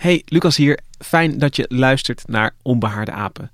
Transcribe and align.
Hey, 0.00 0.22
Lucas 0.26 0.56
hier. 0.56 0.78
Fijn 0.98 1.38
dat 1.38 1.56
je 1.56 1.64
luistert 1.68 2.28
naar 2.28 2.54
Onbehaarde 2.62 3.12
Apen. 3.12 3.50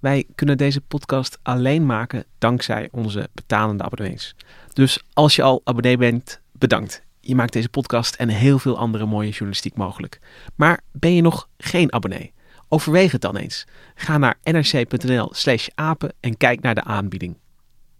Wij 0.00 0.24
kunnen 0.34 0.56
deze 0.56 0.80
podcast 0.80 1.38
alleen 1.42 1.86
maken 1.86 2.24
dankzij 2.38 2.88
onze 2.92 3.28
betalende 3.34 3.84
abonnees. 3.84 4.34
Dus 4.72 5.02
als 5.12 5.36
je 5.36 5.42
al 5.42 5.60
abonnee 5.64 5.96
bent, 5.96 6.40
bedankt. 6.52 7.02
Je 7.20 7.34
maakt 7.34 7.52
deze 7.52 7.68
podcast 7.68 8.14
en 8.14 8.28
heel 8.28 8.58
veel 8.58 8.78
andere 8.78 9.06
mooie 9.06 9.30
journalistiek 9.30 9.76
mogelijk. 9.76 10.18
Maar 10.54 10.80
ben 10.92 11.14
je 11.14 11.22
nog 11.22 11.48
geen 11.58 11.92
abonnee? 11.92 12.32
Overweeg 12.68 13.12
het 13.12 13.20
dan 13.20 13.36
eens. 13.36 13.66
Ga 13.94 14.18
naar 14.18 14.38
nrc.nl 14.42 15.28
slash 15.32 15.68
apen 15.74 16.12
en 16.20 16.36
kijk 16.36 16.60
naar 16.60 16.74
de 16.74 16.84
aanbieding. 16.84 17.36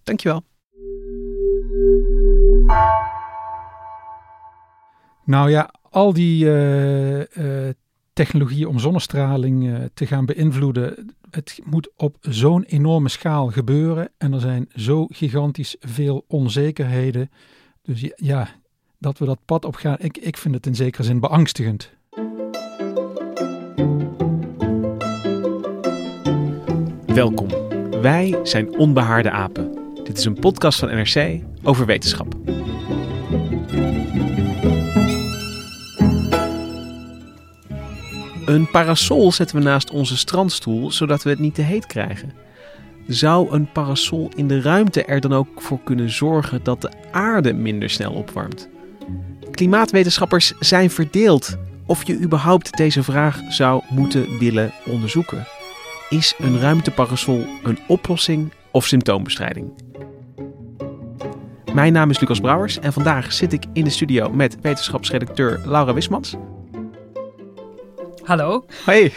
Dankjewel. 0.03 0.45
Nou 5.25 5.51
ja, 5.51 5.71
al 5.91 6.13
die 6.13 6.45
uh, 6.45 7.19
uh, 7.19 7.71
technologieën 8.21 8.67
om 8.67 8.79
zonnestraling 8.79 9.65
uh, 9.65 9.79
te 9.95 10.07
gaan 10.07 10.25
beïnvloeden, 10.25 11.15
het 11.31 11.61
moet 11.65 11.91
op 11.97 12.17
zo'n 12.21 12.63
enorme 12.63 13.09
schaal 13.09 13.47
gebeuren 13.47 14.11
en 14.19 14.33
er 14.33 14.41
zijn 14.41 14.69
zo 14.75 15.07
gigantisch 15.07 15.77
veel 15.81 16.25
onzekerheden. 16.29 17.31
Dus 17.83 18.11
ja, 18.17 18.49
dat 18.99 19.19
we 19.19 19.25
dat 19.25 19.39
pad 19.45 19.65
op 19.65 19.75
gaan, 19.75 19.97
ik, 19.99 20.17
ik 20.19 20.37
vind 20.37 20.55
het 20.55 20.67
in 20.67 20.75
zekere 20.75 21.03
zin 21.03 21.21
beangstigend. 21.21 21.91
Welkom. 27.07 27.49
Wij 28.03 28.39
zijn 28.43 28.79
Onbehaarde 28.79 29.31
Apen. 29.31 29.79
Dit 30.05 30.19
is 30.19 30.25
een 30.25 30.39
podcast 30.39 30.79
van 30.79 30.89
NRC 30.89 31.43
over 31.63 31.87
wetenschap. 31.87 32.35
Een 38.51 38.71
parasol 38.71 39.33
zetten 39.33 39.57
we 39.57 39.63
naast 39.63 39.91
onze 39.91 40.17
strandstoel 40.17 40.91
zodat 40.91 41.23
we 41.23 41.31
het 41.31 41.39
niet 41.39 41.55
te 41.55 41.63
heet 41.63 41.87
krijgen. 41.87 42.33
Zou 43.07 43.53
een 43.53 43.73
parasol 43.73 44.31
in 44.37 44.49
de 44.49 44.61
ruimte 44.61 45.05
er 45.05 45.21
dan 45.21 45.33
ook 45.33 45.49
voor 45.57 45.79
kunnen 45.85 46.11
zorgen 46.11 46.61
dat 46.63 46.81
de 46.81 46.91
aarde 47.11 47.53
minder 47.53 47.91
snel 47.91 48.13
opwarmt? 48.13 48.69
Klimaatwetenschappers 49.51 50.53
zijn 50.59 50.91
verdeeld 50.91 51.57
of 51.87 52.07
je 52.07 52.21
überhaupt 52.21 52.77
deze 52.77 53.03
vraag 53.03 53.41
zou 53.49 53.83
moeten 53.89 54.39
willen 54.39 54.73
onderzoeken. 54.87 55.47
Is 56.09 56.35
een 56.39 56.61
ruimteparasol 56.61 57.47
een 57.63 57.79
oplossing 57.87 58.53
of 58.71 58.87
symptoombestrijding? 58.87 59.73
Mijn 61.75 61.93
naam 61.93 62.11
is 62.11 62.21
Lucas 62.21 62.41
Brouwers 62.41 62.79
en 62.79 62.93
vandaag 62.93 63.33
zit 63.33 63.53
ik 63.53 63.65
in 63.73 63.85
de 63.85 63.91
studio 63.91 64.31
met 64.31 64.61
wetenschapsredacteur 64.61 65.61
Laura 65.65 65.95
Wismans. 65.95 66.37
Hallo. 68.31 68.67
Hoi. 68.85 69.05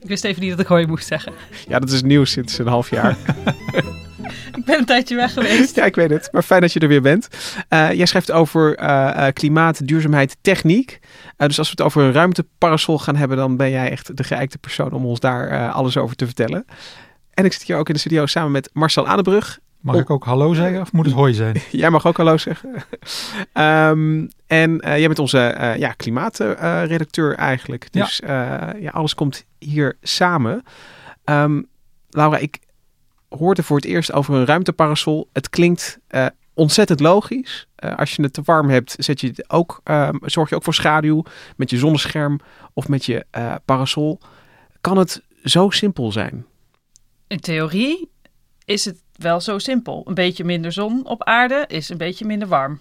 ik 0.00 0.08
wist 0.08 0.24
even 0.24 0.42
niet 0.42 0.50
dat 0.50 0.60
ik 0.60 0.66
hoi 0.66 0.86
moest 0.86 1.06
zeggen. 1.06 1.32
Ja, 1.68 1.78
dat 1.78 1.90
is 1.90 2.02
nieuw 2.02 2.24
sinds 2.24 2.58
een 2.58 2.66
half 2.66 2.90
jaar. 2.90 3.10
ik 4.58 4.64
ben 4.64 4.78
een 4.78 4.84
tijdje 4.84 5.14
weg 5.14 5.32
geweest. 5.32 5.76
ja, 5.76 5.84
ik 5.84 5.94
weet 5.94 6.10
het. 6.10 6.28
Maar 6.32 6.42
fijn 6.42 6.60
dat 6.60 6.72
je 6.72 6.80
er 6.80 6.88
weer 6.88 7.02
bent. 7.02 7.28
Uh, 7.70 7.92
jij 7.92 8.06
schrijft 8.06 8.32
over 8.32 8.80
uh, 8.80 9.26
klimaat, 9.32 9.86
duurzaamheid, 9.86 10.36
techniek. 10.40 10.98
Uh, 11.02 11.46
dus 11.46 11.58
als 11.58 11.66
we 11.66 11.74
het 11.76 11.86
over 11.86 12.02
een 12.02 12.12
ruimteparasol 12.12 12.98
gaan 12.98 13.16
hebben, 13.16 13.36
dan 13.36 13.56
ben 13.56 13.70
jij 13.70 13.90
echt 13.90 14.16
de 14.16 14.24
geëikte 14.24 14.58
persoon 14.58 14.92
om 14.92 15.04
ons 15.04 15.20
daar 15.20 15.70
alles 15.70 15.96
over 15.96 16.16
te 16.16 16.26
vertellen. 16.26 16.64
En 17.34 17.44
ik 17.44 17.52
zit 17.52 17.62
hier 17.62 17.76
ook 17.76 17.88
in 17.88 17.94
de 17.94 18.00
studio 18.00 18.26
samen 18.26 18.50
met 18.50 18.70
Marcel 18.72 19.06
Adebrug. 19.06 19.58
Mag 19.86 20.00
ik 20.00 20.10
ook 20.10 20.24
hallo 20.24 20.54
zeggen 20.54 20.80
of 20.80 20.92
moet 20.92 21.06
het 21.06 21.14
hoi 21.14 21.34
zijn? 21.34 21.60
jij 21.70 21.90
mag 21.90 22.06
ook 22.06 22.16
hallo 22.16 22.36
zeggen. 22.36 22.74
um, 23.54 24.28
en 24.46 24.70
uh, 24.70 24.98
jij 24.98 25.06
bent 25.06 25.18
onze 25.18 25.56
uh, 25.60 25.76
ja, 25.76 25.92
klimaatredacteur 25.92 27.32
uh, 27.32 27.38
eigenlijk. 27.38 27.92
Dus 27.92 28.22
ja. 28.26 28.74
ja. 28.80 28.90
alles 28.90 29.14
komt 29.14 29.44
hier 29.58 29.96
samen. 30.02 30.62
Um, 31.24 31.66
Laura, 32.10 32.36
ik 32.36 32.58
hoorde 33.28 33.62
voor 33.62 33.76
het 33.76 33.84
eerst 33.84 34.12
over 34.12 34.34
een 34.34 34.46
ruimteparasol. 34.46 35.28
Het 35.32 35.50
klinkt 35.50 35.98
ontzettend 36.54 37.00
logisch. 37.00 37.68
als 37.96 38.16
je 38.16 38.22
het 38.22 38.32
te 38.32 38.42
warm 38.44 38.68
hebt, 38.68 38.94
zet 38.98 39.20
je 39.20 39.26
het 39.26 39.50
ook, 39.50 39.80
um, 39.84 40.18
zorg 40.22 40.48
je 40.48 40.54
ook 40.54 40.62
voor 40.62 40.74
schaduw 40.74 41.22
met 41.56 41.70
je 41.70 41.78
zonnescherm 41.78 42.40
of 42.72 42.88
met 42.88 43.04
je 43.04 43.26
parasol. 43.64 44.20
Kan 44.80 44.96
het 44.96 45.22
zo 45.42 45.70
simpel 45.70 46.12
zijn? 46.12 46.46
In 47.26 47.40
theorie 47.40 48.10
is 48.66 48.84
het 48.84 49.02
wel 49.12 49.40
zo 49.40 49.58
simpel. 49.58 50.02
Een 50.06 50.14
beetje 50.14 50.44
minder 50.44 50.72
zon 50.72 51.06
op 51.06 51.24
aarde 51.24 51.64
is 51.68 51.88
een 51.88 51.96
beetje 51.96 52.24
minder 52.24 52.48
warm. 52.48 52.80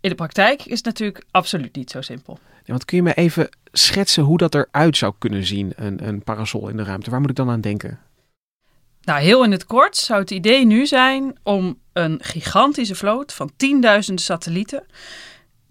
In 0.00 0.10
de 0.10 0.14
praktijk 0.14 0.64
is 0.64 0.76
het 0.76 0.84
natuurlijk 0.84 1.24
absoluut 1.30 1.76
niet 1.76 1.90
zo 1.90 2.00
simpel. 2.00 2.38
Ja, 2.42 2.72
want 2.74 2.84
kun 2.84 2.96
je 2.96 3.02
me 3.02 3.14
even 3.14 3.48
schetsen 3.72 4.22
hoe 4.22 4.38
dat 4.38 4.54
eruit 4.54 4.96
zou 4.96 5.14
kunnen 5.18 5.44
zien, 5.44 5.72
een, 5.76 6.06
een 6.06 6.22
parasol 6.22 6.68
in 6.68 6.76
de 6.76 6.82
ruimte? 6.82 7.10
Waar 7.10 7.20
moet 7.20 7.30
ik 7.30 7.36
dan 7.36 7.50
aan 7.50 7.60
denken? 7.60 7.98
Nou, 9.02 9.20
heel 9.20 9.44
in 9.44 9.52
het 9.52 9.64
kort 9.64 9.96
zou 9.96 10.20
het 10.20 10.30
idee 10.30 10.66
nu 10.66 10.86
zijn 10.86 11.38
om 11.42 11.78
een 11.92 12.18
gigantische 12.22 12.94
vloot 12.94 13.32
van 13.32 13.50
tienduizenden 13.56 14.24
satellieten, 14.24 14.86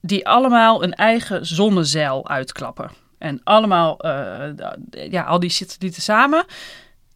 die 0.02 0.28
allemaal 0.28 0.84
een 0.84 0.94
eigen 0.94 1.46
zonnezeil 1.46 2.30
uitklappen. 2.30 2.92
En 3.18 3.42
allemaal, 3.44 4.06
uh, 4.06 4.48
ja, 5.10 5.24
al 5.24 5.40
die 5.40 5.50
satellieten 5.50 6.02
samen, 6.02 6.46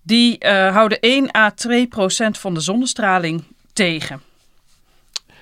die 0.01 0.45
uh, 0.45 0.73
houden 0.73 0.99
1 0.99 1.35
à 1.35 1.49
2 1.49 1.87
procent 1.87 2.37
van 2.37 2.53
de 2.53 2.59
zonnestraling 2.59 3.43
tegen. 3.73 4.21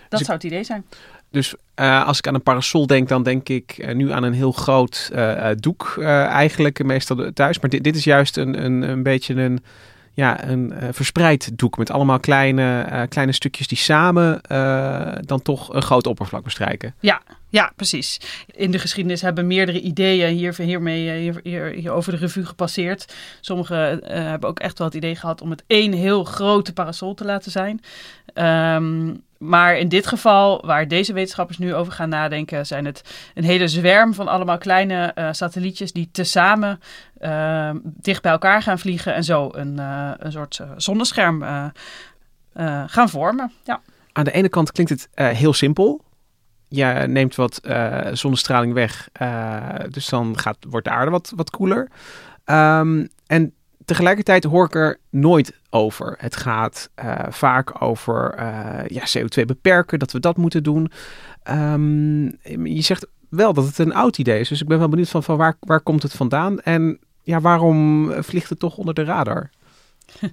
Dat 0.10 0.20
dus 0.20 0.28
zou 0.28 0.38
het 0.38 0.44
idee 0.44 0.64
zijn. 0.64 0.86
Dus 1.32 1.56
uh, 1.76 2.06
als 2.06 2.18
ik 2.18 2.28
aan 2.28 2.34
een 2.34 2.44
parasol 2.44 2.88
denk, 2.88 3.08
dan 3.08 3.24
denk 3.24 3.50
ik 3.50 3.78
uh, 3.78 3.96
nu 3.96 4.12
aan 4.12 4.24
een 4.24 4.34
heel 4.34 4.52
groot 4.52 5.10
uh, 5.14 5.50
doek 5.58 5.98
eigenlijk, 6.02 6.84
meestal 6.84 7.32
thuis. 7.34 7.60
Maar 7.60 7.70
dit, 7.70 7.84
dit 7.84 7.96
is 7.96 8.04
juist 8.04 8.38
een, 8.38 8.66
een, 8.66 8.82
een 8.82 9.04
beetje 9.04 9.34
een, 9.34 9.64
ja, 10.14 10.48
een 10.48 10.74
verspreid 10.92 11.58
doek 11.58 11.78
met 11.78 11.92
allemaal 11.92 12.20
kleine, 12.20 13.06
kleine 13.10 13.32
stukjes 13.32 13.68
die 13.68 13.78
samen 13.78 14.42
dan 15.26 15.42
toch 15.42 15.74
een 15.74 15.82
groot 15.82 16.08
oppervlak 16.08 16.44
bestrijken. 16.44 16.94
Ja, 17.00 17.22
ja, 17.50 17.72
precies. 17.76 18.20
In 18.46 18.72
de 18.72 18.80
geschiedenis 18.80 19.22
hebben 19.22 19.48
meerdere 19.48 19.82
ideeën 19.82 20.36
hier, 20.36 20.56
hiermee 20.62 21.20
hier, 21.20 21.40
hier, 21.44 21.66
hier 21.66 21.92
over 21.92 22.12
de 22.12 22.18
revue 22.18 22.46
gepasseerd. 22.46 23.14
Sommigen 23.40 24.00
hebben 24.04 24.50
ook 24.50 24.60
echt 24.60 24.78
wel 24.78 24.88
het 24.88 24.96
idee 24.96 25.16
gehad 25.16 25.42
om 25.42 25.50
het 25.50 25.64
één 25.68 25.94
heel 25.94 26.24
grote 26.24 26.74
parasol 26.74 27.14
te 27.14 27.26
laten 27.26 27.52
zijn. 27.52 27.82
Um, 28.34 29.24
maar 29.38 29.78
in 29.78 29.90
dit 29.90 30.08
geval, 30.08 30.66
waar 30.66 30.88
deze 30.88 31.14
wetenschappers 31.14 31.58
nu 31.58 31.76
over 31.76 31.94
gaan 31.94 32.10
nadenken, 32.10 32.66
zijn 32.66 32.86
het 32.86 33.02
een 33.34 33.44
hele 33.44 33.68
zwerm 33.68 34.14
van 34.14 34.28
allemaal 34.28 34.58
kleine 34.58 35.12
uh, 35.16 35.28
satellietjes 35.32 35.92
die 35.92 36.10
tezamen 36.12 36.80
uh, 37.22 37.72
dicht 37.84 38.22
bij 38.22 38.32
elkaar 38.32 38.62
gaan 38.62 38.80
vliegen 38.80 39.14
en 39.14 39.24
zo 39.24 39.50
een, 39.54 39.78
een 40.18 40.32
soort 40.32 40.60
zonnescherm 40.78 41.72
gaan 42.86 43.10
vormen. 43.10 43.52
Ja. 43.64 43.82
Aan 44.12 44.24
de 44.24 44.32
ene 44.32 44.50
kant 44.50 44.72
klinkt 44.72 44.92
het 44.92 45.10
heel 45.14 45.54
simpel. 45.54 46.02
Je 46.70 46.86
neemt 47.08 47.36
wat 47.36 47.62
zonnestraling 48.12 48.74
weg, 48.74 49.10
dus 49.90 50.10
dan 50.10 50.38
gaat, 50.38 50.58
wordt 50.70 50.86
de 50.86 50.94
aarde 50.94 51.12
wat, 51.12 51.34
wat 51.36 51.50
koeler. 51.50 51.90
Um, 52.46 53.10
en 53.28 53.54
tegelijkertijd 53.86 54.44
hoor 54.44 54.66
ik 54.66 54.76
er 54.76 55.00
nooit 55.10 55.60
over. 55.70 56.16
Het 56.18 56.36
gaat 56.36 56.90
uh, 57.04 57.20
vaak 57.30 57.82
over 57.82 58.36
uh, 58.40 58.88
ja, 58.88 59.04
CO2 59.18 59.46
beperken, 59.46 60.00
dat 60.00 60.12
we 60.12 60.20
dat 60.20 60.38
moeten 60.38 60.64
doen. 60.64 60.92
Um, 61.50 62.24
je 62.64 62.82
zegt 62.82 63.08
wel 63.30 63.54
dat 63.54 63.66
het 63.66 63.78
een 63.78 63.94
oud 63.94 64.18
idee 64.18 64.40
is, 64.40 64.50
dus 64.50 64.62
ik 64.62 64.68
ben 64.68 64.80
wel 64.80 64.90
benieuwd 64.90 65.10
van, 65.10 65.24
van 65.24 65.38
waar, 65.38 65.58
waar 65.60 65.82
komt 65.82 66.04
het 66.04 66.14
vandaan? 66.14 66.60
En 66.60 67.00
ja, 67.24 67.42
waarom 67.42 68.12
vliegt 68.24 68.50
het 68.50 68.60
toch 68.60 68.78
onder 68.78 68.94
de 68.94 69.04
radar? 69.04 69.50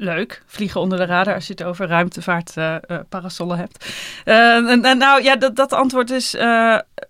Leuk, 0.00 0.42
vliegen 0.46 0.80
onder 0.80 0.98
de 0.98 1.04
radar 1.04 1.34
als 1.34 1.46
je 1.46 1.52
het 1.52 1.62
over 1.62 1.86
ruimtevaartparasollen 1.86 3.56
uh, 3.56 3.62
uh, 3.62 3.68
hebt. 3.68 3.86
Uh, 4.24 4.70
en, 4.70 4.98
nou 4.98 5.22
ja, 5.22 5.36
dat, 5.36 5.56
dat 5.56 5.72
antwoord 5.72 6.10
is 6.10 6.36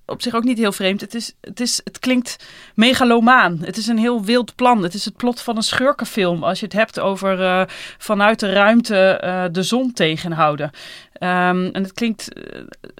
op 0.06 0.22
zich 0.22 0.34
ook 0.34 0.44
niet 0.44 0.58
heel 0.58 0.72
vreemd. 0.72 1.00
Het, 1.00 1.14
is, 1.14 1.34
het, 1.40 1.60
is, 1.60 1.80
het 1.84 1.98
klinkt 1.98 2.46
megalomaan. 2.74 3.58
Het 3.60 3.76
is 3.76 3.86
een 3.86 3.98
heel 3.98 4.24
wild 4.24 4.54
plan. 4.54 4.82
Het 4.82 4.94
is 4.94 5.04
het 5.04 5.16
plot 5.16 5.40
van 5.40 5.56
een 5.56 5.62
schurkenfilm 5.62 6.44
als 6.44 6.58
je 6.60 6.64
het 6.64 6.74
hebt 6.74 7.00
over 7.00 7.68
vanuit 7.98 8.40
de 8.40 8.52
ruimte 8.52 9.48
de 9.52 9.62
zon 9.62 9.92
tegenhouden. 9.92 10.70
Um, 11.20 11.66
en 11.66 11.82
het 11.82 11.92
klinkt 11.92 12.28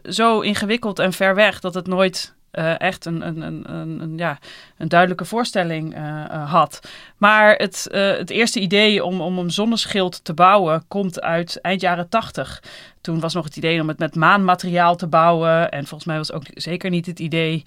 zo 0.03 0.41
ingewikkeld 0.41 0.99
en 0.99 1.13
ver 1.13 1.35
weg 1.35 1.61
dat 1.61 1.75
het 1.75 1.87
nooit 1.87 2.37
uh, 2.59 2.81
echt 2.81 3.05
een, 3.05 3.27
een, 3.27 3.43
een, 3.43 4.01
een, 4.01 4.13
ja, 4.17 4.39
een 4.77 4.89
duidelijke 4.89 5.25
voorstelling 5.25 5.97
uh, 5.97 6.51
had. 6.51 6.81
Maar 7.17 7.55
het, 7.55 7.87
het 7.91 8.31
eerste 8.31 8.61
idee 8.61 9.05
om, 9.05 9.21
om 9.21 9.39
een 9.39 9.51
zonneschild 9.51 10.25
te 10.25 10.35
bouwen 10.35 10.85
komt 10.89 11.21
uit 11.21 11.61
eind 11.61 11.81
jaren 11.81 12.09
tachtig. 12.09 12.63
Toen 13.01 13.21
was 13.21 13.35
nog 13.35 13.45
het 13.45 13.57
idee 13.57 13.81
om 13.81 13.89
het 13.89 13.99
met 13.99 14.15
maanmateriaal 14.15 14.97
te 14.97 15.07
bouwen. 15.07 15.71
En 15.71 15.87
volgens 15.87 16.05
mij 16.05 16.17
was 16.17 16.33
ook 16.33 16.43
zeker 16.55 16.91
niet 16.91 17.07
het 17.07 17.19
idee 17.19 17.63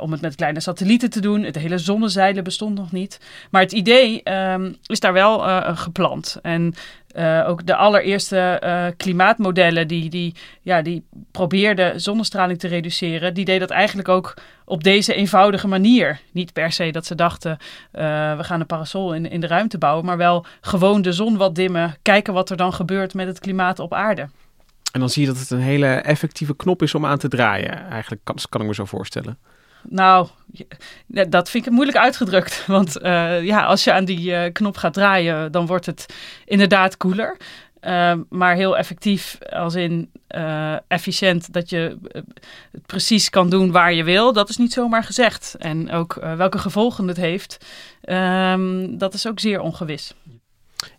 om 0.00 0.12
het 0.12 0.20
met 0.20 0.34
kleine 0.34 0.60
satellieten 0.60 1.10
te 1.10 1.20
doen. 1.20 1.42
Het 1.42 1.58
hele 1.58 1.78
zonnezeilen 1.78 2.44
bestond 2.44 2.74
nog 2.74 2.92
niet. 2.92 3.20
Maar 3.50 3.62
het 3.62 3.72
idee 3.72 4.32
um, 4.32 4.76
is 4.86 5.00
daar 5.00 5.12
wel 5.12 5.38
geplant. 5.74 6.38
En 6.42 6.74
uh, 7.16 7.48
ook 7.48 7.66
de 7.66 7.76
allereerste 7.76 8.60
uh, 8.64 8.86
klimaatmodellen 8.96 9.88
die, 9.88 10.10
die, 10.10 10.34
ja, 10.62 10.82
die 10.82 11.04
probeerden 11.30 12.00
zonnestraling 12.00 12.58
te 12.58 12.68
reduceren, 12.68 13.34
die 13.34 13.44
deden 13.44 13.60
dat 13.60 13.70
eigenlijk 13.70 14.08
ook 14.08 14.34
op 14.66 14.84
deze 14.84 15.14
eenvoudige 15.14 15.68
manier. 15.68 16.20
Niet 16.32 16.52
per 16.52 16.72
se 16.72 16.90
dat 16.90 17.06
ze 17.06 17.14
dachten, 17.14 17.50
uh, 17.50 18.36
we 18.36 18.44
gaan 18.44 18.60
een 18.60 18.66
parasol 18.66 19.14
in, 19.14 19.30
in 19.30 19.40
de 19.40 19.46
ruimte 19.46 19.78
bouwen, 19.78 20.04
maar 20.04 20.16
wel 20.16 20.46
gewoon 20.60 21.02
de 21.02 21.12
zon 21.12 21.36
wat 21.36 21.54
dimmen, 21.54 21.96
kijken 22.02 22.32
wat 22.32 22.50
er 22.50 22.56
dan 22.56 22.72
gebeurt 22.72 23.14
met 23.14 23.26
het 23.26 23.38
klimaat 23.38 23.78
op 23.78 23.94
aarde. 23.94 24.28
En 24.92 25.00
dan 25.00 25.10
zie 25.10 25.22
je 25.22 25.28
dat 25.28 25.38
het 25.38 25.50
een 25.50 25.60
hele 25.60 25.86
effectieve 25.86 26.56
knop 26.56 26.82
is 26.82 26.94
om 26.94 27.06
aan 27.06 27.18
te 27.18 27.28
draaien. 27.28 27.88
Eigenlijk 27.90 28.20
kan, 28.24 28.36
kan 28.48 28.60
ik 28.60 28.66
me 28.66 28.74
zo 28.74 28.84
voorstellen. 28.84 29.38
Nou, 29.88 30.28
dat 31.06 31.50
vind 31.50 31.66
ik 31.66 31.72
moeilijk 31.72 31.98
uitgedrukt. 31.98 32.66
Want 32.66 33.02
uh, 33.02 33.44
ja, 33.44 33.64
als 33.64 33.84
je 33.84 33.92
aan 33.92 34.04
die 34.04 34.30
uh, 34.30 34.52
knop 34.52 34.76
gaat 34.76 34.92
draaien, 34.92 35.52
dan 35.52 35.66
wordt 35.66 35.86
het 35.86 36.06
inderdaad 36.44 36.96
koeler. 36.96 37.36
Uh, 37.86 38.12
maar 38.28 38.54
heel 38.54 38.76
effectief, 38.76 39.38
als 39.50 39.74
in 39.74 40.10
efficiënt, 40.88 41.52
dat 41.52 41.70
je 41.70 41.98
het 42.72 42.86
precies 42.86 43.30
kan 43.30 43.50
doen 43.50 43.70
waar 43.70 43.92
je 43.92 44.04
wil. 44.04 44.32
Dat 44.32 44.48
is 44.48 44.56
niet 44.56 44.72
zomaar 44.72 45.04
gezegd. 45.04 45.54
En 45.58 45.90
ook 45.90 46.14
welke 46.14 46.58
gevolgen 46.58 47.08
het 47.08 47.16
heeft, 47.16 47.66
ehm, 48.00 48.96
dat 48.98 49.14
is 49.14 49.26
ook 49.26 49.40
zeer 49.40 49.60
ongewis. 49.60 50.14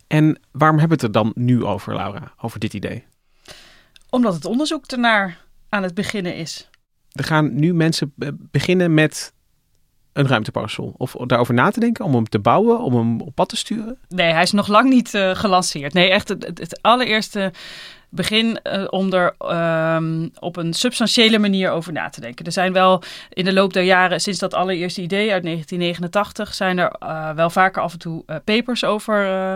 En 0.06 0.40
waarom 0.50 0.78
hebben 0.78 0.98
we 0.98 1.06
het 1.06 1.16
er 1.16 1.22
dan 1.22 1.32
nu 1.34 1.64
over, 1.64 1.94
Laura, 1.94 2.32
over 2.40 2.60
dit 2.60 2.74
idee? 2.74 3.04
Omdat 4.10 4.34
het 4.34 4.44
onderzoek 4.44 4.86
ernaar 4.86 5.44
aan 5.68 5.82
het 5.82 5.94
beginnen 5.94 6.34
is 6.34 6.68
er 7.18 7.24
gaan 7.24 7.54
nu 7.54 7.74
mensen 7.74 8.14
beginnen 8.50 8.94
met 8.94 9.32
een 10.18 10.26
ruimteparasol? 10.26 10.94
Of 10.96 11.12
daarover 11.26 11.54
na 11.54 11.70
te 11.70 11.80
denken, 11.80 12.04
om 12.04 12.14
hem 12.14 12.28
te 12.28 12.38
bouwen, 12.38 12.80
om 12.80 12.94
hem 12.94 13.20
op 13.20 13.34
pad 13.34 13.48
te 13.48 13.56
sturen? 13.56 13.98
Nee, 14.08 14.32
hij 14.32 14.42
is 14.42 14.52
nog 14.52 14.68
lang 14.68 14.88
niet 14.88 15.14
uh, 15.14 15.34
gelanceerd. 15.34 15.92
Nee, 15.92 16.10
echt 16.10 16.28
het, 16.28 16.44
het, 16.44 16.82
allereerste 16.82 17.52
begin 18.10 18.60
uh, 18.62 18.84
om 18.90 19.12
er 19.12 19.34
um, 19.96 20.30
op 20.38 20.56
een 20.56 20.72
substantiële 20.72 21.38
manier 21.38 21.70
over 21.70 21.92
na 21.92 22.08
te 22.08 22.20
denken. 22.20 22.44
Er 22.44 22.52
zijn 22.52 22.72
wel 22.72 23.02
in 23.28 23.44
de 23.44 23.52
loop 23.52 23.72
der 23.72 23.82
jaren, 23.82 24.20
sinds 24.20 24.38
dat 24.38 24.54
allereerste 24.54 25.02
idee 25.02 25.32
uit 25.32 25.42
1989, 25.42 26.54
zijn 26.54 26.78
er 26.78 26.92
uh, 27.02 27.30
wel 27.30 27.50
vaker 27.50 27.82
af 27.82 27.92
en 27.92 27.98
toe 27.98 28.24
papers 28.44 28.84
over, 28.84 29.52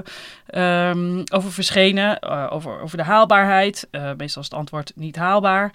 um, 0.55 1.23
over 1.32 1.53
verschenen. 1.53 2.23
over, 2.50 2.81
over 2.81 2.97
de 2.97 3.05
haalbaarheid. 3.05 3.88
meestal 4.17 4.43
is 4.43 4.49
het 4.49 4.59
antwoord 4.59 4.93
niet 4.94 5.17
haalbaar. 5.17 5.73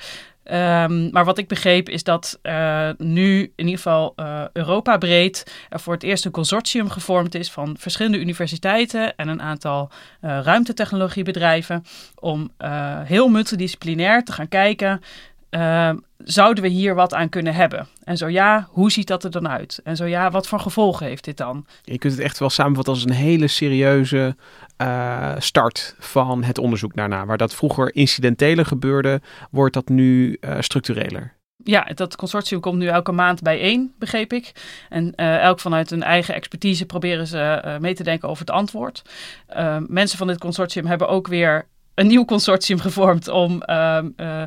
Um, 0.51 1.09
maar 1.11 1.25
wat 1.25 1.37
ik 1.37 1.47
begreep 1.47 1.89
is 1.89 2.03
dat 2.03 2.39
uh, 2.43 2.89
nu 2.97 3.41
in 3.41 3.65
ieder 3.65 3.75
geval 3.75 4.13
uh, 4.15 4.43
Europa 4.53 4.97
breed 4.97 5.51
er 5.69 5.79
voor 5.79 5.93
het 5.93 6.03
eerst 6.03 6.25
een 6.25 6.31
consortium 6.31 6.89
gevormd 6.89 7.35
is 7.35 7.51
van 7.51 7.75
verschillende 7.79 8.19
universiteiten 8.19 9.15
en 9.15 9.27
een 9.27 9.41
aantal 9.41 9.89
uh, 10.21 10.39
ruimtetechnologiebedrijven 10.43 11.85
om 12.15 12.51
heel 13.03 13.27
multidisciplinair 13.27 14.23
te 14.23 14.31
gaan 14.31 14.47
kijken 14.47 15.01
uh, 15.49 15.89
zouden 16.17 16.63
we 16.63 16.69
hier 16.69 16.95
wat 16.95 17.13
aan 17.13 17.29
kunnen 17.29 17.53
hebben? 17.53 17.87
En 18.03 18.17
zo 18.17 18.27
ja, 18.27 18.67
hoe 18.71 18.91
ziet 18.91 19.07
dat 19.07 19.23
er 19.23 19.31
dan 19.31 19.49
uit? 19.49 19.79
En 19.83 19.95
zo 19.95 20.05
ja, 20.05 20.31
wat 20.31 20.47
voor 20.47 20.59
gevolgen 20.59 21.05
heeft 21.05 21.23
dit 21.23 21.37
dan? 21.37 21.65
Je 21.83 21.97
kunt 21.97 22.13
het 22.13 22.21
echt 22.21 22.39
wel 22.39 22.49
samenvatten 22.49 22.93
als 22.93 23.03
een 23.03 23.11
hele 23.11 23.47
serieuze 23.47 24.35
uh, 24.81 25.33
start 25.37 25.95
van 25.99 26.43
het 26.43 26.57
onderzoek 26.57 26.95
daarna. 26.95 27.25
Waar 27.25 27.37
dat 27.37 27.55
vroeger 27.55 27.95
incidentele 27.95 28.65
gebeurde, 28.65 29.21
wordt 29.51 29.73
dat 29.73 29.89
nu 29.89 30.37
uh, 30.41 30.55
structureler. 30.59 31.35
Ja, 31.63 31.83
dat 31.83 32.15
consortium 32.15 32.59
komt 32.59 32.77
nu 32.77 32.87
elke 32.87 33.11
maand 33.11 33.41
bijeen, 33.41 33.93
begreep 33.99 34.33
ik. 34.33 34.51
En 34.89 35.13
uh, 35.15 35.37
elk 35.37 35.59
vanuit 35.59 35.89
hun 35.89 36.03
eigen 36.03 36.33
expertise 36.35 36.85
proberen 36.85 37.27
ze 37.27 37.77
mee 37.79 37.93
te 37.93 38.03
denken 38.03 38.29
over 38.29 38.45
het 38.45 38.55
antwoord. 38.55 39.01
Mensen 39.87 40.17
van 40.17 40.27
dit 40.27 40.39
consortium 40.39 40.85
hebben 40.85 41.07
ook 41.07 41.27
weer 41.27 41.67
een 41.97 42.07
nieuw 42.07 42.25
consortium 42.25 42.79
gevormd 42.79 43.27
om 43.27 43.63
uh, 43.65 43.99
uh, 44.17 44.43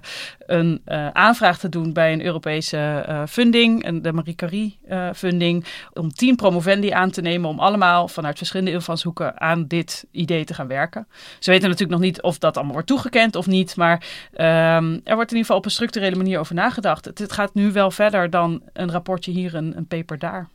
een 0.46 0.82
uh, 0.86 1.08
aanvraag 1.08 1.58
te 1.58 1.68
doen 1.68 1.92
bij 1.92 2.12
een 2.12 2.24
Europese 2.24 3.04
funding, 3.28 4.00
de 4.02 4.12
Marie 4.12 4.34
Curie 4.34 4.78
funding, 5.14 5.64
om 5.92 6.12
tien 6.12 6.36
promovendi 6.36 6.90
aan 6.90 7.10
te 7.10 7.20
nemen 7.20 7.48
om 7.48 7.58
allemaal 7.58 8.08
vanuit 8.08 8.36
verschillende 8.36 8.72
invalshoeken 8.72 9.40
aan 9.40 9.66
dit 9.66 10.06
idee 10.10 10.44
te 10.44 10.54
gaan 10.54 10.66
werken. 10.66 11.06
Ze 11.38 11.50
weten 11.50 11.68
natuurlijk 11.68 11.98
nog 11.98 12.08
niet 12.08 12.22
of 12.22 12.38
dat 12.38 12.54
allemaal 12.54 12.72
wordt 12.72 12.88
toegekend 12.88 13.36
of 13.36 13.46
niet, 13.46 13.76
maar 13.76 14.06
ehm, 14.32 14.98
er 15.04 15.14
wordt 15.14 15.30
in 15.30 15.36
ieder 15.36 15.38
geval 15.38 15.56
op 15.56 15.64
een 15.64 15.70
structurele 15.70 16.16
manier 16.16 16.38
over 16.38 16.54
nagedacht. 16.54 17.04
Het, 17.04 17.32
gaat 17.32 17.54
nu 17.54 17.72
wel 17.72 17.90
verder 17.90 18.30
dan 18.30 18.62
een 18.72 18.90
rapportje 18.90 19.32
hier, 19.32 19.54
een, 19.54 19.76
een 19.76 19.86
paper 19.86 20.18
daar. 20.18 20.48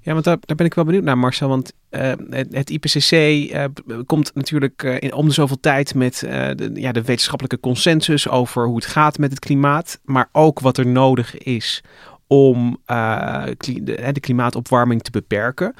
Ja, 0.00 0.12
want 0.12 0.24
daar, 0.24 0.38
ben 0.56 0.66
ik 0.66 0.74
wel 0.74 0.84
benieuwd 0.84 1.04
naar, 1.04 1.18
Marcel. 1.18 1.48
Want 1.48 1.72
uh, 1.90 2.12
het, 2.50 2.70
IPCC 2.70 3.12
uh, 3.12 3.64
komt 4.06 4.34
natuurlijk 4.34 4.82
uh, 4.82 4.96
in, 4.98 5.12
om 5.12 5.26
de 5.26 5.32
zoveel 5.32 5.60
tijd 5.60 5.94
met 5.94 6.18
de, 6.20 6.70
ja, 6.74 6.92
de 6.92 7.02
wetenschappelijke 7.02 7.60
consensus 7.60 8.28
over 8.28 8.66
hoe 8.66 8.76
het 8.76 8.86
gaat 8.86 9.18
met 9.18 9.30
het 9.30 9.38
klimaat. 9.38 10.00
Maar 10.04 10.28
ook 10.32 10.60
wat 10.60 10.78
er 10.78 10.86
nodig 10.86 11.38
is 11.38 11.82
om 12.26 12.80
de, 12.86 14.10
de, 14.12 14.20
klimaatopwarming 14.20 15.02
te 15.02 15.10
beperken. 15.10 15.74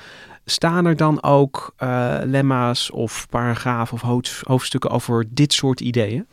Staan 0.45 0.87
er 0.87 0.97
dan 0.97 1.23
ook 1.23 1.75
lemma's 2.25 2.90
of 2.90 3.26
paragrafen 3.31 3.95
of 3.95 4.40
hoofdstukken 4.47 4.90
over 4.90 5.25
dit 5.28 5.52
soort 5.52 5.81
ideeën? 5.81 6.26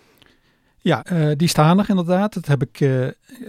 Ja, 0.77 1.03
die 1.35 1.47
staan 1.47 1.79
er 1.79 1.89
inderdaad. 1.89 2.33
Dat 2.33 2.45
heb 2.45 2.61
ik 2.61 2.89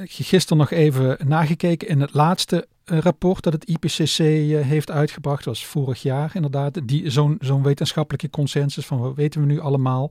gisteren 0.05 0.59
nog 0.59 0.71
even 0.71 1.17
nagekeken 1.25 1.89
in 1.89 2.01
het 2.01 2.15
laatste 2.15 2.67
rapport 3.01 3.43
dat 3.43 3.53
het 3.53 3.65
IPCC 3.65 4.19
eh, 4.19 4.61
heeft 4.61 4.91
uitgebracht, 4.91 5.45
was 5.45 5.67
vorig 5.67 6.03
jaar 6.03 6.31
inderdaad, 6.35 6.81
zo'n 7.05 7.37
zo'n 7.41 7.63
wetenschappelijke 7.63 8.31
consensus 8.31 8.87
van 8.87 8.99
wat 8.99 9.15
weten 9.15 9.41
we 9.41 9.47
nu 9.47 9.61
allemaal, 9.61 10.11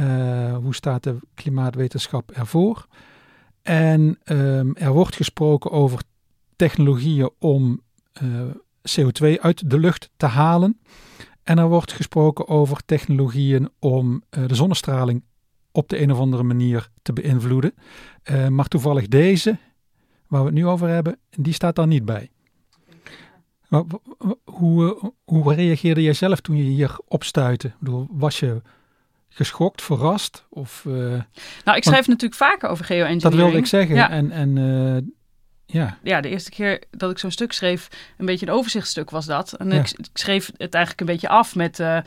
uh, 0.00 0.56
hoe 0.56 0.74
staat 0.74 1.02
de 1.02 1.16
klimaatwetenschap 1.34 2.30
ervoor. 2.30 2.86
En 3.62 4.18
um, 4.24 4.76
er 4.76 4.92
wordt 4.92 5.16
gesproken 5.16 5.70
over 5.70 6.00
technologieën 6.56 7.30
om 7.38 7.80
uh, 8.22 8.40
CO2 8.90 9.40
uit 9.40 9.70
de 9.70 9.78
lucht 9.78 10.10
te 10.16 10.26
halen. 10.26 10.80
En 11.42 11.58
er 11.58 11.68
wordt 11.68 11.92
gesproken 11.92 12.48
over 12.48 12.84
technologieën 12.84 13.68
om 13.78 14.22
de 14.28 14.54
zonnestraling 14.54 15.22
op 15.72 15.88
de 15.88 16.00
een 16.00 16.12
of 16.12 16.18
andere 16.18 16.42
manier 16.42 16.88
te 17.02 17.12
beïnvloeden. 17.12 17.74
Maar 18.48 18.68
toevallig 18.68 19.08
deze 19.08 19.58
waar 20.28 20.40
we 20.40 20.46
het 20.46 20.54
nu 20.54 20.66
over 20.66 20.88
hebben, 20.88 21.18
die 21.30 21.52
staat 21.52 21.76
daar 21.76 21.86
niet 21.86 22.04
bij. 22.04 22.30
Hoe, 24.44 25.12
hoe 25.24 25.54
reageerde 25.54 26.02
jij 26.02 26.12
zelf 26.12 26.40
toen 26.40 26.56
je 26.56 26.62
hier 26.62 26.96
opstuitte? 27.04 27.72
was 28.10 28.40
je 28.40 28.62
geschokt, 29.28 29.82
verrast? 29.82 30.46
Of, 30.48 30.84
uh, 30.88 30.94
nou, 31.64 31.76
ik 31.76 31.84
schrijf 31.84 32.06
natuurlijk 32.06 32.40
vaker 32.40 32.68
over 32.68 32.84
geoengineering. 32.84 33.22
Dat 33.22 33.34
wilde 33.34 33.56
ik 33.56 33.66
zeggen. 33.66 33.94
Ja. 33.94 34.10
En, 34.10 34.30
en 34.30 34.56
uh, 34.56 34.96
ja. 35.66 35.98
ja, 36.02 36.20
de 36.20 36.28
eerste 36.28 36.50
keer 36.50 36.82
dat 36.90 37.10
ik 37.10 37.18
zo'n 37.18 37.30
stuk 37.30 37.52
schreef, 37.52 37.88
een 38.18 38.26
beetje 38.26 38.46
een 38.46 38.52
overzichtstuk 38.52 39.10
was 39.10 39.26
dat. 39.26 39.52
En 39.52 39.72
ik, 39.72 39.90
ik, 39.90 40.06
schreef 40.12 40.50
het 40.56 40.74
eigenlijk 40.74 41.00
een 41.00 41.06
beetje 41.14 41.28
af 41.28 41.54
met 41.54 41.78
uh, 41.78 41.98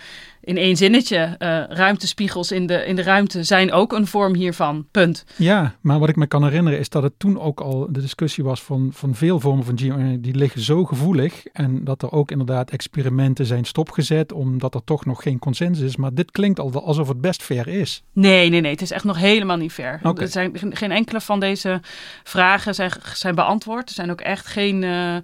in 0.42 0.58
één 0.58 0.76
zinnetje: 0.76 1.36
uh, 1.40 1.64
ruimtespiegels 1.78 2.52
in 2.52 2.66
de, 2.66 2.86
in 2.86 2.96
de 2.96 3.04
ruimte 3.04 3.44
zijn 3.44 3.72
ook 3.72 3.94
een 3.94 4.08
vorm 4.08 4.36
hiervan. 4.36 4.88
Punt. 4.92 5.26
Ja, 5.36 5.76
maar 5.82 6.00
wat 6.00 6.10
ik 6.10 6.16
me 6.16 6.28
kan 6.28 6.44
herinneren 6.44 6.80
is 6.80 6.90
dat 6.90 7.04
het 7.04 7.14
toen 7.18 7.40
ook 7.40 7.60
al 7.60 7.88
de 7.90 8.02
discussie 8.02 8.44
was 8.44 8.62
van, 8.62 8.90
van 8.94 9.16
veel 9.16 9.40
vormen 9.40 9.66
van 9.66 9.78
geoengineering. 9.78 10.24
Die 10.24 10.36
liggen 10.36 10.62
zo 10.62 10.86
gevoelig 10.86 11.46
en 11.46 11.84
dat 11.84 12.02
er 12.02 12.12
ook 12.12 12.32
inderdaad 12.32 12.72
experimenten 12.72 13.46
zijn 13.46 13.66
stopgezet 13.66 14.32
omdat 14.32 14.76
er 14.76 14.84
toch 14.84 15.06
nog 15.06 15.22
geen 15.22 15.40
consensus 15.40 15.86
is. 15.86 15.96
Maar 15.96 16.14
dit 16.14 16.32
klinkt 16.32 16.60
al 16.60 16.84
alsof 16.84 17.08
het 17.08 17.22
best 17.22 17.44
ver 17.44 17.68
is. 17.68 18.04
Nee, 18.14 18.50
nee, 18.50 18.62
nee. 18.62 18.72
Het 18.72 18.82
is 18.82 18.92
echt 18.92 19.04
nog 19.04 19.18
helemaal 19.18 19.58
niet 19.58 19.74
ver. 19.74 20.00
Okay. 20.04 20.24
Er 20.24 20.32
zijn 20.32 20.52
geen 20.56 20.92
enkele 20.92 21.22
van 21.22 21.40
deze 21.40 21.82
vragen 22.24 22.76
zijn, 22.76 22.92
zijn 23.14 23.36
beantwoord 23.36 23.48
Er 23.58 23.84
zijn 23.86 24.12
ook 24.12 24.22
echt 24.22 24.46
geen. 24.46 24.84
eh, 24.84 25.16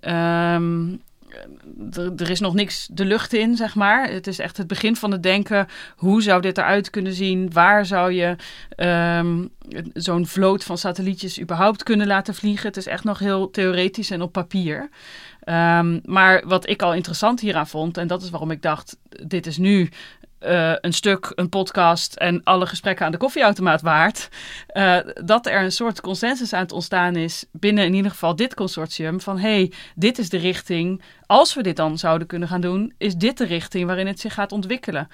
ehm, 0.00 0.88
er, 1.92 2.12
er 2.16 2.30
is 2.30 2.40
nog 2.40 2.54
niks 2.54 2.88
de 2.92 3.04
lucht 3.04 3.32
in, 3.32 3.56
zeg 3.56 3.74
maar. 3.74 4.10
Het 4.10 4.26
is 4.26 4.38
echt 4.38 4.56
het 4.56 4.66
begin 4.66 4.96
van 4.96 5.10
het 5.10 5.22
denken. 5.22 5.66
Hoe 5.96 6.22
zou 6.22 6.40
dit 6.40 6.58
eruit 6.58 6.90
kunnen 6.90 7.12
zien? 7.12 7.52
Waar 7.52 7.86
zou 7.86 8.12
je 8.12 8.36
ehm, 8.76 9.46
zo'n 9.94 10.26
vloot 10.26 10.64
van 10.64 10.78
satellietjes 10.78 11.40
überhaupt 11.40 11.82
kunnen 11.82 12.06
laten 12.06 12.34
vliegen? 12.34 12.66
Het 12.66 12.76
is 12.76 12.86
echt 12.86 13.04
nog 13.04 13.18
heel 13.18 13.50
theoretisch 13.50 14.10
en 14.10 14.22
op 14.22 14.32
papier. 14.32 14.88
Ehm, 15.40 15.98
maar 16.04 16.42
wat 16.46 16.68
ik 16.68 16.82
al 16.82 16.94
interessant 16.94 17.40
hieraan 17.40 17.68
vond, 17.68 17.96
en 17.96 18.06
dat 18.06 18.22
is 18.22 18.30
waarom 18.30 18.50
ik 18.50 18.62
dacht: 18.62 18.96
dit 19.26 19.46
is 19.46 19.58
nu 19.58 19.88
eh, 20.40 20.72
een 20.80 20.92
stuk, 20.92 21.32
een 21.34 21.48
podcast 21.48 22.14
en 22.14 22.40
alle 22.44 22.66
gesprekken 22.66 23.06
aan 23.06 23.12
de 23.12 23.18
koffieautomaat 23.18 23.82
waard. 23.82 24.28
eh, 24.66 24.96
dat 25.24 25.46
er 25.46 25.62
een 25.62 25.72
soort 25.72 26.00
consensus 26.00 26.52
aan 26.52 26.62
het 26.62 26.72
ontstaan 26.72 27.16
is 27.16 27.44
binnen 27.52 27.84
in 27.84 27.94
ieder 27.94 28.10
geval 28.10 28.36
dit 28.36 28.54
consortium. 28.54 29.20
Van 29.20 29.38
hey, 29.38 29.72
dit 29.94 30.18
is 30.18 30.28
de 30.28 30.38
richting. 30.38 31.02
Als 31.26 31.54
we 31.54 31.62
dit 31.62 31.76
dan 31.76 31.98
zouden 31.98 32.26
kunnen 32.26 32.48
gaan 32.48 32.60
doen, 32.60 32.92
is 32.98 33.14
dit 33.14 33.38
de 33.38 33.44
richting 33.44 33.86
waarin 33.86 34.06
het 34.06 34.20
zich 34.20 34.34
gaat 34.34 34.52
ontwikkelen. 34.52 35.08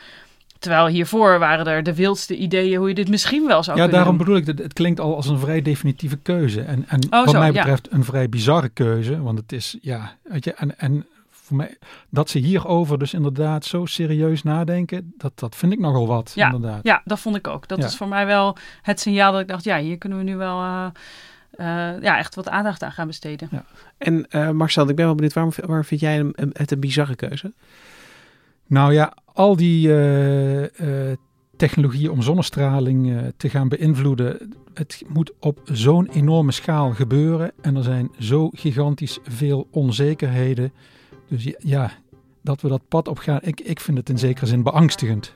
Terwijl 0.58 0.86
hiervoor 0.86 1.38
waren 1.38 1.66
er 1.66 1.82
de 1.82 1.94
wildste 1.94 2.36
ideeën 2.36 2.78
hoe 2.78 2.88
je 2.88 2.94
dit 2.94 3.08
misschien 3.08 3.46
wel 3.46 3.62
zou 3.62 3.76
Ja, 3.76 3.82
kunnen 3.82 3.90
daarom 4.02 4.16
doen. 4.16 4.26
bedoel 4.26 4.40
ik, 4.40 4.46
dat 4.46 4.58
het 4.64 4.72
klinkt 4.72 5.00
al 5.00 5.16
als 5.16 5.28
een 5.28 5.38
vrij 5.38 5.62
definitieve 5.62 6.16
keuze. 6.16 6.60
En, 6.60 6.84
en 6.88 7.02
Oh, 7.04 7.10
wat 7.24 7.30
zo, 7.30 7.38
mij 7.38 7.52
ja. 7.52 7.62
betreft 7.62 7.88
een 7.92 8.04
vrij 8.04 8.28
bizarre 8.28 8.68
keuze. 8.68 9.22
Want 9.22 9.38
het 9.38 9.52
is, 9.52 9.76
ja, 9.80 10.16
weet 10.22 10.44
je, 10.44 10.54
en, 10.54 10.78
en 10.78 11.06
voor 11.46 11.56
mij, 11.56 11.76
dat 12.10 12.30
ze 12.30 12.38
hierover 12.38 12.98
dus 12.98 13.14
inderdaad 13.14 13.64
zo 13.64 13.84
serieus 13.86 14.42
nadenken, 14.42 15.12
dat, 15.16 15.32
dat 15.38 15.56
vind 15.56 15.72
ik 15.72 15.78
nogal 15.78 16.06
wat, 16.06 16.32
Ja, 16.34 16.46
inderdaad. 16.52 16.80
Ja, 16.82 17.02
dat 17.04 17.20
vond 17.20 17.36
ik 17.36 17.46
ook. 17.48 17.68
Dat 17.68 17.78
Ja. 17.78 17.84
is 17.86 17.96
voor 17.96 18.08
mij 18.08 18.26
wel 18.26 18.56
het 18.82 19.00
signaal 19.00 19.32
dat 19.32 19.40
ik 19.40 19.48
dacht, 19.48 19.64
ja, 19.64 19.78
hier 19.78 19.98
kunnen 19.98 20.18
we 20.18 20.24
nu 20.24 20.36
wel 20.36 20.60
eh, 20.60 20.86
eh, 21.52 22.02
ja, 22.02 22.18
echt 22.18 22.34
wat 22.34 22.48
aandacht 22.48 22.82
aan 22.82 22.92
gaan 22.92 23.06
besteden. 23.06 23.48
En 23.98 24.26
eh, 24.30 24.50
Marcel, 24.50 24.88
ik 24.88 24.96
ben 24.96 25.04
wel 25.04 25.14
benieuwd, 25.14 25.32
waarom, 25.32 25.52
waarom 25.66 25.84
vind 25.84 26.00
jij 26.00 26.14
hem, 26.14 26.30
het 26.52 26.70
een 26.70 26.80
bizarre 26.80 27.14
keuze? 27.16 27.52
Nou 28.66 28.92
ja, 28.92 29.12
al 29.32 29.56
die 29.56 29.88
eh, 29.88 31.10
eh, 31.10 31.16
technologieën 31.56 32.10
om 32.10 32.22
zonnestraling 32.22 33.10
eh, 33.16 33.22
te 33.36 33.48
gaan 33.48 33.68
beïnvloeden, 33.68 34.54
het 34.74 35.02
moet 35.08 35.32
op 35.40 35.60
zo'n 35.64 36.08
enorme 36.12 36.52
schaal 36.52 36.90
gebeuren. 36.92 37.52
En 37.60 37.76
er 37.76 37.82
zijn 37.82 38.10
zo 38.18 38.48
gigantisch 38.52 39.18
veel 39.22 39.68
onzekerheden. 39.70 40.72
Dus 41.28 41.54
ja, 41.58 41.92
dat 42.42 42.60
we 42.60 42.68
dat 42.68 42.88
pad 42.88 43.08
op 43.08 43.18
gaan, 43.18 43.38
ik, 43.42 43.60
ik 43.60 43.80
vind 43.80 43.98
het 43.98 44.08
in 44.08 44.18
zekere 44.18 44.46
zin 44.46 44.62
beangstigend. 44.62 45.32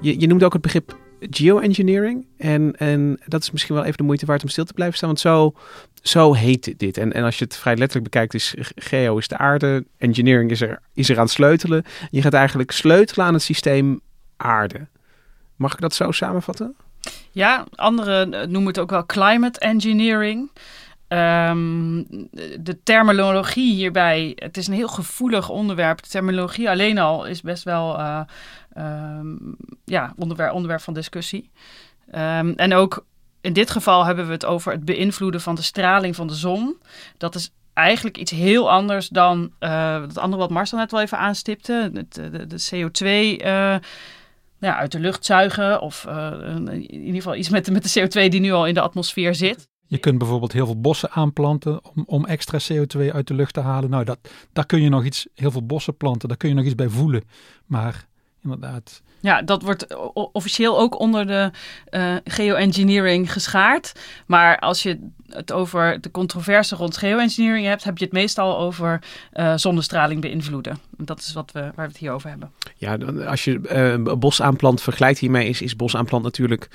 Je, 0.00 0.20
je 0.20 0.26
noemt 0.26 0.44
ook 0.44 0.52
het 0.52 0.62
begrip 0.62 0.98
geoengineering. 1.20 2.26
En, 2.36 2.76
en 2.76 3.20
dat 3.26 3.42
is 3.42 3.50
misschien 3.50 3.74
wel 3.74 3.84
even 3.84 3.96
de 3.96 4.02
moeite 4.02 4.26
waard 4.26 4.42
om 4.42 4.48
stil 4.48 4.64
te 4.64 4.72
blijven 4.72 4.96
staan. 4.96 5.08
Want 5.08 5.20
zo, 5.20 5.54
zo 6.02 6.34
heet 6.34 6.78
dit. 6.78 6.98
En, 6.98 7.12
en 7.12 7.24
als 7.24 7.38
je 7.38 7.44
het 7.44 7.56
vrij 7.56 7.76
letterlijk 7.76 8.10
bekijkt, 8.10 8.34
is 8.34 8.54
geo 8.74 9.18
is 9.18 9.28
de 9.28 9.36
aarde. 9.36 9.84
Engineering 9.98 10.50
is 10.50 10.60
er, 10.60 10.80
is 10.94 11.08
er 11.08 11.18
aan 11.18 11.28
sleutelen. 11.28 11.84
Je 12.10 12.22
gaat 12.22 12.32
eigenlijk 12.32 12.70
sleutelen 12.70 13.26
aan 13.26 13.34
het 13.34 13.42
systeem 13.42 14.00
aarde. 14.40 14.86
Mag 15.56 15.72
ik 15.72 15.80
dat 15.80 15.94
zo 15.94 16.10
samenvatten? 16.10 16.76
Ja, 17.30 17.64
anderen 17.74 18.34
eh, 18.34 18.40
noemen 18.46 18.66
het 18.66 18.78
ook 18.78 18.90
wel 18.90 19.06
climate 19.06 19.60
engineering. 19.60 20.50
Ehm, 21.08 22.02
de 22.60 22.78
terminologie 22.82 23.74
hierbij, 23.74 24.32
het 24.34 24.56
is 24.56 24.66
een 24.66 24.74
heel 24.74 24.88
gevoelig 24.88 25.48
onderwerp. 25.48 26.02
De 26.02 26.08
terminologie 26.08 26.70
alleen 26.70 26.98
al 26.98 27.26
is 27.26 27.40
best 27.40 27.64
wel 27.64 27.98
eh, 27.98 28.20
ehm, 28.72 29.36
ja, 29.84 30.12
onderwerp, 30.16 30.52
onderwerp 30.52 30.80
van 30.80 30.94
discussie. 30.94 31.50
Ehm, 32.10 32.52
en 32.56 32.74
ook 32.74 33.04
in 33.40 33.52
dit 33.52 33.70
geval 33.70 34.04
hebben 34.04 34.26
we 34.26 34.32
het 34.32 34.44
over 34.44 34.72
het 34.72 34.84
beïnvloeden 34.84 35.40
van 35.40 35.54
de 35.54 35.62
straling 35.62 36.16
van 36.16 36.26
de 36.26 36.34
zon. 36.34 36.76
Dat 37.16 37.34
is 37.34 37.52
eigenlijk 37.72 38.18
iets 38.18 38.30
heel 38.30 38.70
anders 38.70 39.08
dan 39.08 39.52
eh, 39.58 40.00
het 40.00 40.18
andere 40.18 40.42
wat 40.42 40.50
Marcel 40.50 40.78
net 40.78 40.90
wel 40.90 41.00
even 41.00 41.18
aanstipte. 41.18 41.90
Het, 41.94 42.14
de, 42.14 42.46
de 42.46 42.68
CO2 42.70 43.42
eh, 43.42 43.74
ja, 44.60 44.76
uit 44.76 44.92
de 44.92 45.00
lucht 45.00 45.24
zuigen. 45.24 45.80
Of 45.80 46.04
eh, 46.04 46.32
in 46.56 46.90
ieder 46.90 47.14
geval 47.14 47.36
iets 47.36 47.48
met, 47.48 47.70
met 47.70 47.92
de 47.92 48.00
CO2 48.00 48.28
die 48.28 48.40
nu 48.40 48.52
al 48.52 48.66
in 48.66 48.74
de 48.74 48.80
atmosfeer 48.80 49.34
zit. 49.34 49.68
Je 49.86 49.98
kunt 49.98 50.18
bijvoorbeeld 50.18 50.52
heel 50.52 50.66
veel 50.66 50.80
bossen 50.80 51.10
aanplanten 51.10 51.84
om, 51.84 52.04
om 52.06 52.26
extra 52.26 52.58
CO2 52.72 53.12
uit 53.12 53.26
de 53.26 53.34
lucht 53.34 53.54
te 53.54 53.60
halen. 53.60 53.90
Nou, 53.90 54.04
dat, 54.04 54.18
daar 54.52 54.66
kun 54.66 54.82
je 54.82 54.88
nog 54.88 55.04
iets, 55.04 55.26
heel 55.34 55.50
veel 55.50 55.66
bossen 55.66 55.96
planten, 55.96 56.28
daar 56.28 56.36
kun 56.36 56.48
je 56.48 56.54
nog 56.54 56.64
iets 56.64 56.74
bij 56.74 56.88
voelen. 56.88 57.22
Maar 57.66 58.06
inderdaad, 58.42 59.02
Ja, 59.20 59.42
dat 59.42 59.62
wordt 59.62 59.86
officieel 60.32 60.78
ook 60.78 60.98
onder 61.00 61.26
de 61.26 61.50
eh, 61.84 62.14
geoengineering 62.24 63.32
geschaard. 63.32 63.92
Maar 64.26 64.58
als 64.58 64.82
je 64.82 64.98
het 65.28 65.52
over 65.52 66.00
de 66.00 66.10
controverse 66.10 66.76
rond 66.76 66.96
geoengineering 66.96 67.66
hebt, 67.66 67.84
heb 67.84 67.98
je 67.98 68.04
het 68.04 68.12
meestal 68.12 68.58
over 68.58 69.02
eh, 69.32 69.52
zonnestraling 69.56 70.20
beïnvloeden. 70.20 70.78
Dat 70.96 71.18
is 71.20 71.32
wat 71.32 71.52
we, 71.52 71.60
waar 71.60 71.72
we 71.74 71.82
het 71.82 71.96
hier 71.96 72.12
over 72.12 72.28
hebben. 72.28 72.50
Ja, 72.76 72.96
dan- 72.96 73.26
als 73.26 73.44
je 73.44 73.60
eh, 73.68 73.90
een 73.90 74.18
bos 74.18 74.42
aanplant 74.42 74.82
vergelijkt 74.82 75.18
hiermee, 75.18 75.48
is, 75.48 75.62
is 75.62 75.76
bos 75.76 75.96
aanplant 75.96 76.24
natuurlijk... 76.24 76.68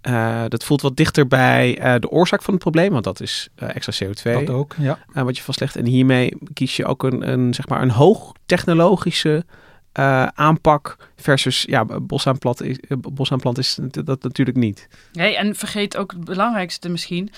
eh, 0.00 0.44
dat 0.48 0.64
voelt 0.64 0.80
wat 0.82 0.96
dichter 0.96 1.26
bij 1.26 1.78
eh, 1.78 1.94
de 2.00 2.10
oorzaak 2.10 2.42
van 2.42 2.54
het 2.54 2.62
probleem, 2.62 2.92
want 2.92 3.04
dat 3.04 3.20
is 3.20 3.48
eh, 3.54 3.74
extra 3.76 4.06
CO2. 4.06 4.32
dat 4.44 4.50
ook. 4.50 4.74
Ja. 4.78 4.98
eh, 5.12 5.22
wat 5.22 5.36
je 5.36 5.42
vastlegt. 5.42 5.76
En 5.76 5.84
hiermee 5.86 6.36
kies 6.54 6.76
je 6.76 6.84
ook 6.86 7.02
een, 7.02 7.28
een, 7.32 7.54
zeg 7.54 7.68
maar 7.68 7.82
een 7.82 7.90
hoogtechnologische 7.90 9.44
eh, 9.98 10.26
aanpak 10.26 10.96
versus 11.16 11.62
ja, 11.62 11.84
bosaanplant 11.84 12.62
is, 12.62 12.80
eh, 12.80 12.96
bosaanplant 12.98 13.58
is 13.58 13.78
dat 14.04 14.22
natuurlijk 14.22 14.56
niet. 14.56 14.88
Nee, 15.12 15.36
en 15.36 15.54
vergeet 15.54 15.96
ook 15.96 16.10
het 16.12 16.24
belangrijkste 16.24 16.88
misschien. 16.88 17.30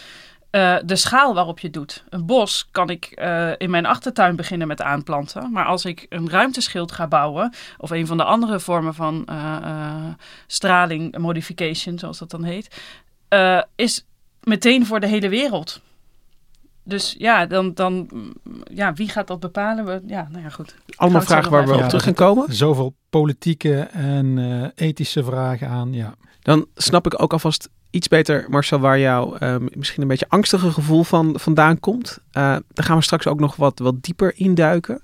eh, 0.50 0.76
de 0.85 0.97
schaal 0.97 1.35
waarop 1.35 1.59
je 1.59 1.67
het 1.67 1.76
doet. 1.76 2.05
Een 2.09 2.26
bos 2.26 2.69
kan 2.71 2.90
ik 2.90 3.05
in 3.59 3.71
mijn 3.71 3.87
achtertuin 3.87 4.37
beginnen 4.37 4.69
met 4.69 4.83
aanplanten. 4.83 5.52
Maar 5.52 5.64
als 5.64 5.85
ik 5.85 6.07
een 6.09 6.31
ruimteschild 6.31 6.93
ga 6.93 7.07
bouwen, 7.09 7.52
of 7.79 7.90
een 7.90 8.07
van 8.07 8.17
de 8.17 8.25
andere 8.25 8.61
vormen 8.61 8.95
van 8.95 9.23
eh, 9.26 10.07
straling 10.47 11.19
modification, 11.19 11.99
zoals 11.99 12.19
dat 12.19 12.31
dan 12.31 12.45
heet, 12.45 12.81
is 13.75 14.05
meteen 14.43 14.87
voor 14.87 15.00
de 15.00 15.07
hele 15.07 15.29
wereld. 15.29 15.81
Dus 16.85 17.15
ja, 17.19 17.47
dan, 17.47 17.75
dan 17.75 18.09
mm, 18.13 18.33
ja, 18.75 18.93
wie 18.93 19.09
gaat 19.09 19.27
dat 19.27 19.41
bepalen? 19.41 19.85
We, 19.85 20.03
ja, 20.07 20.29
nou 20.31 20.43
ja, 20.43 20.49
goed. 20.49 20.75
Allemaal 20.97 21.21
vragen 21.21 21.51
waar 21.51 21.67
we 21.67 21.73
op 21.73 21.79
Ja, 21.79 21.87
terug 21.87 22.03
gaan 22.03 22.15
komen. 22.15 22.55
Zoveel 22.55 22.95
politieke 23.11 23.81
en 23.81 24.39
eh, 24.39 24.87
ethische 24.87 25.25
vragen 25.25 25.69
aan. 25.69 25.93
Ja. 25.93 26.15
Dan 26.43 26.67
snap 26.75 27.07
ik 27.07 27.23
ook 27.23 27.33
alvast 27.33 27.69
iets 27.91 28.09
beter, 28.09 28.47
Marcel, 28.49 28.79
waar 28.79 28.99
jouw 28.99 29.37
eh, 29.37 29.57
misschien 29.75 30.03
een 30.03 30.09
beetje 30.09 30.29
angstige 30.29 30.71
gevoel 30.71 31.05
van 31.05 31.35
vandaan 31.39 31.81
komt. 31.81 32.19
Eh, 32.31 32.43
daar 32.43 32.85
gaan 32.85 32.97
we 32.97 33.03
straks 33.03 33.27
ook 33.27 33.41
nog 33.41 33.57
wat, 33.57 33.79
wat 33.79 34.03
dieper 34.03 34.33
induiken. 34.37 35.03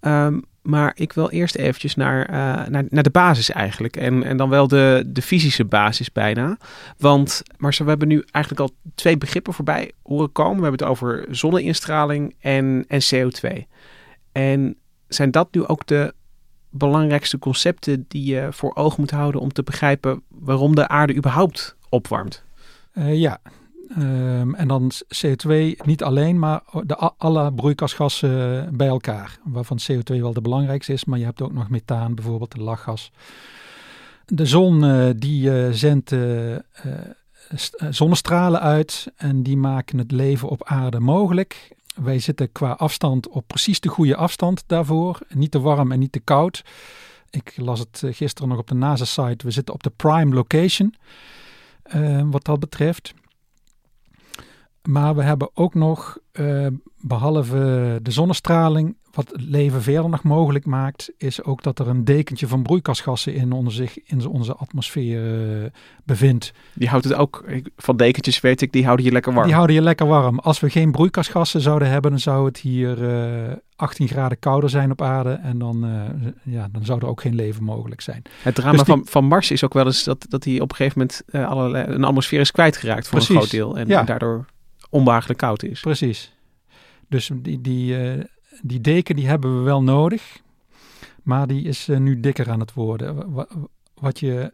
Ehm, 0.00 0.40
maar 0.68 0.92
ik 0.94 1.12
wil 1.12 1.30
eerst 1.30 1.54
eventjes 1.54 1.94
naar, 1.94 2.26
eh, 2.26 2.68
naar, 2.68 2.84
naar 2.88 3.02
de 3.02 3.10
basis 3.10 3.50
eigenlijk. 3.50 3.96
En, 3.96 4.22
en 4.22 4.36
dan 4.36 4.48
wel 4.48 4.68
de, 4.68 5.04
de 5.06 5.22
fysische 5.22 5.64
basis 5.64 6.12
bijna. 6.12 6.58
Want 6.98 7.42
Marcel, 7.56 7.84
we 7.84 7.90
hebben 7.90 8.08
nu 8.08 8.24
eigenlijk 8.30 8.70
al 8.70 8.76
twee 8.94 9.18
begrippen 9.18 9.52
voorbij 9.52 9.92
horen 10.02 10.32
komen. 10.32 10.56
We 10.56 10.62
hebben 10.62 10.80
het 10.80 10.90
over 10.90 11.26
zonneinstraling 11.30 12.34
en, 12.40 12.84
en 12.88 13.00
CO2. 13.14 13.62
En 14.32 14.76
zijn 15.06 15.30
dat 15.30 15.48
nu 15.54 15.66
ook 15.66 15.86
de 15.86 16.14
belangrijkste 16.70 17.38
concepten 17.38 18.04
die 18.08 18.34
je 18.34 18.48
voor 18.50 18.74
ogen 18.74 19.00
moet 19.00 19.10
houden 19.10 19.40
om 19.40 19.52
te 19.52 19.62
begrijpen 19.62 20.22
waarom 20.28 20.74
de 20.74 20.88
aarde 20.88 21.14
überhaupt 21.14 21.76
opwarmt? 21.88 22.44
Eh, 22.92 23.20
ja. 23.20 23.40
Ehm, 23.96 24.54
en 24.54 24.68
dan 24.68 24.90
CO2 25.16 25.76
niet 25.84 26.02
alleen, 26.02 26.38
maar 26.38 26.62
de, 26.82 26.96
alle 26.96 27.52
broeikasgassen 27.52 28.68
bij 28.76 28.86
elkaar. 28.88 29.38
Waarvan 29.44 29.78
CO2 29.92 30.20
wel 30.20 30.32
de 30.32 30.40
belangrijkste 30.40 30.92
is, 30.92 31.04
maar 31.04 31.18
je 31.18 31.24
hebt 31.24 31.42
ook 31.42 31.52
nog 31.52 31.68
methaan, 31.68 32.14
bijvoorbeeld 32.14 32.52
de 32.52 32.60
lachgas. 32.62 33.10
De 34.26 34.46
zon 34.46 34.84
eh, 34.84 35.08
die 35.16 35.62
eh, 35.64 35.72
zendt 35.72 36.12
eh, 36.12 36.54
eh, 36.54 36.60
st- 37.54 37.74
eh, 37.74 37.88
zonnestralen 37.90 38.60
uit 38.60 39.12
en 39.16 39.42
die 39.42 39.56
maken 39.56 39.98
het 39.98 40.10
leven 40.12 40.48
op 40.48 40.64
aarde 40.64 41.00
mogelijk. 41.00 41.76
Wij 41.94 42.18
zitten 42.18 42.52
qua 42.52 42.70
afstand 42.70 43.28
op 43.28 43.44
precies 43.46 43.80
de 43.80 43.88
goede 43.88 44.16
afstand 44.16 44.62
daarvoor. 44.66 45.18
Niet 45.28 45.50
te 45.50 45.60
warm 45.60 45.92
en 45.92 45.98
niet 45.98 46.12
te 46.12 46.20
koud. 46.20 46.64
Ik 47.30 47.52
las 47.56 47.78
het 47.78 48.02
eh, 48.04 48.14
gisteren 48.14 48.48
nog 48.48 48.58
op 48.58 48.66
de 48.68 48.74
NASA-site. 48.74 49.44
We 49.44 49.50
zitten 49.50 49.74
op 49.74 49.82
de 49.82 49.92
prime 49.96 50.34
location 50.34 50.94
eh, 51.82 52.22
wat 52.30 52.44
dat 52.44 52.60
betreft. 52.60 53.14
Maar 54.82 55.14
we 55.14 55.22
hebben 55.22 55.50
ook 55.54 55.74
nog, 55.74 56.18
eh, 56.32 56.66
behalve 57.00 57.98
de 58.02 58.10
zonnestraling, 58.10 58.96
wat 59.18 59.30
het 59.32 59.40
leven 59.40 59.82
verder 59.82 60.10
nog 60.10 60.22
mogelijk 60.22 60.66
maakt, 60.66 61.10
is 61.16 61.42
ook 61.42 61.62
dat 61.62 61.78
er 61.78 61.88
een 61.88 62.04
dekentje 62.04 62.48
van 62.48 62.62
broeikasgassen 62.62 63.34
in 63.34 63.52
onze, 63.52 63.76
zich, 63.76 63.98
in 64.04 64.26
onze 64.26 64.54
atmosfeer 64.54 65.60
uh, 65.62 65.66
bevindt. 66.04 66.52
Die 66.74 66.88
houdt 66.88 67.04
het 67.04 67.14
ook, 67.14 67.44
van 67.76 67.96
dekentjes 67.96 68.40
weet 68.40 68.60
ik, 68.60 68.72
die 68.72 68.84
houden 68.84 69.06
je 69.06 69.12
lekker 69.12 69.32
warm. 69.32 69.46
Die 69.46 69.54
houden 69.54 69.76
je 69.76 69.82
lekker 69.82 70.06
warm. 70.06 70.38
Als 70.38 70.60
we 70.60 70.70
geen 70.70 70.92
broeikasgassen 70.92 71.60
zouden 71.60 71.90
hebben, 71.90 72.10
dan 72.10 72.20
zou 72.20 72.46
het 72.46 72.58
hier 72.58 73.02
uh, 73.02 73.52
18 73.76 74.08
graden 74.08 74.38
kouder 74.38 74.70
zijn 74.70 74.90
op 74.90 75.02
aarde. 75.02 75.30
En 75.30 75.58
dan, 75.58 75.84
uh, 75.84 76.54
ja, 76.54 76.68
dan 76.72 76.84
zou 76.84 77.00
er 77.00 77.06
ook 77.06 77.20
geen 77.20 77.34
leven 77.34 77.64
mogelijk 77.64 78.00
zijn. 78.00 78.22
Het 78.42 78.54
drama 78.54 78.72
dus 78.72 78.82
die... 78.82 78.94
van, 78.94 79.06
van 79.06 79.24
Mars 79.24 79.50
is 79.50 79.64
ook 79.64 79.74
wel 79.74 79.86
eens 79.86 80.04
dat, 80.04 80.26
dat 80.28 80.44
hij 80.44 80.60
op 80.60 80.70
een 80.70 80.76
gegeven 80.76 80.98
moment 80.98 81.48
allerlei, 81.50 81.86
een 81.86 82.04
atmosfeer 82.04 82.40
is 82.40 82.50
kwijtgeraakt 82.50 83.08
voor 83.08 83.18
Precies. 83.18 83.28
een 83.28 83.36
groot 83.36 83.50
deel. 83.50 83.78
En, 83.78 83.88
ja. 83.88 84.00
en 84.00 84.06
daardoor 84.06 84.46
onbehagelijk 84.88 85.38
koud 85.38 85.62
is. 85.62 85.80
Precies. 85.80 86.36
Dus 87.08 87.30
die, 87.34 87.60
die, 87.60 88.14
uh, 88.16 88.24
die 88.62 88.80
deken 88.80 89.16
die 89.16 89.28
hebben 89.28 89.58
we 89.58 89.62
wel 89.62 89.82
nodig, 89.82 90.42
maar 91.22 91.46
die 91.46 91.62
is 91.62 91.88
uh, 91.88 91.98
nu 91.98 92.20
dikker 92.20 92.50
aan 92.50 92.60
het 92.60 92.72
worden. 92.72 93.34
Wat 93.94 94.20
je, 94.20 94.52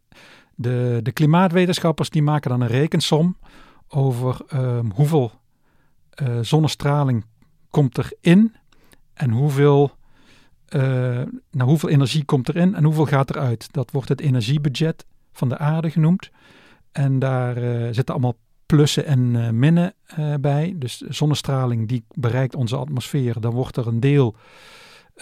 de, 0.55 1.01
de 1.03 1.13
klimaatwetenschappers 1.13 2.11
die 2.11 2.23
maken 2.23 2.51
dan 2.51 2.61
een 2.61 2.69
rekensom 2.69 3.37
over 3.89 4.41
um, 4.55 4.91
hoeveel 4.91 5.33
uh, 6.23 6.39
zonnestraling 6.41 7.25
komt 7.71 7.99
erin 7.99 8.55
en 9.15 9.31
hoeveel, 9.31 9.91
nou, 11.51 11.71
hoeveel 11.71 11.89
energie 11.89 12.25
komt 12.25 12.49
erin 12.49 12.75
en 12.75 12.85
hoeveel 12.85 13.07
gaat 13.07 13.31
eruit. 13.31 13.73
Dat 13.73 13.91
wordt 13.91 14.09
het 14.09 14.21
energiebudget 14.21 15.07
van 15.33 15.49
de 15.49 15.59
aarde 15.59 15.91
genoemd. 15.91 16.31
En 16.93 17.19
daar 17.19 17.55
zitten 17.95 18.15
allemaal 18.15 18.37
plussen 18.67 19.07
en 19.07 19.35
uh, 19.35 19.51
minnen 19.51 19.95
uh, 20.19 20.35
bij. 20.41 20.75
Dus 20.77 20.97
zonnestraling 20.97 21.89
die 21.89 22.05
bereikt 22.09 22.55
onze 22.55 22.77
atmosfeer, 22.77 23.41
dan 23.41 23.53
wordt 23.53 23.77
er 23.77 23.87
een 23.87 24.01
deel 24.01 24.35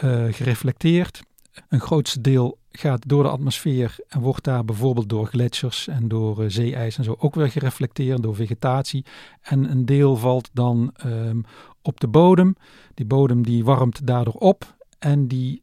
uh, 0.05 0.25
gereflecteerd. 0.31 1.23
Een 1.69 1.81
grootste 1.81 2.21
deel 2.21 2.59
gaat 2.71 3.09
door 3.09 3.23
de 3.23 3.29
atmosfeer 3.29 3.97
en 4.09 4.21
wordt 4.21 4.45
daar 4.45 4.65
bijvoorbeeld 4.65 5.09
door 5.09 5.27
gletsjers 5.27 5.89
en 5.89 6.09
door 6.09 6.51
zeeijs 6.51 6.99
en 6.99 7.05
zo 7.05 7.17
ook 7.19 7.35
weer 7.35 7.51
gereflecteerd 7.51 8.23
door 8.23 8.35
vegetatie. 8.35 9.05
En 9.41 9.71
een 9.71 9.87
deel 9.87 10.17
valt 10.17 10.51
dan 10.53 10.95
um, 11.07 11.45
op 11.83 12.01
de 12.01 12.09
bodem. 12.09 12.57
Die 12.95 13.07
bodem 13.07 13.43
die 13.43 13.65
warmt 13.65 14.07
daardoor 14.07 14.35
op 14.35 14.75
en 14.99 15.29
die 15.29 15.63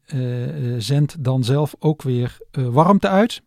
zendt 0.78 1.24
dan 1.24 1.44
zelf 1.44 1.76
ook 1.80 2.02
weer 2.02 2.38
warmte 2.52 3.08
uit. 3.08 3.42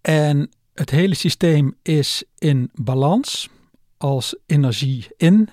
En 0.00 0.50
het 0.74 0.90
hele 0.90 1.14
systeem 1.14 1.74
is 1.82 2.24
in 2.38 2.70
balans 2.74 3.48
als 3.96 4.36
energie 4.46 5.06
in 5.16 5.48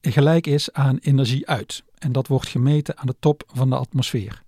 gelijk 0.00 0.46
is 0.46 0.72
aan 0.72 0.98
energie 1.00 1.48
uit. 1.48 1.82
En 1.98 2.12
dat 2.12 2.26
wordt 2.26 2.48
gemeten 2.48 2.98
aan 2.98 3.06
de 3.06 3.16
top 3.18 3.42
van 3.46 3.70
de 3.70 3.76
atmosfeer. 3.76 4.42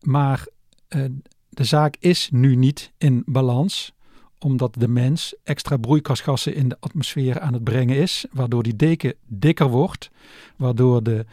Maar 0.00 0.46
uh, 0.88 1.04
de 1.48 1.64
zaak 1.64 1.96
is 1.98 2.28
nu 2.32 2.54
niet 2.54 2.92
in 2.98 3.22
balans, 3.26 3.92
omdat 4.38 4.74
de 4.78 4.88
mens 4.88 5.34
extra 5.44 5.76
broeikasgassen 5.76 6.54
in 6.54 6.68
de 6.68 6.76
atmosfeer 6.80 7.40
aan 7.40 7.52
het 7.52 7.64
brengen 7.64 7.96
is, 7.96 8.24
waardoor 8.32 8.62
die 8.62 8.76
deken 8.76 9.14
dikker 9.26 9.68
wordt, 9.68 10.10
waardoor 10.56 11.02
de 11.02 11.26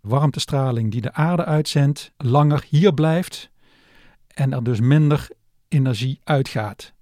warmtestraling 0.00 0.90
die 0.90 1.00
de 1.00 1.12
aarde 1.12 1.44
uitzendt 1.44 2.12
langer 2.16 2.64
hier 2.68 2.94
blijft 2.94 3.50
en 4.28 4.52
er 4.52 4.64
dus 4.64 4.80
minder 4.80 5.28
energie 5.68 6.20
uitgaat. 6.24 6.92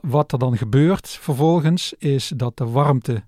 Wat 0.00 0.32
er 0.32 0.38
dan 0.38 0.56
gebeurt 0.56 1.08
vervolgens 1.08 1.92
is 1.92 2.32
dat 2.36 2.56
de 2.56 2.64
warmte 2.64 3.24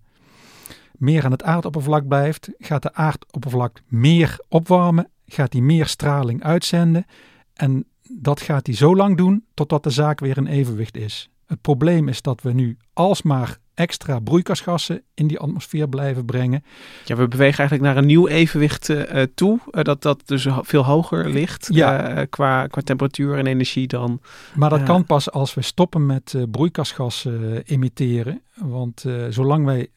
meer 0.93 1.25
aan 1.25 1.31
het 1.31 1.43
aardoppervlak 1.43 2.09
blijft, 2.09 2.51
gaat 2.59 2.83
de 2.83 2.95
aardoppervlak 2.95 3.83
meer 3.87 4.45
opwarmen, 4.49 5.11
gaat 5.27 5.53
die 5.53 5.63
meer 5.63 5.87
straling 5.87 6.43
uitzenden 6.43 7.05
en 7.53 7.87
dat 8.11 8.41
gaat 8.41 8.67
hij 8.67 8.75
zo 8.75 8.97
lang 8.97 9.17
doen 9.17 9.45
totdat 9.55 9.83
de 9.83 9.91
zaak 9.91 10.21
weer 10.21 10.37
in 10.37 10.47
evenwicht 10.47 10.97
is. 10.97 11.31
Het 11.47 11.61
probleem 11.61 12.09
is 12.09 12.23
dat 12.23 12.43
we 12.43 12.53
nu 12.53 12.77
alsmaar 12.93 13.59
extra 13.79 14.19
broeikasgassen 14.19 15.03
in 15.15 15.27
die 15.27 15.39
atmosfeer 15.39 15.89
blijven 15.89 16.25
brengen. 16.25 16.65
Ja, 17.05 17.17
we 17.17 17.29
bewegen 17.29 17.59
eigenlijk 17.59 17.89
naar 17.89 17.97
een 17.97 18.07
nieuw 18.07 18.27
evenwicht 18.27 18.89
uh, 18.89 19.23
toe, 19.35 19.61
uh, 19.71 19.83
dat 19.83 20.03
dat 20.03 20.23
dus 20.25 20.47
veel 20.61 20.85
hoger 20.85 21.29
ligt 21.29 21.69
ja. 21.73 22.19
uh, 22.19 22.23
qua, 22.31 22.67
qua 22.67 22.83
temperatuur 22.83 23.39
en 23.39 23.47
energie 23.47 23.87
dan. 23.87 24.21
Maar 24.55 24.71
dat 24.71 24.83
kan 24.83 25.05
pas 25.05 25.31
als 25.31 25.55
we 25.55 25.63
stoppen 25.63 26.07
met 26.07 26.35
broeikasgassen 26.51 27.63
emitteren, 27.65 28.43
want 28.55 29.05
zolang 29.29 29.65
wij 29.65 29.89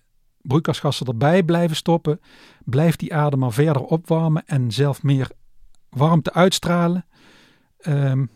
broeikasgassen 0.41 1.05
erbij 1.05 1.43
blijven 1.43 1.75
stoppen, 1.75 2.19
blijft 2.63 2.99
die 2.99 3.13
aarde 3.13 3.37
maar 3.37 3.53
verder 3.53 3.81
opwarmen 3.81 4.43
en 4.45 4.71
zelf 4.71 5.03
meer 5.03 5.29
warmte 5.89 6.33
uitstralen, 6.33 7.05
um, 7.87 8.29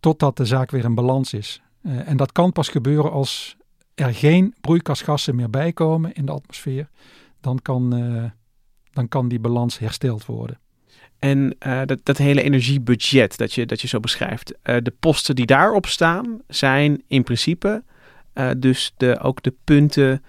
totdat 0.00 0.36
de 0.36 0.44
zaak 0.44 0.70
weer 0.70 0.84
in 0.84 0.94
balans 0.94 1.32
is. 1.32 1.62
en 1.82 2.16
dat 2.16 2.32
kan 2.32 2.52
pas 2.52 2.68
gebeuren 2.68 3.10
als 3.10 3.57
er 3.98 4.14
geen 4.14 4.54
broeikasgassen 4.60 5.36
meer 5.36 5.50
bijkomen 5.50 6.12
in 6.12 6.26
de 6.26 6.32
atmosfeer, 6.32 6.88
dan 7.40 7.58
kan, 7.62 7.98
uh, 7.98 8.24
dan 8.92 9.08
kan 9.08 9.28
die 9.28 9.40
balans 9.40 9.78
hersteld 9.78 10.26
worden. 10.26 10.58
En 11.18 11.56
uh, 11.66 11.80
dat, 11.84 11.98
dat 12.02 12.16
hele 12.16 12.42
energiebudget 12.42 13.36
dat 13.36 13.52
je, 13.52 13.66
dat 13.66 13.80
je 13.80 13.88
zo 13.88 14.00
beschrijft, 14.00 14.52
uh, 14.52 14.76
de 14.82 14.92
posten 15.00 15.34
die 15.34 15.46
daarop 15.46 15.86
staan, 15.86 16.40
zijn 16.48 17.02
in 17.06 17.22
principe 17.22 17.82
dus 18.56 18.92
de, 18.96 19.20
ook 19.20 19.42
de 19.42 19.54
punten 19.64 20.22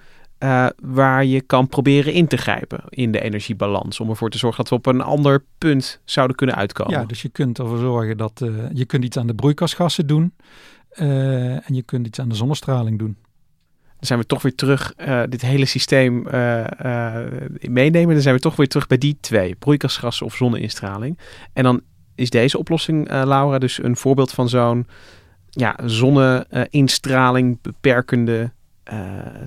waar 0.82 1.26
je 1.26 1.42
kan 1.42 1.68
proberen 1.68 2.14
in 2.14 2.28
te 2.28 2.38
grijpen 2.38 2.84
in 2.90 3.12
de 3.12 3.22
energiebalans. 3.22 4.00
Om 4.00 4.10
ervoor 4.10 4.30
te 4.30 4.38
zorgen 4.38 4.64
dat 4.64 4.70
we 4.70 4.76
op 4.76 4.86
een 4.86 5.02
ander 5.02 5.44
punt 5.58 6.00
zouden 6.06 6.36
kunnen 6.36 6.56
uitkomen. 6.56 6.94
Ja, 6.94 7.06
dus 7.06 7.22
je 7.22 7.30
kunt 7.30 7.60
ervoor 7.60 7.78
zorgen 7.78 8.18
dat 8.18 8.42
je 8.74 8.86
kunt 8.86 9.04
iets 9.04 9.18
aan 9.18 9.28
de 9.28 9.36
broeikasgassen 9.36 10.08
doen. 10.08 10.34
en 10.90 11.74
je 11.74 11.84
kunt 11.84 12.08
iets 12.08 12.20
aan 12.20 12.30
de 12.30 12.36
zonnestraling 12.36 13.00
doen. 13.00 13.18
Dan 14.00 14.08
zijn 14.08 14.20
we 14.20 14.26
toch 14.26 14.42
weer 14.42 14.56
terug, 14.56 14.94
uh, 14.98 15.22
dit 15.30 15.42
hele 15.42 15.66
systeem 15.66 16.28
uh, 16.28 16.64
uh, 16.86 17.16
meenemen. 17.62 18.14
Dan 18.14 18.22
zijn 18.22 18.36
we 18.36 18.42
toch 18.42 18.56
weer 18.56 18.68
terug 18.68 18.88
bij 18.88 18.98
die 18.98 19.18
twee, 19.22 19.56
broeikasgassen 19.56 20.26
of 20.26 20.36
zonneinstraling. 20.36 21.20
En 21.54 21.64
dan 21.64 21.82
is 22.16 22.30
deze 22.30 22.58
oplossing, 22.58 23.10
Laura, 23.10 23.58
dus 23.58 23.84
een 23.84 23.96
voorbeeld 23.96 24.32
van 24.32 24.50
zo'n 24.50 24.88
ja, 25.50 25.76
zonneinstraling 25.86 27.62
beperkende 27.62 28.52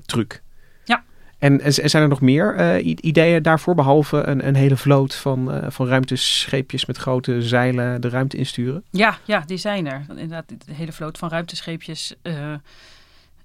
truc. 0.05 0.41
Ja. 0.83 1.03
En, 1.37 1.61
en, 1.61 1.73
zijn 1.73 2.03
er 2.03 2.09
nog 2.09 2.21
meer 2.21 2.79
ideeën 2.79 3.43
daarvoor, 3.43 3.75
behalve 3.75 4.17
een, 4.17 4.47
een 4.47 4.55
hele 4.55 4.77
vloot 4.77 5.15
van, 5.15 5.63
van 5.67 5.87
ruimtescheepjes 5.87 6.85
met 6.85 6.97
grote 6.97 7.41
zeilen 7.41 8.01
de 8.01 8.09
ruimte 8.09 8.37
insturen? 8.37 8.83
Ja, 8.89 9.17
ja 9.25 9.43
die 9.45 9.57
zijn 9.57 9.87
er. 9.87 10.05
Inderdaad, 10.09 10.47
de 10.47 10.73
hele 10.73 10.91
vloot 10.91 11.17
van 11.17 11.29
ruimtescheepjes 11.29 12.15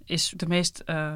is 0.08 0.32
de 0.36 0.46
meest 0.46 0.82
uh, 0.86 1.12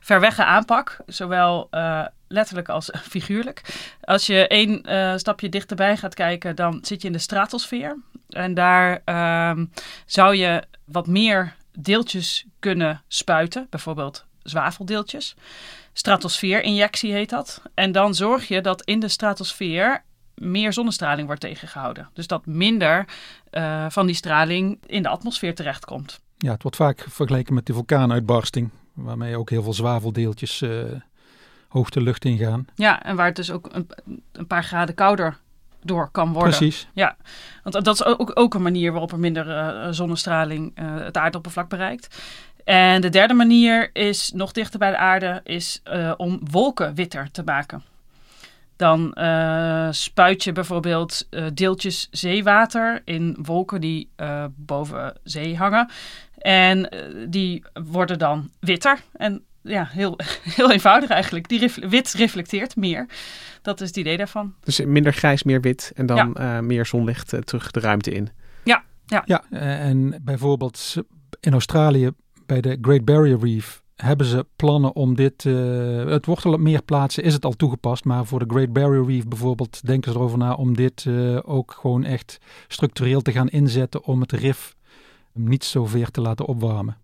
verwegge 0.00 0.44
aanpak. 0.44 0.96
Zowel 1.06 1.68
uh, 1.70 2.06
letterlijk 2.28 2.68
als 2.68 2.90
figuurlijk. 3.14 3.62
Als 4.00 4.26
je 4.26 4.46
één 4.46 4.90
uh, 4.90 5.16
stapje 5.16 5.48
dichterbij 5.48 5.96
gaat 5.96 6.14
kijken, 6.14 6.56
dan 6.56 6.78
zit 6.82 7.00
je 7.00 7.06
in 7.06 7.12
de 7.12 7.18
stratosfeer. 7.18 7.98
En 8.28 8.54
daar 8.54 9.02
uh, 9.04 9.64
zou 10.06 10.36
je 10.36 10.62
wat 10.84 11.06
meer 11.06 11.54
deeltjes 11.78 12.44
kunnen 12.58 13.02
spuiten. 13.08 13.66
Bijvoorbeeld 13.70 14.24
zwaveldeeltjes. 14.42 15.34
Stratosfeerinjectie 15.92 17.12
heet 17.12 17.30
dat. 17.30 17.62
En 17.74 17.92
dan 17.92 18.14
zorg 18.14 18.48
je 18.48 18.60
dat 18.60 18.82
in 18.82 19.00
de 19.00 19.08
stratosfeer 19.08 20.02
meer 20.34 20.72
zonnestraling 20.72 21.26
wordt 21.26 21.40
tegengehouden. 21.40 22.08
Dus 22.12 22.26
dat 22.26 22.46
minder 22.46 23.06
van 23.88 24.06
die 24.06 24.14
straling 24.14 24.78
in 24.86 25.02
de 25.02 25.08
atmosfeer 25.08 25.54
terechtkomt 25.54 26.20
ja, 26.42 26.52
het 26.52 26.62
wordt 26.62 26.76
vaak 26.76 27.06
vergeleken 27.08 27.54
met 27.54 27.66
de 27.66 27.72
vulkaanuitbarsting, 27.72 28.70
waarmee 28.92 29.36
ook 29.36 29.50
heel 29.50 29.62
veel 29.62 29.74
zwaveldeeltjes 29.74 30.60
uh, 30.60 30.82
hoog 31.68 31.90
de 31.90 32.00
lucht 32.00 32.24
ingaan. 32.24 32.66
Ja, 32.74 33.02
en 33.02 33.16
waar 33.16 33.26
het 33.26 33.36
dus 33.36 33.50
ook 33.50 33.68
een, 33.72 33.88
een, 34.32 34.46
paar 34.46 34.64
graden 34.64 34.94
kouder 34.94 35.38
door 35.82 36.08
kan 36.10 36.32
worden. 36.32 36.56
Precies. 36.56 36.88
Ja, 36.92 37.16
want 37.62 37.84
dat 37.84 37.94
is 37.94 38.04
ook, 38.04 38.30
ook 38.34 38.54
een 38.54 38.62
manier 38.62 38.90
waarop 38.90 39.12
er 39.12 39.18
minder 39.18 39.46
uh, 39.48 39.88
zonnestraling 39.90 40.78
uh, 40.78 40.96
het 40.98 41.16
aardoppervlak 41.16 41.68
bereikt. 41.68 42.22
En 42.64 43.00
de 43.00 43.08
derde 43.08 43.34
manier 43.34 43.90
is 43.92 44.32
nog 44.34 44.52
dichter 44.52 44.78
bij 44.78 44.90
de 44.90 44.96
aarde, 44.96 45.40
is 45.44 45.82
om 46.16 46.40
wolken 46.50 46.94
witter 46.94 47.30
te 47.30 47.42
maken. 47.42 47.82
Dan 48.82 49.14
uh, 49.18 49.88
spuit 49.90 50.44
je 50.44 50.52
bijvoorbeeld 50.52 51.26
uh, 51.30 51.46
deeltjes 51.54 52.08
zeewater 52.10 53.02
in 53.04 53.36
wolken 53.42 53.80
die 53.80 54.10
uh, 54.16 54.44
boven 54.54 55.16
zee 55.22 55.56
hangen. 55.56 55.90
En 56.38 56.88
die 57.28 57.64
worden 57.84 58.18
dan 58.18 58.50
witter. 58.60 58.98
En 59.12 59.42
ja, 59.62 59.88
heel, 59.90 60.18
heel 60.56 60.70
eenvoudig 60.72 61.10
eigenlijk. 61.10 61.48
Die 61.48 61.58
ref 61.58 61.88
wit 61.88 62.12
reflecteert 62.12 62.76
meer. 62.76 63.06
Dat 63.62 63.80
is 63.80 63.88
het 63.88 63.96
idee 63.96 64.16
daarvan. 64.16 64.54
Dus 64.60 64.84
minder 64.84 65.12
grijs, 65.12 65.42
meer 65.42 65.60
wit. 65.60 65.92
En 65.94 66.06
dan 66.06 66.34
ja. 66.38 66.60
meer 66.60 66.86
zonlicht 66.86 67.34
terug 67.44 67.70
de 67.70 67.80
ruimte 67.80 68.10
in. 68.10 68.28
Ja, 68.64 68.82
ja. 69.06 69.22
ja 69.24 69.42
en 69.50 70.20
bijvoorbeeld 70.22 70.94
in 71.40 71.52
Australië 71.52 72.10
bij 72.46 72.60
de 72.60 72.78
Great 72.80 73.04
Barrier 73.04 73.38
Reef 73.38 73.81
hebben 73.96 74.26
ze 74.26 74.46
plannen 74.56 74.94
om 74.94 75.14
dit. 75.14 75.44
Uh, 75.44 76.04
het 76.04 76.26
wordt 76.26 76.44
al 76.44 76.52
op 76.52 76.60
meer 76.60 76.82
plaatsen, 76.82 77.22
is 77.22 77.32
het 77.32 77.44
al 77.44 77.52
toegepast. 77.52 78.04
Maar 78.04 78.26
voor 78.26 78.38
de 78.38 78.54
Great 78.54 78.72
Barrier 78.72 79.06
Reef 79.06 79.26
bijvoorbeeld 79.26 79.86
denken 79.86 80.12
ze 80.12 80.18
erover 80.18 80.38
na 80.38 80.54
om 80.54 80.76
dit 80.76 81.04
uh, 81.04 81.38
ook 81.42 81.76
gewoon 81.80 82.04
echt 82.04 82.38
structureel 82.68 83.20
te 83.20 83.32
gaan 83.32 83.48
inzetten 83.48 84.04
om 84.04 84.20
het 84.20 84.32
RIF 84.32 84.74
niet 85.32 85.64
zo 85.64 85.86
ver 85.86 86.10
te 86.10 86.20
laten 86.20 86.46
opwarmen. 86.46 86.96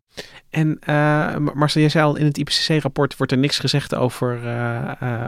En 0.50 0.78
uh, 0.88 1.36
Marcel, 1.54 1.80
jij 1.80 1.90
zei 1.90 2.04
al 2.04 2.16
in 2.16 2.24
het 2.24 2.38
IPCC-rapport 2.38 3.16
wordt 3.16 3.32
er 3.32 3.38
niks 3.38 3.58
gezegd 3.58 3.94
over, 3.94 4.40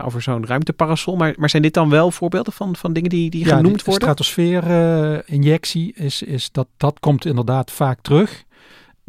over 0.05 0.23
zo'n 0.23 0.47
ruimteparasol. 0.47 1.17
Maar, 1.17 1.35
maar 1.37 1.51
zijn 1.51 1.63
dit 1.63 1.75
dan 1.75 1.91
wel 1.91 2.11
voorbeelden 2.11 2.53
van, 2.53 2.77
van 2.77 2.93
dingen 2.93 3.11
die, 3.11 3.31
die 3.31 3.45
genoemd 3.45 3.79
de, 3.79 3.85
worden? 3.85 4.09
De 4.09 4.23
stratosfeer-injectie 4.23 5.95
is, 5.95 6.23
is 6.23 6.53
dat, 6.53 6.69
dat 6.77 7.01
komt 7.01 7.25
inderdaad 7.25 7.71
vaak 7.71 8.01
terug. 8.01 8.45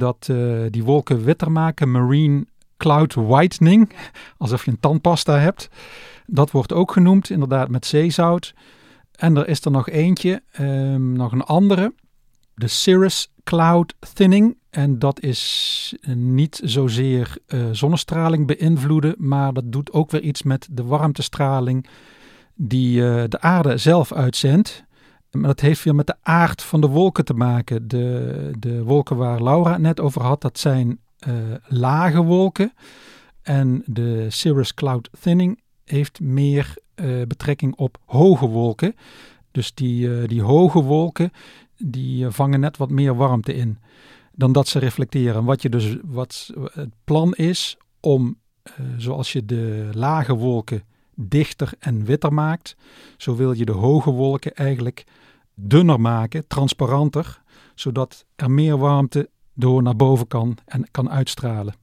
Dat 0.02 0.30
die 0.70 0.84
wolken 0.84 1.24
witter 1.24 1.52
maken, 1.52 1.92
marine 1.92 2.46
cloud 2.82 3.14
whitening, 3.14 3.92
alsof 4.38 4.66
je 4.66 4.72
een 4.72 4.80
tandpasta 4.80 5.38
hebt. 5.38 5.70
Dat 6.26 6.52
wordt 6.52 6.74
ook 6.74 6.92
genoemd, 6.92 7.30
inderdaad 7.30 7.70
met 7.70 7.86
zeezout. 7.86 8.54
En 9.12 9.38
er 9.38 9.48
is 9.48 9.66
er 9.66 9.72
nog 9.72 9.90
eentje, 9.90 10.44
um, 10.60 11.14
nog 11.14 11.32
een 11.32 11.44
andere, 11.44 11.94
de 12.56 12.68
cirrus 12.68 13.32
cloud 13.44 13.96
thinning. 14.14 14.58
En 14.70 15.00
dat 15.00 15.22
is 15.22 15.96
niet 16.16 16.62
zozeer 16.64 17.38
uh, 17.48 17.66
zonnestraling 17.72 18.48
beïnvloeden, 18.48 19.16
maar 19.18 19.54
dat 19.54 19.72
doet 19.72 19.92
ook 19.92 20.12
weer 20.12 20.22
iets 20.22 20.44
met 20.44 20.68
de 20.72 20.84
warmtestraling 20.84 21.88
die 22.56 22.96
de 23.28 23.40
aarde 23.40 23.78
zelf 23.78 24.14
uitzendt. 24.14 24.84
Maar 25.32 25.48
dat 25.48 25.60
heeft 25.60 25.84
weer 25.84 25.96
met 25.96 26.08
de 26.08 26.16
aard 26.22 26.62
van 26.62 26.82
de 26.82 26.88
wolken 26.88 27.26
te 27.26 27.34
maken. 27.34 27.88
De, 27.88 28.52
de 28.60 28.84
wolken 28.84 29.18
waar 29.18 29.44
Laura 29.44 29.72
het 29.72 29.82
net 29.82 30.00
over 30.00 30.22
had, 30.22 30.42
dat 30.42 30.60
zijn 30.60 31.00
uh, 31.28 31.34
lage 31.68 32.22
wolken. 32.22 32.74
En 33.42 33.84
de 33.86 34.30
cirrus 34.30 34.74
cloud 34.74 35.10
thinning 35.20 35.62
heeft 35.86 36.20
meer 36.20 36.74
uh, 36.96 37.26
betrekking 37.28 37.76
op 37.76 37.98
hoge 38.06 38.48
wolken. 38.48 38.96
Dus 39.52 39.74
die, 39.74 40.08
uh, 40.08 40.28
die 40.28 40.42
hoge 40.42 40.82
wolken 40.82 41.32
die 41.78 42.30
vangen 42.30 42.60
net 42.60 42.78
wat 42.78 42.90
meer 42.90 43.16
warmte 43.16 43.54
in 43.54 43.80
dan 44.32 44.52
dat 44.52 44.68
ze 44.68 44.80
reflecteren. 44.80 45.44
Wat, 45.44 45.62
je 45.62 45.70
dus, 45.70 45.98
wat 46.04 46.54
het 46.74 46.90
plan 47.04 47.34
is 47.34 47.78
om, 48.00 48.38
zoals 48.98 49.32
je 49.32 49.46
de 49.46 49.90
lage 49.94 50.36
wolken 50.36 50.84
dichter 51.16 51.74
en 51.80 52.06
witter 52.06 52.34
maakt, 52.34 52.76
zo 53.18 53.36
wil 53.36 53.52
je 53.52 53.66
de 53.66 53.72
hoge 53.72 54.12
wolken 54.12 54.54
eigenlijk 54.54 55.04
dunner 55.62 56.00
maken, 56.00 56.48
transparanter, 56.48 57.42
zodat 57.76 58.26
er 58.36 58.52
meer 58.52 58.78
warmte 58.78 59.30
door 59.54 59.84
naar 59.84 59.96
boven 59.96 60.28
kan 60.28 60.58
en 60.66 60.88
kan 60.92 61.10
uitstralen. 61.10 61.74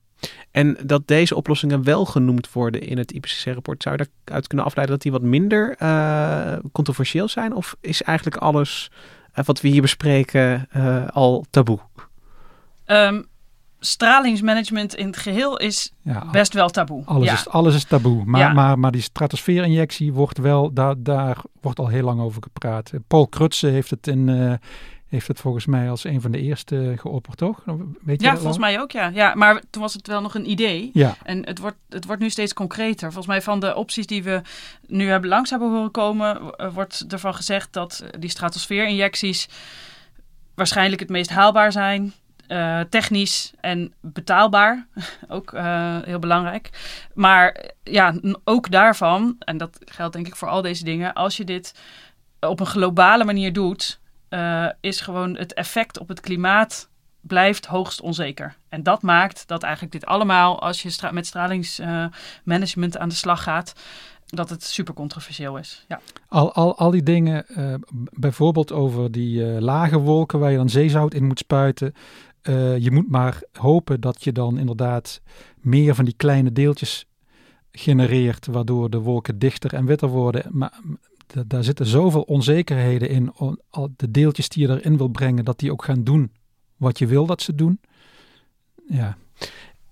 En 0.51 0.77
dat 0.85 1.07
deze 1.07 1.35
oplossingen 1.35 1.85
wel 1.85 2.05
genoemd 2.05 2.53
worden 2.53 2.81
in 2.81 2.99
het 2.99 3.13
IPCC-rapport, 3.13 3.83
zou 3.83 3.97
je 3.97 4.09
daaruit 4.25 4.47
kunnen 4.47 4.67
afleiden 4.67 4.95
dat 4.97 5.05
die 5.05 5.13
wat 5.13 5.31
minder 5.31 5.77
uh, 5.83 6.57
controversieel 6.73 7.29
zijn? 7.29 7.55
Of 7.55 7.77
is 7.81 8.03
eigenlijk 8.03 8.37
alles 8.37 8.91
uh, 9.35 9.45
wat 9.45 9.61
we 9.61 9.69
hier 9.69 9.83
bespreken 9.83 10.69
uh, 10.77 11.09
al 11.09 11.45
taboe? 11.51 11.79
Um, 12.87 13.27
stralingsmanagement 13.81 14.95
in 14.95 15.07
het 15.07 15.17
geheel 15.17 15.59
is 15.59 15.93
ja, 16.03 16.27
best 16.33 16.53
wel 16.53 16.69
taboe. 16.69 17.03
Alles, 17.05 17.29
ja. 17.29 17.35
is, 17.35 17.49
alles 17.49 17.75
is 17.75 17.85
taboe. 17.85 18.25
Maar, 18.25 18.41
ja. 18.41 18.53
maar, 18.53 18.79
maar 18.79 18.93
die 18.93 19.03
stratosfeerinjectie 19.03 20.13
wordt 20.13 20.39
wel, 20.39 20.73
daar, 20.73 20.95
daar 20.99 21.37
wordt 21.61 21.79
al 21.79 21.89
heel 21.89 22.05
lang 22.05 22.21
over 22.21 22.43
gepraat. 22.43 22.91
Paul 23.07 23.27
Krutse 23.27 23.67
heeft 23.67 23.91
het 23.91 24.07
in 24.07 24.59
heeft 25.09 25.29
het 25.29 25.41
volgens 25.41 25.67
mij 25.67 25.91
als 25.91 26.05
een 26.05 26.21
van 26.21 26.31
de 26.31 26.41
eerste 26.41 26.95
geopperd, 26.97 27.37
toch? 27.37 27.63
Weet 28.03 28.21
je 28.21 28.27
ja, 28.27 28.37
volgens 28.37 28.59
mij 28.59 28.81
ook, 28.81 28.91
ja. 28.91 29.09
ja. 29.09 29.35
Maar 29.35 29.63
toen 29.71 29.83
was 29.83 29.95
het 29.95 30.07
wel 30.07 30.21
nog 30.21 30.35
een 30.35 30.51
idee. 30.51 30.91
Ja. 30.93 31.17
En 31.23 31.47
het 31.47 31.59
wordt, 31.59 31.77
het 31.89 32.05
wordt 32.05 32.23
nu 32.23 32.31
steeds 32.31 32.53
concreter. 32.53 33.07
Volgens 33.07 33.27
mij 33.27 33.43
van 33.43 33.61
de 33.61 33.75
opties 33.75 34.07
die 34.07 34.23
we 34.23 34.43
nu 34.87 35.09
hebben 35.09 35.29
langs 35.29 35.51
hebben 35.51 35.71
horen 35.71 35.91
komen, 35.91 36.55
wordt 36.73 37.05
ervan 37.09 37.35
gezegd 37.35 37.73
dat 37.73 38.05
die 38.19 38.31
stratosfeerinjecties 38.31 39.49
waarschijnlijk 40.55 41.01
het 41.01 41.11
meest 41.11 41.31
haalbaar 41.31 41.73
zijn. 41.73 42.13
Uh, 42.49 42.81
technisch 42.81 43.53
en 43.61 43.93
betaalbaar, 44.01 44.87
ook 45.29 45.53
uh, 45.53 45.97
heel 46.03 46.19
belangrijk. 46.19 46.71
Maar 47.15 47.71
ja, 47.85 48.15
ook 48.45 48.71
daarvan, 48.71 49.37
en 49.39 49.57
dat 49.57 49.79
geldt 49.85 50.15
denk 50.15 50.27
ik 50.27 50.37
voor 50.37 50.49
al 50.49 50.63
deze 50.63 50.85
dingen, 50.85 51.13
als 51.13 51.37
je 51.37 51.45
dit 51.45 51.75
op 52.41 52.61
een 52.61 52.67
globale 52.67 53.25
manier 53.25 53.53
doet, 53.53 54.01
uh, 54.31 54.67
is 54.81 55.01
gewoon 55.01 55.37
het 55.37 55.55
effect 55.55 55.99
op 55.99 56.09
het 56.09 56.21
klimaat 56.21 56.89
blijft 57.21 57.67
hoogst 57.67 58.01
onzeker. 58.01 58.57
En 58.69 58.83
dat 58.83 59.03
maakt 59.03 59.47
dat 59.47 59.63
eigenlijk 59.63 59.93
dit 59.93 60.07
allemaal, 60.07 60.61
als 60.61 60.83
je 60.83 60.91
stra 60.91 61.11
met 61.11 61.27
stralingsmanagement 61.27 62.99
aan 62.99 63.09
de 63.09 63.15
slag 63.15 63.43
gaat, 63.43 63.73
dat 64.27 64.51
het 64.51 64.65
super 64.65 64.95
controversieel 64.95 65.57
is. 65.57 65.85
Ja. 65.89 66.01
Al, 66.29 66.53
al, 66.53 66.79
al 66.79 66.91
die 66.91 67.03
dingen, 67.03 67.47
bijvoorbeeld 68.13 68.73
over 68.73 69.13
die 69.13 69.43
lage 69.61 69.99
wolken 69.99 70.39
waar 70.39 70.51
je 70.51 70.57
dan 70.57 70.69
zeezout 70.69 71.15
in 71.15 71.25
moet 71.25 71.39
spuiten. 71.39 71.95
Je 72.79 72.89
moet 72.93 73.11
maar 73.11 73.43
hopen 73.53 74.01
dat 74.01 74.25
je 74.25 74.33
dan 74.33 74.59
inderdaad 74.59 75.21
meer 75.61 75.95
van 75.95 76.05
die 76.05 76.15
kleine 76.17 76.53
deeltjes 76.53 77.07
genereert, 77.73 78.47
waardoor 78.47 78.91
de 78.91 78.99
wolken 78.99 79.39
dichter 79.39 79.75
en 79.75 79.87
witter 79.87 80.09
worden. 80.09 80.47
Maar 80.51 80.81
daar 81.47 81.65
zitten 81.65 81.87
zoveel 81.87 82.23
onzekerheden 82.23 83.09
in. 83.09 83.33
De 83.97 84.11
deeltjes 84.11 84.49
die 84.49 84.67
je 84.67 84.75
erin 84.75 84.97
wil 84.97 85.09
brengen, 85.09 85.45
dat 85.45 85.59
die 85.59 85.73
ook 85.73 85.85
gaan 85.85 86.05
doen 86.05 86.33
wat 86.77 86.99
je 86.99 87.07
wil 87.07 87.27
dat 87.27 87.43
ze 87.43 87.55
doen. 87.55 87.81
Ja. 88.89 89.17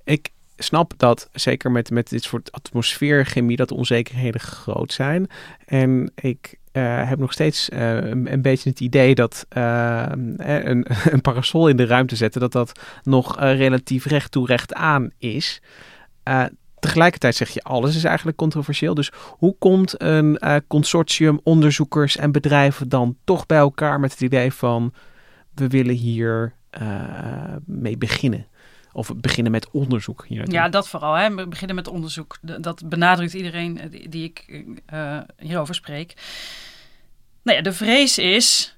Ik 0.04 0.30
snap 0.56 0.92
dat, 0.96 1.28
zeker 1.32 1.70
met, 1.70 1.90
met 1.90 2.08
dit 2.08 2.22
soort 2.22 2.52
atmosfeerchemie, 2.52 3.56
dat 3.56 3.68
de 3.68 3.74
onzekerheden 3.74 4.40
groot 4.40 4.92
zijn. 4.92 5.26
En 5.64 6.12
ik 6.14 6.58
uh, 6.76 7.08
heb 7.08 7.18
nog 7.18 7.32
steeds 7.32 7.68
uh, 7.68 7.94
een, 8.10 8.42
beetje 8.42 8.70
het 8.70 8.80
idee 8.80 9.14
dat 9.14 9.46
uh, 9.56 10.04
een, 10.08 10.86
een, 11.12 11.20
parasol 11.20 11.68
in 11.68 11.76
de 11.76 11.86
ruimte 11.86 12.16
zetten, 12.16 12.40
dat 12.40 12.52
dat 12.52 12.80
nog 13.02 13.40
relatief 13.40 14.04
recht 14.04 14.30
toe 14.30 14.46
recht 14.46 14.74
aan 14.74 15.10
is. 15.18 15.62
Tegelijkertijd 16.78 17.34
zeg 17.34 17.48
je, 17.48 17.62
alles 17.62 17.96
is 17.96 18.04
eigenlijk 18.04 18.36
controversieel. 18.36 18.94
Dus 18.94 19.12
hoe 19.38 19.56
komt 19.58 20.02
een 20.02 20.40
consortium 20.66 21.40
onderzoekers 21.42 22.16
en 22.16 22.32
bedrijven 22.32 22.88
dan 22.88 23.16
toch 23.24 23.46
bij 23.46 23.58
elkaar 23.58 24.00
met 24.00 24.10
het 24.10 24.20
idee 24.20 24.52
van 24.52 24.92
we 25.54 25.68
willen 25.68 25.94
hier 25.94 26.54
mee 27.64 27.98
beginnen? 27.98 28.46
Of 28.96 29.12
beginnen 29.16 29.52
met 29.52 29.70
onderzoek. 29.70 30.24
Ja, 30.28 30.68
dat 30.68 30.88
vooral. 30.88 31.14
Hè. 31.14 31.34
We 31.34 31.46
beginnen 31.46 31.76
met 31.76 31.88
onderzoek. 31.88 32.38
Dat 32.40 32.88
benadrukt 32.88 33.34
iedereen 33.34 33.80
eh, 33.80 34.10
die, 34.10 34.24
ik 34.24 34.62
uh, 34.92 35.18
hierover 35.38 35.74
spreek. 35.74 36.14
Nou 37.42 37.56
ja, 37.56 37.62
de 37.62 37.72
vrees 37.72 38.18
is 38.18 38.76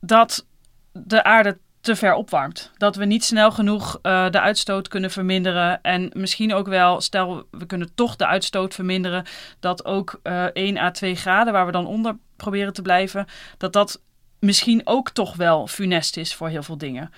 dat 0.00 0.46
de 0.92 1.24
aarde 1.24 1.58
te 1.80 1.96
ver 1.96 2.14
opwarmt. 2.14 2.70
Dat 2.76 2.96
we 2.96 3.04
niet 3.04 3.24
snel 3.24 3.52
genoeg 3.52 3.98
uh, 4.02 4.30
de 4.30 4.40
uitstoot 4.40 4.88
kunnen 4.88 5.10
verminderen. 5.10 5.82
En 5.82 6.10
misschien 6.12 6.54
ook 6.54 6.66
wel, 6.66 7.00
stel 7.00 7.46
we 7.50 7.66
kunnen 7.66 7.94
toch 7.94 8.16
de 8.16 8.26
uitstoot 8.26 8.74
verminderen, 8.74 9.24
dat 9.60 9.84
ook 9.84 10.20
uh, 10.22 10.44
1 10.44 10.78
à 10.78 10.90
2 10.90 11.14
graden, 11.14 11.52
waar 11.52 11.66
we 11.66 11.72
dan 11.72 11.86
onder 11.86 12.16
proberen 12.36 12.72
te 12.72 12.82
blijven, 12.82 13.26
dat 13.58 13.72
dat 13.72 14.02
misschien 14.38 14.80
ook 14.84 15.10
toch 15.10 15.36
wel 15.36 15.66
funest 15.66 16.16
is 16.16 16.34
voor 16.34 16.48
heel 16.48 16.62
veel 16.62 16.78
dingen. 16.78 17.10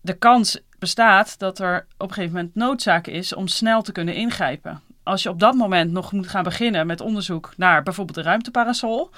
De 0.00 0.18
kans 0.18 0.60
bestaat 0.82 1.38
dat 1.38 1.58
er 1.58 1.86
op 1.98 2.08
een 2.08 2.14
gegeven 2.14 2.36
moment 2.36 2.54
noodzaak 2.54 3.06
is 3.06 3.34
om 3.34 3.48
snel 3.48 3.82
te 3.82 3.92
kunnen 3.92 4.14
ingrijpen. 4.14 4.80
Als 5.02 5.22
je 5.22 5.28
op 5.28 5.40
dat 5.40 5.54
moment 5.54 5.92
nog 5.92 6.12
moet 6.12 6.28
gaan 6.28 6.42
beginnen 6.42 6.86
met 6.86 7.00
onderzoek 7.00 7.52
naar 7.56 7.82
bijvoorbeeld 7.82 8.16
de 8.16 8.22
ruimteparasol, 8.22 9.10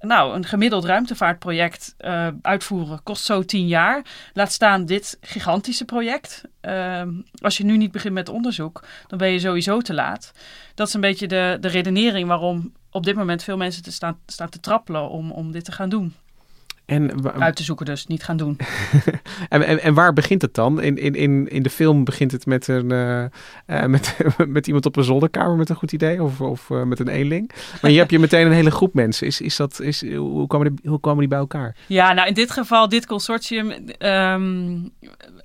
nou, 0.00 0.34
een 0.34 0.44
gemiddeld 0.44 0.84
ruimtevaartproject 0.84 1.94
uh, 1.98 2.28
uitvoeren 2.42 3.02
kost 3.02 3.24
zo 3.24 3.42
tien 3.42 3.66
jaar. 3.66 4.04
Laat 4.32 4.52
staan 4.52 4.84
dit 4.84 5.18
gigantische 5.20 5.84
project. 5.84 6.42
Uh, 6.62 7.02
als 7.40 7.56
je 7.56 7.64
nu 7.64 7.76
niet 7.76 7.92
begint 7.92 8.14
met 8.14 8.28
onderzoek, 8.28 8.84
dan 9.06 9.18
ben 9.18 9.28
je 9.28 9.38
sowieso 9.38 9.80
te 9.80 9.94
laat. 9.94 10.32
Dat 10.74 10.88
is 10.88 10.94
een 10.94 11.00
beetje 11.00 11.28
de, 11.28 11.56
de 11.60 11.68
redenering 11.68 12.28
waarom 12.28 12.72
op 12.90 13.04
dit 13.04 13.16
moment 13.16 13.42
veel 13.42 13.56
mensen 13.56 13.82
te 13.82 13.92
staan, 13.92 14.18
staan 14.26 14.48
te 14.48 14.60
trappelen 14.60 15.08
om, 15.08 15.30
om 15.30 15.52
dit 15.52 15.64
te 15.64 15.72
gaan 15.72 15.88
doen. 15.88 16.14
En 16.88 17.32
Uit 17.40 17.56
te 17.56 17.62
zoeken 17.62 17.86
dus, 17.86 18.06
niet 18.06 18.22
gaan 18.22 18.36
doen. 18.36 18.56
en, 19.48 19.62
en, 19.62 19.80
en, 19.82 19.94
waar 19.94 20.12
begint 20.12 20.42
het 20.42 20.54
dan? 20.54 20.80
In, 20.80 20.96
in, 20.96 21.14
in, 21.14 21.48
in 21.48 21.62
de 21.62 21.70
film 21.70 22.04
begint 22.04 22.32
het 22.32 22.46
met, 22.46 22.68
een, 22.68 22.92
uh, 22.92 23.24
uh, 23.66 23.84
met, 23.84 24.16
met 24.46 24.66
iemand 24.66 24.86
op 24.86 24.96
een 24.96 25.04
zolderkamer 25.04 25.56
met 25.56 25.68
een 25.68 25.76
goed 25.76 25.92
idee 25.92 26.22
of, 26.22 26.40
of 26.40 26.68
uh, 26.70 26.82
met 26.82 26.98
een 26.98 27.08
eenling. 27.08 27.50
Maar 27.82 27.90
hier 27.90 28.00
heb 28.00 28.10
je 28.10 28.18
meteen 28.18 28.46
een 28.46 28.52
hele 28.52 28.70
groep 28.70 28.94
mensen. 28.94 29.26
Is, 29.26 29.40
is 29.40 29.56
dat, 29.56 29.80
is, 29.80 30.14
hoe, 30.14 30.46
komen 30.46 30.76
die, 30.76 30.90
hoe 30.90 30.98
komen 30.98 31.18
die 31.18 31.28
bij 31.28 31.38
elkaar? 31.38 31.76
Ja, 31.86 32.12
nou 32.12 32.28
in 32.28 32.34
dit 32.34 32.50
geval, 32.50 32.88
dit 32.88 33.06
consortium, 33.06 33.72
um, 33.98 34.90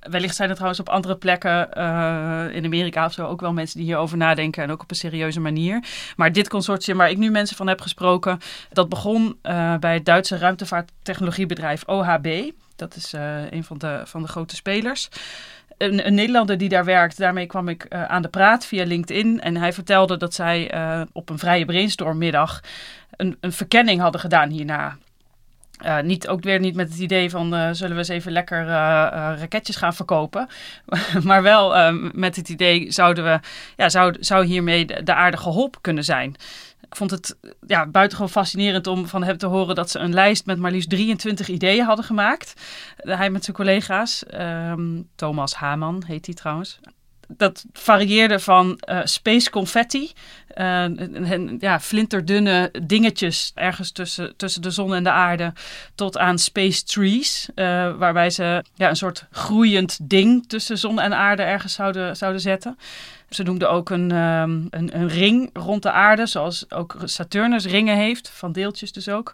wellicht 0.00 0.36
zijn 0.36 0.48
er 0.48 0.54
trouwens 0.54 0.80
op 0.80 0.88
andere 0.88 1.16
plekken 1.16 1.70
in 2.52 2.64
Amerika 2.64 3.04
of 3.04 3.12
zo 3.12 3.26
ook 3.26 3.40
wel 3.40 3.52
mensen 3.52 3.76
die 3.76 3.86
hierover 3.86 4.16
nadenken 4.16 4.62
en 4.62 4.70
ook 4.70 4.82
op 4.82 4.90
een 4.90 4.96
serieuze 4.96 5.40
manier. 5.40 5.84
Maar 6.16 6.32
dit 6.32 6.48
consortium 6.48 6.96
waar 6.96 7.10
ik 7.10 7.18
nu 7.18 7.30
mensen 7.30 7.56
van 7.56 7.66
heb 7.66 7.80
gesproken, 7.80 8.38
dat 8.72 8.88
begon 8.88 9.38
bij 9.80 9.94
het 9.94 10.04
Duitse 10.04 10.38
ruimtevaarttechnologie 10.38 11.33
technologiebedrijf 11.34 11.84
OHB. 11.86 12.50
Dat 12.76 12.96
is 12.96 13.14
uh, 13.14 13.50
een 13.50 13.64
van 13.64 13.78
de, 13.78 14.02
van 14.04 14.22
de 14.22 14.28
grote 14.28 14.56
spelers. 14.56 15.08
een, 15.78 16.06
een, 16.06 16.14
Nederlander 16.14 16.58
die 16.58 16.68
daar 16.68 16.84
werkt. 16.84 17.18
Daarmee 17.18 17.46
kwam 17.46 17.68
ik 17.68 17.88
aan 17.88 18.22
de 18.22 18.28
praat 18.28 18.66
via 18.66 18.84
LinkedIn. 18.84 19.40
En 19.40 19.56
hij 19.56 19.72
vertelde 19.72 20.16
dat 20.16 20.34
zij 20.34 20.72
op 21.12 21.30
een 21.30 21.38
vrije 21.38 21.64
brainstormmiddag 21.64 22.60
een, 23.16 23.36
een 23.40 23.52
verkenning 23.52 24.00
hadden 24.00 24.20
gedaan 24.20 24.50
hierna. 24.50 24.96
Niet, 26.02 26.28
ook 26.28 26.42
weer 26.42 26.60
niet 26.60 26.74
met 26.74 26.88
het 26.88 26.98
idee 26.98 27.30
van 27.30 27.74
zullen 27.74 27.92
we 27.92 27.98
eens 27.98 28.08
even 28.08 28.32
lekker 28.32 28.66
raketjes 28.66 29.76
gaan 29.76 29.94
verkopen. 29.94 30.48
maar 31.22 31.42
wel 31.42 31.92
met 32.12 32.36
het 32.36 32.48
idee 32.48 32.92
zouden 32.92 33.24
we, 33.24 33.40
ja, 33.76 33.88
zou, 33.88 34.16
zou 34.20 34.44
hiermee 34.44 34.86
de, 34.86 35.02
de 35.02 35.36
geholpen 35.36 35.80
kunnen 35.80 36.04
zijn. 36.04 36.36
Ik 36.94 37.00
vond 37.00 37.10
het 37.10 37.36
ja, 37.66 37.86
buitengewoon 37.86 38.30
fascinerend 38.30 38.86
om 38.86 39.06
van 39.06 39.22
hem 39.22 39.36
te 39.36 39.46
horen 39.46 39.74
dat 39.74 39.90
ze 39.90 39.98
een 39.98 40.14
lijst 40.14 40.46
met 40.46 40.58
maar 40.58 40.70
liefst 40.70 40.90
23 40.90 41.48
ideeën 41.48 41.84
hadden 41.84 42.04
gemaakt. 42.04 42.54
Hij 42.96 43.30
met 43.30 43.44
zijn 43.44 43.56
collega's. 43.56 44.24
Um, 44.34 45.08
Thomas 45.14 45.54
Haman 45.54 46.02
heet 46.06 46.26
hij 46.26 46.34
trouwens 46.34 46.78
dat 47.28 47.64
varieerde 47.72 48.38
van 48.38 48.80
uh, 48.88 49.00
space 49.04 49.50
confetti, 49.50 50.12
uh, 50.56 50.86
ja, 51.58 51.80
flinterdunne 51.80 52.70
dingetjes 52.82 53.52
ergens 53.54 53.92
tussen, 53.92 54.36
tussen 54.36 54.62
de 54.62 54.70
zon 54.70 54.94
en 54.94 55.04
de 55.04 55.10
aarde, 55.10 55.52
tot 55.94 56.18
aan 56.18 56.38
space 56.38 56.84
trees, 56.84 57.48
waarbij 57.98 58.30
ze 58.30 58.64
ja, 58.74 58.88
een 58.88 58.96
soort 58.96 59.26
groeiend 59.30 59.98
ding 60.02 60.48
tussen 60.48 60.78
zon 60.78 61.00
en 61.00 61.14
aarde 61.14 61.42
ergens 61.42 61.74
zouden, 61.74 62.16
zouden 62.16 62.40
zetten. 62.40 62.78
Ze 63.28 63.42
noemden 63.42 63.70
ook 63.70 63.90
een, 63.90 64.10
um, 64.10 64.66
een, 64.70 64.96
een, 65.00 65.08
ring 65.08 65.50
rond 65.52 65.82
de 65.82 65.90
aarde, 65.90 66.26
zoals 66.26 66.70
ook 66.70 66.96
Saturnus 67.04 67.66
ringen 67.66 67.96
heeft, 67.96 68.30
van 68.34 68.52
deeltjes 68.52 68.92
dus 68.92 69.08
ook. 69.08 69.32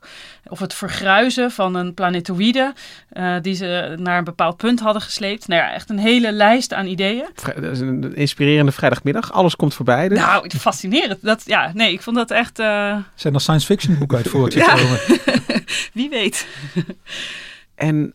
Of 0.49 0.59
het 0.59 0.75
vergruizen 0.75 1.51
van 1.51 1.75
een 1.75 1.95
planetoïde, 1.95 2.73
uh, 3.13 3.37
die 3.41 3.55
ze 3.55 3.95
naar 3.99 4.19
een 4.19 4.25
bepaald 4.25 4.57
punt 4.57 4.81
hadden 4.81 5.03
gesleept. 5.03 5.49
Nou 5.49 5.63
ja, 5.63 5.73
echt 5.73 5.91
een 5.91 5.99
hele 5.99 6.33
lijst 6.33 6.73
aan 6.73 6.87
ideeën. 6.87 7.29
Dat 7.55 7.65
is 7.65 7.81
een 7.81 8.15
inspirerende 8.15 8.73
vrijdagmiddag. 8.73 9.33
Alles 9.33 9.57
komt 9.57 9.75
voorbij. 9.75 10.09
Dus. 10.09 10.19
Nou, 10.19 10.51
fascinerend. 10.51 11.23
Dat, 11.23 11.43
ja, 11.47 11.71
nee, 11.75 11.93
ik 11.93 12.03
vond 12.03 12.17
dat 12.17 12.31
echt... 12.31 12.59
Uh... 12.59 12.97
Zijn 13.15 13.35
er 13.35 13.41
science 13.41 13.67
fiction 13.67 13.99
boeken 13.99 14.17
uit 14.17 14.29
voortgekomen? 14.35 15.01
Wie 15.93 16.09
weet. 16.09 16.47
en 17.75 18.15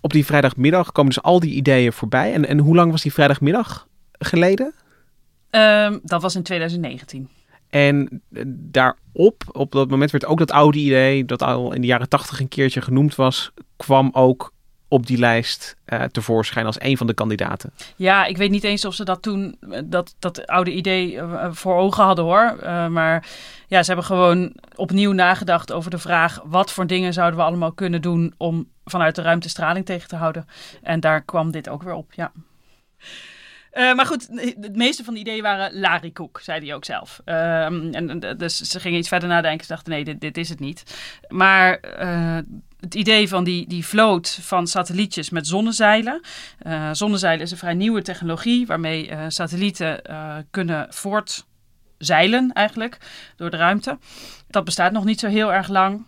op 0.00 0.12
die 0.12 0.26
vrijdagmiddag 0.26 0.92
komen 0.92 1.12
dus 1.14 1.22
al 1.22 1.40
die 1.40 1.54
ideeën 1.54 1.92
voorbij. 1.92 2.32
En, 2.32 2.46
en 2.46 2.58
hoe 2.58 2.74
lang 2.74 2.90
was 2.90 3.02
die 3.02 3.12
vrijdagmiddag 3.12 3.86
geleden? 4.18 4.74
Um, 5.50 6.00
dat 6.02 6.22
was 6.22 6.34
in 6.34 6.42
2019. 6.42 7.28
En 7.70 8.22
eh, 8.32 8.42
daarop, 8.46 9.44
op 9.52 9.72
dat 9.72 9.90
moment 9.90 10.10
werd 10.10 10.26
ook 10.26 10.38
dat 10.38 10.50
oude 10.50 10.78
idee, 10.78 11.24
dat 11.24 11.42
al 11.42 11.72
in 11.72 11.80
de 11.80 11.86
jaren 11.86 12.08
tachtig 12.08 12.40
een 12.40 12.48
keertje 12.48 12.80
genoemd 12.80 13.14
was, 13.14 13.52
kwam 13.76 14.10
ook 14.12 14.52
op 14.90 15.06
die 15.06 15.18
lijst 15.18 15.76
uh, 15.86 16.02
tevoorschijn 16.02 16.66
als 16.66 16.80
een 16.80 16.96
van 16.96 17.06
de 17.06 17.14
kandidaten. 17.14 17.72
Ja, 17.96 18.24
ik 18.24 18.36
weet 18.36 18.50
niet 18.50 18.64
eens 18.64 18.84
of 18.84 18.94
ze 18.94 19.04
dat 19.04 19.22
toen, 19.22 19.56
eh, 19.70 19.80
dat, 19.84 20.14
dat 20.18 20.46
oude 20.46 20.72
idee 20.72 21.12
uh, 21.12 21.48
voor 21.50 21.76
ogen 21.76 22.04
hadden 22.04 22.24
hoor. 22.24 22.56
Uh, 22.62 22.86
maar 22.86 23.26
ja, 23.66 23.80
ze 23.80 23.86
hebben 23.86 24.04
gewoon 24.04 24.52
opnieuw 24.74 25.12
nagedacht 25.12 25.72
over 25.72 25.90
de 25.90 25.98
vraag: 25.98 26.40
wat 26.44 26.72
voor 26.72 26.86
dingen 26.86 27.12
zouden 27.12 27.38
we 27.38 27.44
allemaal 27.44 27.72
kunnen 27.72 28.02
doen 28.02 28.34
om 28.36 28.68
vanuit 28.84 29.14
de 29.14 29.22
ruimte 29.22 29.48
straling 29.48 29.86
tegen 29.86 30.08
te 30.08 30.16
houden? 30.16 30.46
En 30.82 31.00
daar 31.00 31.22
kwam 31.22 31.50
dit 31.50 31.68
ook 31.68 31.82
weer 31.82 31.94
op, 31.94 32.12
ja. 32.12 32.32
Uh, 33.72 33.94
maar 33.94 34.06
goed, 34.06 34.28
het 34.60 34.76
meeste 34.76 35.04
van 35.04 35.14
de 35.14 35.20
ideeën 35.20 35.42
waren 35.42 35.80
larikoek, 35.80 36.40
zei 36.40 36.64
hij 36.64 36.74
ook 36.74 36.84
zelf. 36.84 37.20
Uh, 37.24 37.64
en, 37.64 38.34
dus 38.36 38.56
ze 38.56 38.80
gingen 38.80 38.98
iets 38.98 39.08
verder 39.08 39.28
nadenken. 39.28 39.66
Ze 39.66 39.72
dachten, 39.72 39.92
nee, 39.92 40.04
dit, 40.04 40.20
dit 40.20 40.36
is 40.36 40.48
het 40.48 40.60
niet. 40.60 40.82
Maar 41.28 41.80
uh, 42.00 42.38
het 42.80 42.94
idee 42.94 43.28
van 43.28 43.44
die, 43.44 43.68
die 43.68 43.86
vloot 43.86 44.38
van 44.42 44.66
satellietjes 44.66 45.30
met 45.30 45.46
zonnezeilen. 45.46 46.20
zonnezeilen 46.92 47.44
is 47.44 47.50
een 47.50 47.56
vrij 47.56 47.74
nieuwe 47.74 48.02
technologie 48.02 48.66
waarmee 48.66 49.10
satellieten 49.28 50.02
kunnen 50.50 50.86
voortzeilen 50.90 52.52
eigenlijk 52.52 52.96
door 53.36 53.50
de 53.50 53.56
ruimte. 53.56 53.98
Dat 54.48 54.64
bestaat 54.64 54.92
nog 54.92 55.04
niet 55.04 55.20
zo 55.20 55.28
heel 55.28 55.52
erg 55.52 55.68
lang. 55.68 56.06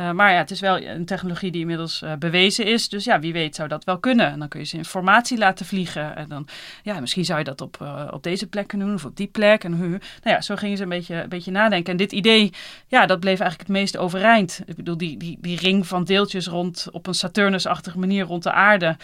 Uh, 0.00 0.10
maar 0.10 0.32
ja, 0.32 0.38
het 0.38 0.50
is 0.50 0.60
wel 0.60 0.80
een 0.80 1.04
technologie 1.04 1.50
die 1.50 1.60
inmiddels 1.60 2.02
uh, 2.02 2.12
bewezen 2.18 2.66
is. 2.66 2.88
Dus 2.88 3.04
ja, 3.04 3.20
wie 3.20 3.32
weet 3.32 3.54
zou 3.54 3.68
dat 3.68 3.84
wel 3.84 3.98
kunnen. 3.98 4.26
En 4.26 4.38
dan 4.38 4.48
kun 4.48 4.60
je 4.60 4.66
ze 4.66 4.76
informatie 4.76 5.38
laten 5.38 5.66
vliegen. 5.66 6.16
En 6.16 6.28
dan, 6.28 6.48
ja, 6.82 7.00
misschien 7.00 7.24
zou 7.24 7.38
je 7.38 7.44
dat 7.44 7.60
op, 7.60 7.78
uh, 7.82 8.08
op 8.10 8.22
deze 8.22 8.46
plek 8.46 8.68
kunnen 8.68 8.86
doen 8.86 8.96
of 8.96 9.04
op 9.04 9.16
die 9.16 9.26
plek. 9.26 9.64
En 9.64 9.78
nou 9.78 10.00
ja, 10.22 10.40
zo 10.40 10.56
gingen 10.56 10.76
ze 10.76 10.82
een 10.82 10.88
beetje, 10.88 11.22
een 11.22 11.28
beetje 11.28 11.50
nadenken. 11.50 11.92
En 11.92 11.98
dit 11.98 12.12
idee, 12.12 12.52
ja, 12.86 13.06
dat 13.06 13.20
bleef 13.20 13.40
eigenlijk 13.40 13.68
het 13.68 13.78
meest 13.78 13.96
overeind. 13.96 14.60
Ik 14.66 14.76
bedoel, 14.76 14.96
die, 14.96 15.16
die, 15.16 15.38
die 15.40 15.58
ring 15.58 15.86
van 15.86 16.04
deeltjes 16.04 16.46
rond 16.46 16.88
op 16.90 17.06
een 17.06 17.14
Saturnus-achtige 17.14 17.98
manier 17.98 18.24
rond 18.24 18.42
de 18.42 18.52
aarde. 18.52 18.96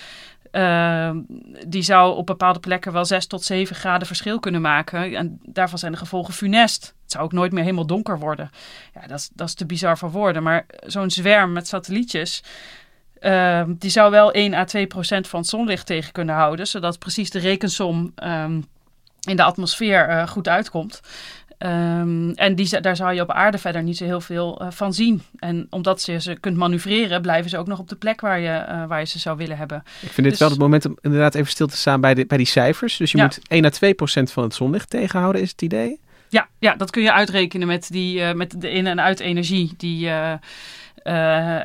Uh, 0.57 1.11
die 1.67 1.83
zou 1.83 2.17
op 2.17 2.27
bepaalde 2.27 2.61
plekken 2.61 2.93
wel 2.93 3.05
6 3.05 3.27
tot 3.27 3.45
7 3.45 3.77
graden 3.77 4.07
verschil 4.07 4.41
kunnen 4.41 4.61
maken. 4.61 5.17
En 5.17 5.41
daarvan 5.43 5.79
zijn 5.79 5.93
de 5.93 5.99
gevolgen 5.99 6.35
funest. 6.35 6.95
Het 7.03 7.13
zou 7.13 7.25
ook 7.25 7.33
nooit 7.33 7.53
meer 7.53 7.63
helemaal 7.63 7.87
donker 7.87 8.19
worden. 8.19 8.51
Ja, 8.95 9.07
dat 9.07 9.19
is, 9.19 9.31
dat 9.35 9.49
is 9.49 9.55
te 9.55 9.67
bizar 9.67 9.99
voor 9.99 10.11
woorden. 10.11 10.43
Maar 10.43 10.67
zo'n 10.87 11.11
zwerm 11.11 11.53
met 11.53 11.69
satellietjes. 11.69 12.43
Uh, 13.21 13.63
die 13.69 13.91
zou 13.91 14.11
wel 14.11 14.33
1 14.33 14.55
à 14.55 14.65
2 14.65 14.87
procent 14.87 15.29
van 15.29 15.41
het 15.41 15.49
zonlicht 15.49 15.87
tegen 15.87 16.13
kunnen 16.13 16.35
houden. 16.35 16.67
Zodat 16.67 16.99
precies 16.99 17.31
de 17.31 17.39
rekensom 17.39 18.13
um, 18.25 18.65
in 19.29 19.37
de 19.37 19.43
atmosfeer 19.43 20.09
uh, 20.09 20.29
goed 20.29 20.49
uitkomt. 20.49 21.01
Um, 21.59 22.31
en 22.31 22.55
die, 22.55 22.81
daar 22.81 22.97
zou 22.97 23.15
je 23.15 23.21
op 23.21 23.31
aarde 23.31 23.59
verder 23.59 23.83
niet 23.83 23.97
zo 23.97 24.05
heel 24.05 24.21
veel 24.21 24.63
uh, 24.63 24.71
van 24.71 24.93
zien. 24.93 25.23
En 25.37 25.67
omdat 25.71 26.05
je 26.05 26.21
ze 26.21 26.35
kunt 26.41 26.57
manoeuvreren, 26.57 27.23
blijven 27.23 27.51
ze 27.51 27.59
ook 27.59 27.67
nog 27.67 27.79
op 27.79 27.89
de 27.89 27.97
plek 27.97 28.21
waar 28.21 28.41
je, 28.41 28.67
uh, 28.69 28.87
waar 28.87 28.99
je 28.99 29.07
ze 29.07 29.19
zou 29.19 29.37
willen 29.37 29.57
hebben. 29.57 29.83
Ik 29.85 30.11
vind 30.11 30.17
dit 30.17 30.31
dus, 30.31 30.39
wel 30.39 30.49
het 30.49 30.59
moment 30.59 30.87
om 30.87 30.99
inderdaad 31.01 31.35
even 31.35 31.51
stil 31.51 31.67
te 31.67 31.77
staan 31.77 32.01
bij, 32.01 32.15
de, 32.15 32.27
bij 32.27 32.37
die 32.37 32.47
cijfers. 32.47 32.97
Dus 32.97 33.13
je 33.13 33.19
ja. 33.19 33.25
moet 33.25 33.41
1 33.49 33.65
à 33.65 33.69
2 33.69 33.95
procent 33.95 34.33
van 34.33 34.43
het 34.43 34.55
zonlicht 34.55 34.91
tegenhouden, 34.91 35.43
is 35.43 35.51
het 35.51 35.63
idee? 35.63 36.01
Ja, 36.29 36.49
ja 36.59 36.75
dat 36.75 36.91
kun 36.91 37.03
je 37.03 37.13
uitrekenen 37.13 37.67
met, 37.67 37.89
die, 37.91 38.19
uh, 38.21 38.33
met 38.33 38.61
de 38.61 38.71
in- 38.71 38.87
en 38.87 39.01
uit-energie 39.01 39.75
die... 39.77 40.07
Uh, 40.07 40.33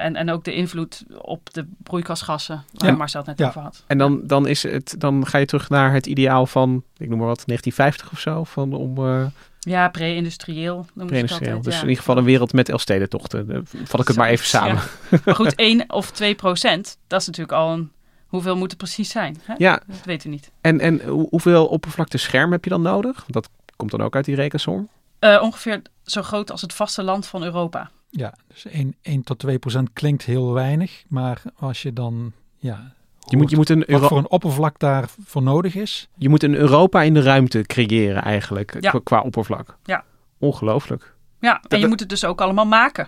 en, 0.03 0.15
en 0.15 0.31
ook 0.31 0.43
de 0.43 0.53
invloed 0.53 1.03
op 1.17 1.53
de 1.53 1.65
broeikasgassen, 1.83 2.63
waar 2.73 2.89
ja. 2.89 2.95
Marcel 2.95 3.19
het 3.19 3.29
net 3.29 3.39
ja. 3.39 3.47
over 3.47 3.61
had. 3.61 3.83
En 3.87 3.97
dan, 3.97 4.21
dan, 4.23 4.47
is 4.47 4.63
het, 4.63 4.95
dan 4.97 5.27
ga 5.27 5.37
je 5.37 5.45
terug 5.45 5.69
naar 5.69 5.93
het 5.93 6.05
ideaal 6.05 6.45
van, 6.45 6.83
ik 6.97 7.09
noem 7.09 7.17
maar 7.17 7.27
wat, 7.27 7.43
1950 7.45 8.11
of 8.11 8.19
zo, 8.19 8.43
van 8.43 8.73
om... 8.73 8.97
Uh, 8.97 9.25
ja, 9.69 9.89
pre-industrieel. 9.89 10.85
Pre-industrieel. 10.93 11.61
Dus 11.61 11.73
ja. 11.73 11.81
in 11.81 11.87
ieder 11.87 12.03
geval 12.03 12.17
een 12.17 12.23
wereld 12.23 12.53
met 12.53 12.69
Elfstedentochten. 12.69 13.45
Uh, 13.49 13.57
vat 13.63 13.99
ik 14.01 14.07
het 14.07 14.17
maar 14.17 14.29
even 14.29 14.45
samen. 14.45 14.81
Ja. 15.09 15.19
Maar 15.25 15.35
goed, 15.35 15.55
1 15.55 15.93
of 15.93 16.11
2 16.11 16.35
procent, 16.35 16.97
dat 17.07 17.21
is 17.21 17.27
natuurlijk 17.27 17.57
al 17.57 17.73
een... 17.73 17.91
Hoeveel 18.27 18.57
moet 18.57 18.69
het 18.69 18.77
precies 18.77 19.09
zijn? 19.09 19.37
Hè? 19.43 19.53
Ja. 19.57 19.81
Dat 19.87 20.05
weten 20.05 20.29
we 20.29 20.35
niet. 20.35 20.51
En, 20.61 20.79
en 20.79 21.01
hoeveel 21.01 21.67
oppervlakte 21.67 22.17
scherm 22.17 22.51
heb 22.51 22.63
je 22.63 22.69
dan 22.69 22.81
nodig? 22.81 23.25
Dat 23.27 23.49
komt 23.75 23.91
dan 23.91 24.01
ook 24.01 24.15
uit 24.15 24.25
die 24.25 24.35
rekensom? 24.35 24.89
Uh, 25.19 25.41
ongeveer 25.41 25.81
zo 26.03 26.21
groot 26.21 26.51
als 26.51 26.61
het 26.61 26.73
vasteland 26.73 27.27
van 27.27 27.43
Europa. 27.43 27.89
Ja, 28.09 28.33
dus 28.47 28.65
1, 28.65 28.95
1 29.01 29.23
tot 29.23 29.39
2 29.39 29.59
procent 29.59 29.89
klinkt 29.93 30.23
heel 30.23 30.53
weinig. 30.53 31.03
Maar 31.07 31.41
als 31.55 31.81
je 31.81 31.93
dan... 31.93 32.31
Ja, 32.57 32.93
je 33.29 33.37
moet, 33.37 33.49
je 33.49 33.55
moet 33.55 33.69
een 33.69 33.89
Euro... 33.89 34.07
voor 34.07 34.17
een 34.17 34.29
oppervlak 34.29 34.79
daarvoor 34.79 35.41
nodig 35.41 35.75
is. 35.75 36.07
Je 36.17 36.29
moet 36.29 36.43
een 36.43 36.55
Europa 36.55 37.01
in 37.01 37.13
de 37.13 37.21
ruimte 37.21 37.61
creëren 37.61 38.23
eigenlijk, 38.23 38.77
ja. 38.79 38.89
qua, 38.89 38.99
qua, 39.03 39.21
oppervlak. 39.21 39.77
Ja. 39.83 40.03
Ongelooflijk. 40.39 41.15
Ja, 41.39 41.55
en 41.55 41.61
dat, 41.67 41.79
je 41.79 41.87
moet 41.87 41.99
het 41.99 42.09
dus 42.09 42.25
ook 42.25 42.41
allemaal 42.41 42.65
maken. 42.65 43.07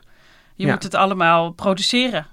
Je 0.55 0.65
ja. 0.65 0.73
moet 0.73 0.83
het 0.83 0.95
allemaal 0.95 1.51
produceren. 1.51 2.27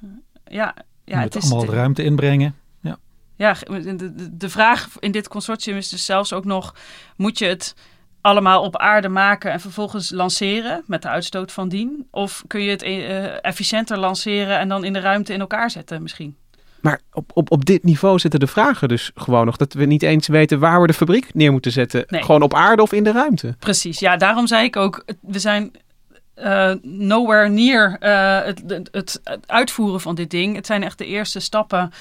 Ja, 0.44 0.74
ja 1.04 1.18
je 1.18 1.24
het 1.24 1.34
is 1.34 1.50
allemaal 1.50 1.66
de 1.66 1.76
ruimte 1.76 2.02
inbrengen. 2.02 2.54
Ja, 2.80 2.96
ja 3.36 3.52
de, 3.52 3.96
de, 3.96 4.36
de 4.36 4.48
vraag 4.48 4.88
in 4.98 5.12
dit 5.12 5.28
consortium 5.28 5.76
is 5.76 5.88
dus 5.88 6.04
zelfs 6.04 6.32
ook 6.32 6.44
nog... 6.44 6.74
moet 7.16 7.38
je 7.38 7.46
het 7.46 7.74
allemaal 8.20 8.62
op 8.62 8.76
aarde 8.76 9.08
maken 9.08 9.52
en 9.52 9.60
vervolgens 9.60 10.10
lanceren 10.10 10.82
met 10.86 11.02
de 11.02 11.08
uitstoot 11.08 11.52
van 11.52 11.68
dien? 11.68 12.06
Of 12.10 12.44
kun 12.46 12.62
je 12.62 12.70
het 12.70 12.82
uh, 12.82 13.44
efficiënter 13.44 13.98
lanceren 13.98 14.58
en 14.58 14.68
dan 14.68 14.84
in 14.84 14.92
de 14.92 15.00
ruimte 15.00 15.32
in 15.32 15.40
elkaar 15.40 15.70
zetten 15.70 16.02
misschien? 16.02 16.36
Maar 16.80 17.00
op, 17.12 17.30
op, 17.34 17.50
op 17.50 17.64
dit 17.64 17.84
niveau 17.84 18.18
zitten 18.18 18.40
de 18.40 18.46
vragen 18.46 18.88
dus 18.88 19.10
gewoon 19.14 19.46
nog. 19.46 19.56
Dat 19.56 19.72
we 19.72 19.84
niet 19.84 20.02
eens 20.02 20.28
weten 20.28 20.58
waar 20.58 20.80
we 20.80 20.86
de 20.86 20.92
fabriek 20.92 21.34
neer 21.34 21.52
moeten 21.52 21.72
zetten. 21.72 22.04
Nee. 22.06 22.22
Gewoon 22.22 22.42
op 22.42 22.54
aarde 22.54 22.82
of 22.82 22.92
in 22.92 23.04
de 23.04 23.12
ruimte. 23.12 23.54
Precies, 23.58 23.98
ja, 23.98 24.16
daarom 24.16 24.46
zei 24.46 24.64
ik 24.64 24.76
ook, 24.76 25.04
we 25.20 25.38
zijn 25.38 25.72
uh, 26.36 26.72
nowhere 26.82 27.48
near 27.48 27.96
uh, 28.00 28.46
het, 28.46 28.62
het, 28.66 29.20
het, 29.22 29.42
uitvoeren 29.46 30.00
van 30.00 30.14
dit 30.14 30.30
ding. 30.30 30.56
Het 30.56 30.66
zijn 30.66 30.82
echt 30.82 30.98
de 30.98 31.06
eerste 31.06 31.40
stappen 31.40 31.92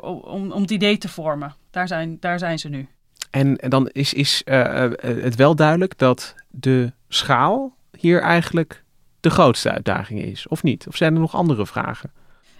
om, 0.00 0.52
om 0.52 0.62
het 0.62 0.70
idee 0.70 0.98
te 0.98 1.08
vormen. 1.08 1.54
Daar 1.70 1.88
zijn, 1.88 2.16
daar 2.20 2.38
zijn 2.38 2.58
ze 2.58 2.68
nu. 2.68 2.88
En 3.30 3.54
dan 3.54 3.88
is, 3.88 4.14
is 4.14 4.42
uh, 4.44 4.90
het 5.00 5.34
wel 5.34 5.54
duidelijk 5.54 5.98
dat 5.98 6.34
de 6.50 6.92
schaal 7.08 7.76
hier 7.98 8.20
eigenlijk 8.20 8.82
de 9.20 9.30
grootste 9.30 9.70
uitdaging 9.70 10.22
is, 10.22 10.48
of 10.48 10.62
niet? 10.62 10.86
Of 10.88 10.96
zijn 10.96 11.14
er 11.14 11.20
nog 11.20 11.34
andere 11.34 11.66
vragen? 11.66 12.12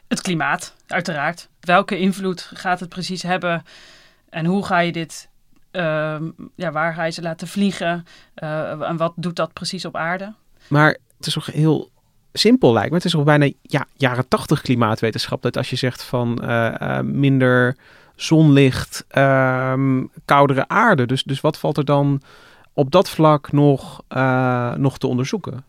Het 0.09 0.21
klimaat, 0.21 0.75
uiteraard. 0.87 1.49
Welke 1.61 1.99
invloed 1.99 2.51
gaat 2.55 2.81
het 2.81 2.89
precies 2.89 3.23
hebben 3.23 3.65
en 4.29 4.47
hoe 4.47 4.65
ga 4.65 4.79
je 4.79 4.93
dit, 4.93 5.29
uh, 5.73 6.17
ja, 6.55 6.73
waar 6.73 6.95
ga 6.95 7.05
je 7.05 7.11
ze 7.11 7.23
laten 7.23 7.49
vliegen 7.49 8.07
uh, 8.43 8.89
en 8.89 8.97
wat 8.97 9.13
doet 9.17 9.37
dat 9.37 9.53
precies 9.53 9.85
op 9.85 9.97
aarde? 9.97 10.35
Maar 10.69 10.97
het 11.17 11.27
is 11.27 11.33
toch 11.33 11.47
heel 11.47 11.91
simpel 12.33 12.73
lijkt 12.73 12.91
me. 12.91 12.97
Het 12.97 13.05
is 13.05 13.13
toch 13.13 13.25
bijna 13.25 13.51
ja, 13.63 13.87
jaren 13.95 14.29
tachtig 14.29 14.61
klimaatwetenschap 14.61 15.43
dat 15.43 15.57
als 15.57 15.71
je 15.71 15.77
zegt 15.77 16.03
van 16.03 16.41
uh, 16.45 17.01
minder 17.01 17.77
zonlicht, 18.17 19.05
ehm, 19.09 20.05
koudere 20.25 20.69
aarde. 20.69 21.07
Dus, 21.07 21.23
dus 21.23 21.41
wat 21.41 21.59
valt 21.59 21.77
er 21.77 21.85
dan 21.85 22.23
op 22.73 22.91
dat 22.91 23.11
vlak 23.11 23.53
nog, 23.53 24.03
eh, 24.09 24.75
nog 24.75 24.99
te 24.99 25.07
onderzoeken? 25.07 25.65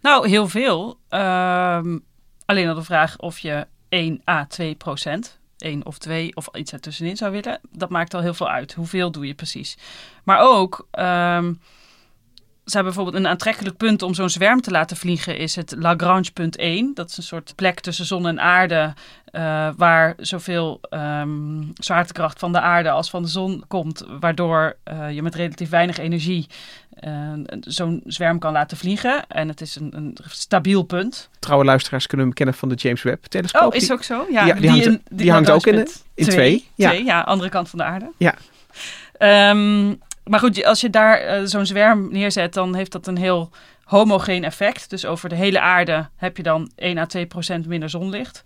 Nou, 0.00 0.28
heel 0.28 0.48
veel. 0.48 0.98
Ehm, 1.08 1.98
alleen 2.52 2.68
al 2.68 2.74
de 2.74 2.82
vraag 2.82 3.18
of 3.18 3.38
je 3.38 3.66
1 3.88 4.22
à 4.28 4.46
2 4.46 4.74
procent, 4.74 5.38
1 5.58 5.86
of 5.86 5.98
2 5.98 6.36
of 6.36 6.48
iets 6.52 6.72
ertussenin 6.72 7.16
zou 7.16 7.32
willen, 7.32 7.60
dat 7.70 7.90
maakt 7.90 8.14
al 8.14 8.20
heel 8.20 8.34
veel 8.34 8.50
uit. 8.50 8.74
Hoeveel 8.74 9.10
doe 9.10 9.26
je 9.26 9.34
precies? 9.34 9.76
Maar 10.24 10.40
ook, 10.40 10.86
ehm, 10.90 11.52
ze 12.64 12.72
hebben 12.76 12.92
bijvoorbeeld 12.94 13.24
een 13.24 13.30
aantrekkelijk 13.30 13.76
punt 13.76 14.02
om 14.02 14.14
zo'n 14.14 14.30
zwerm 14.30 14.60
te 14.60 14.70
laten 14.70 14.96
vliegen, 14.96 15.36
is 15.36 15.56
het 15.56 15.74
Lagrange 15.78 16.32
punt 16.32 16.56
1. 16.56 16.94
Dat 16.94 17.10
is 17.10 17.16
een 17.16 17.22
soort 17.22 17.52
plek 17.56 17.80
tussen 17.80 18.06
zon 18.06 18.26
en 18.26 18.40
aarde, 18.40 18.94
uh, 19.32 19.68
waar 19.76 20.14
zoveel 20.16 20.80
um, 20.90 21.72
zwaartekracht 21.74 22.38
van 22.38 22.52
de 22.52 22.60
aarde 22.60 22.90
als 22.90 23.10
van 23.10 23.22
de 23.22 23.28
zon 23.28 23.64
komt, 23.68 24.04
waardoor 24.20 24.76
uh, 24.92 25.12
je 25.12 25.22
met 25.22 25.34
relatief 25.34 25.70
weinig 25.70 25.98
energie 25.98 26.46
uh, 27.00 27.32
zo'n 27.60 28.02
zwerm 28.06 28.38
kan 28.38 28.52
laten 28.52 28.76
vliegen. 28.76 29.26
En 29.28 29.48
het 29.48 29.60
is 29.60 29.76
een, 29.76 29.96
een, 29.96 30.16
stabiel 30.28 30.82
punt. 30.82 31.28
Trouwe 31.38 31.64
luisteraars 31.64 32.06
kunnen 32.06 32.26
hem 32.26 32.34
kennen 32.34 32.54
van 32.54 32.68
de 32.68 32.74
James 32.74 33.02
Webb-telescoop. 33.02 33.62
Oh, 33.62 33.74
is 33.74 33.92
ook 33.92 34.02
zo? 34.02 34.26
Ja, 34.30 34.44
die, 34.44 34.54
die, 34.54 34.70
hangt, 34.70 34.84
in, 34.84 34.90
die, 34.90 35.16
die 35.16 35.30
hangt 35.30 35.50
ook 35.50 35.66
in, 35.66 35.78
in 35.78 35.84
twee. 36.14 36.24
twee. 36.24 36.68
Ja. 36.74 36.88
twee. 36.88 37.04
ja, 37.04 37.20
andere 37.20 37.50
kant 37.50 37.68
van 37.68 37.78
de 37.78 37.84
aarde. 37.84 38.10
Ja. 38.16 38.34
Um, 39.50 40.00
maar 40.24 40.38
goed, 40.38 40.64
als 40.64 40.80
je 40.80 40.90
daar 40.90 41.40
uh, 41.40 41.46
zo'n 41.46 41.66
zwerm 41.66 42.12
neerzet, 42.12 42.54
dan 42.54 42.74
heeft 42.74 42.92
dat 42.92 43.06
een 43.06 43.16
heel 43.16 43.50
homogeen 43.84 44.44
effect. 44.44 44.90
Dus 44.90 45.06
over 45.06 45.28
de 45.28 45.34
hele 45.34 45.60
aarde 45.60 46.08
heb 46.16 46.36
je 46.36 46.42
dan 46.42 46.70
1 46.76 46.98
à 46.98 47.06
2 47.06 47.26
procent 47.26 47.66
minder 47.66 47.90
zonlicht. 47.90 48.42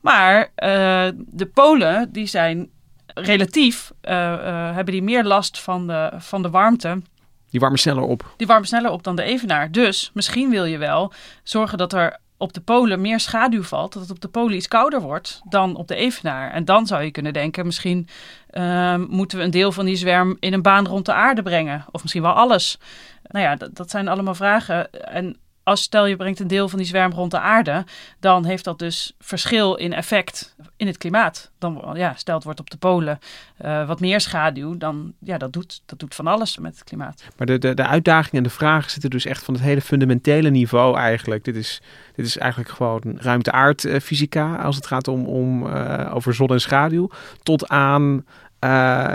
Maar 0.00 0.40
uh, 0.40 1.08
de 1.16 1.46
polen, 1.54 2.12
die 2.12 2.26
zijn 2.26 2.70
relatief, 3.14 3.92
hebben 4.00 4.92
die 4.92 5.02
meer 5.02 5.24
last 5.24 5.58
van 5.58 5.86
de, 5.86 6.10
van 6.18 6.42
de 6.42 6.50
warmte. 6.50 7.02
Die 7.50 7.60
warmen 7.60 7.78
sneller 7.78 8.02
op. 8.02 8.34
Die 8.36 8.46
warmen 8.46 8.66
sneller 8.66 8.90
op 8.90 9.02
dan 9.02 9.16
de 9.16 9.22
evenaar. 9.22 9.70
Dus 9.70 10.10
misschien 10.14 10.50
wil 10.50 10.64
je 10.64 10.78
wel 10.78 11.12
zorgen 11.42 11.78
dat 11.78 11.92
er 11.92 12.18
op 12.40 12.52
de 12.52 12.60
polen 12.60 13.00
meer 13.00 13.20
schaduw 13.20 13.62
valt, 13.62 13.92
dat 13.92 14.02
het 14.02 14.10
op 14.10 14.20
de 14.20 14.28
polen 14.28 14.56
iets 14.56 14.68
kouder 14.68 15.00
wordt 15.00 15.40
dan 15.48 15.76
op 15.76 15.88
de 15.88 15.94
evenaar. 15.94 16.52
En 16.52 16.64
dan 16.64 16.86
zou 16.86 17.02
je 17.02 17.10
kunnen 17.10 17.32
denken, 17.32 17.66
misschien 17.66 18.08
uh, 18.50 18.96
moeten 18.96 19.38
we 19.38 19.44
een 19.44 19.50
deel 19.50 19.72
van 19.72 19.84
die 19.84 19.96
zwerm 19.96 20.36
in 20.40 20.52
een 20.52 20.62
baan 20.62 20.86
rond 20.86 21.06
de 21.06 21.12
aarde 21.12 21.42
brengen. 21.42 21.84
Of 21.90 22.02
misschien 22.02 22.22
wel 22.22 22.32
alles. 22.32 22.78
Nou 23.22 23.44
ja, 23.44 23.56
dat, 23.56 23.76
dat 23.76 23.90
zijn 23.90 24.08
allemaal 24.08 24.34
vragen. 24.34 24.92
En 24.92 25.36
als 25.62 25.82
stel 25.82 26.06
je 26.06 26.16
brengt 26.16 26.40
een 26.40 26.46
deel 26.46 26.68
van 26.68 26.78
die 26.78 26.88
zwerm 26.88 27.12
rond 27.12 27.30
de 27.30 27.40
aarde, 27.40 27.84
dan 28.20 28.44
heeft 28.44 28.64
dat 28.64 28.78
dus 28.78 29.14
verschil 29.18 29.74
in 29.74 29.92
effect 29.92 30.56
in 30.80 30.86
het 30.86 30.98
klimaat. 30.98 31.50
Dan, 31.58 31.92
ja, 31.94 32.14
stel 32.16 32.34
het 32.34 32.44
wordt 32.44 32.60
op 32.60 32.70
de 32.70 32.76
polen 32.76 33.18
uh, 33.64 33.86
wat 33.86 34.00
meer 34.00 34.20
schaduw, 34.20 34.76
dan 34.76 35.12
ja, 35.18 35.38
dat 35.38 35.52
doet, 35.52 35.82
dat 35.86 35.98
doet 35.98 36.14
van 36.14 36.26
alles 36.26 36.58
met 36.58 36.74
het 36.74 36.84
klimaat. 36.84 37.24
Maar 37.36 37.46
de, 37.46 37.58
de, 37.58 37.74
de 37.74 37.86
uitdagingen 37.86 38.36
en 38.36 38.42
de 38.42 38.50
vragen 38.50 38.90
zitten 38.90 39.10
dus 39.10 39.24
echt 39.24 39.44
van 39.44 39.54
het 39.54 39.62
hele 39.62 39.80
fundamentele 39.80 40.50
niveau 40.50 40.96
eigenlijk. 40.96 41.44
Dit 41.44 41.56
is, 41.56 41.82
dit 42.14 42.26
is 42.26 42.38
eigenlijk 42.38 42.70
gewoon 42.70 43.00
ruimte-aardfysica 43.16 44.56
als 44.56 44.76
het 44.76 44.86
gaat 44.86 45.08
om, 45.08 45.26
om 45.26 45.66
uh, 45.66 46.10
over 46.14 46.34
zon 46.34 46.48
en 46.48 46.60
schaduw, 46.60 47.10
tot 47.42 47.68
aan 47.68 48.24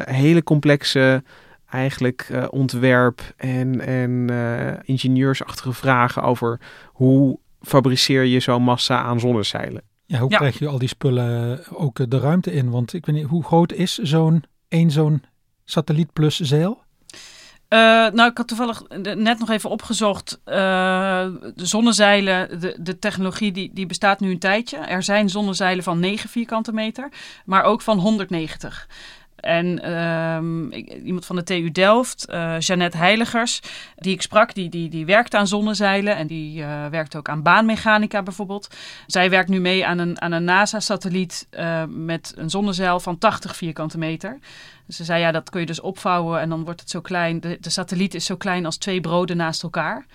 hele 0.05 0.43
complexe 0.43 1.23
eigenlijk 1.69 2.27
ontwerp 2.49 3.21
en, 3.37 3.81
en 3.81 4.29
ingenieursachtige 4.83 5.73
vragen 5.73 6.23
over 6.23 6.59
hoe 6.85 7.39
fabriceer 7.61 8.23
je 8.23 8.39
zo'n 8.39 8.63
massa 8.63 9.01
aan 9.01 9.19
zonnezeilen. 9.19 9.81
Ja, 10.05 10.19
hoe 10.19 10.31
ja. 10.31 10.37
krijg 10.37 10.59
je 10.59 10.67
al 10.67 10.77
die 10.77 10.87
spullen 10.87 11.63
ook 11.75 12.09
de 12.09 12.19
ruimte 12.19 12.51
in? 12.51 12.69
Want 12.69 12.93
ik 12.93 13.05
weet 13.05 13.15
niet, 13.15 13.25
hoe 13.25 13.43
groot 13.43 13.71
is 13.71 13.97
zo'n 13.97 14.43
één 14.67 14.91
zo'n 14.91 15.23
satelliet 15.63 16.13
plus 16.13 16.39
zeil? 16.39 16.83
Uh, 17.69 17.79
nou, 18.11 18.29
ik 18.29 18.37
had 18.37 18.47
toevallig 18.47 18.83
net 19.15 19.39
nog 19.39 19.49
even 19.49 19.69
opgezocht. 19.69 20.41
Uh, 20.45 20.55
de 21.55 21.65
zonnezeilen, 21.65 22.59
de, 22.59 22.77
de 22.79 22.99
technologie 22.99 23.51
die, 23.51 23.71
die 23.73 23.85
bestaat 23.85 24.19
nu 24.19 24.31
een 24.31 24.39
tijdje. 24.39 24.77
Er 24.77 25.03
zijn 25.03 25.29
zonnezeilen 25.29 25.83
van 25.83 25.99
9 25.99 26.29
vierkante 26.29 26.71
meter, 26.71 27.09
maar 27.45 27.63
ook 27.63 27.81
van 27.81 27.99
190. 27.99 28.89
En 29.35 29.93
um, 29.93 30.71
iemand 31.03 31.25
van 31.25 31.35
de 31.35 31.43
TU 31.43 31.71
Delft, 31.71 32.27
uh, 32.29 32.59
Jeannette 32.59 32.97
Heiligers, 32.97 33.61
die 33.95 34.13
ik 34.13 34.21
sprak, 34.21 34.53
die, 34.53 34.69
die, 34.69 34.89
die 34.89 35.05
werkt 35.05 35.35
aan 35.35 35.47
zonnezeilen 35.47 36.15
en 36.15 36.27
die 36.27 36.61
uh, 36.61 36.85
werkt 36.85 37.15
ook 37.15 37.29
aan 37.29 37.41
baanmechanica 37.41 38.23
bijvoorbeeld. 38.23 38.67
Zij 39.07 39.29
werkt 39.29 39.49
nu 39.49 39.59
mee 39.59 39.85
aan 39.85 39.97
een, 39.97 40.21
aan 40.21 40.31
een 40.31 40.43
NASA-satelliet 40.43 41.47
uh, 41.51 41.83
met 41.87 42.33
een 42.35 42.49
zonnezeil 42.49 42.99
van 42.99 43.17
80 43.17 43.55
vierkante 43.55 43.97
meter. 43.97 44.39
Ze 44.89 45.03
zei, 45.03 45.19
ja, 45.19 45.31
dat 45.31 45.49
kun 45.49 45.59
je 45.59 45.65
dus 45.65 45.81
opvouwen 45.81 46.39
en 46.39 46.49
dan 46.49 46.63
wordt 46.63 46.79
het 46.79 46.89
zo 46.89 47.01
klein. 47.01 47.39
De, 47.39 47.57
de 47.59 47.69
satelliet 47.69 48.13
is 48.13 48.25
zo 48.25 48.35
klein 48.35 48.65
als 48.65 48.77
twee 48.77 49.01
broden 49.01 49.37
naast 49.37 49.63
elkaar. 49.63 50.05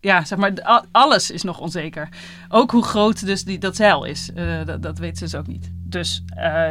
Ja, 0.00 0.24
zeg 0.24 0.38
maar, 0.38 0.82
alles 0.92 1.30
is 1.30 1.42
nog 1.42 1.58
onzeker. 1.58 2.08
Ook 2.48 2.70
hoe 2.70 2.84
groot 2.84 3.26
dus 3.26 3.44
die, 3.44 3.58
dat 3.58 3.76
zeil 3.76 4.04
is, 4.04 4.30
dat, 4.64 4.82
dat 4.82 4.98
weet 4.98 5.18
ze 5.18 5.24
dus 5.24 5.34
ook 5.34 5.46
niet. 5.46 5.70
Dus 5.72 6.22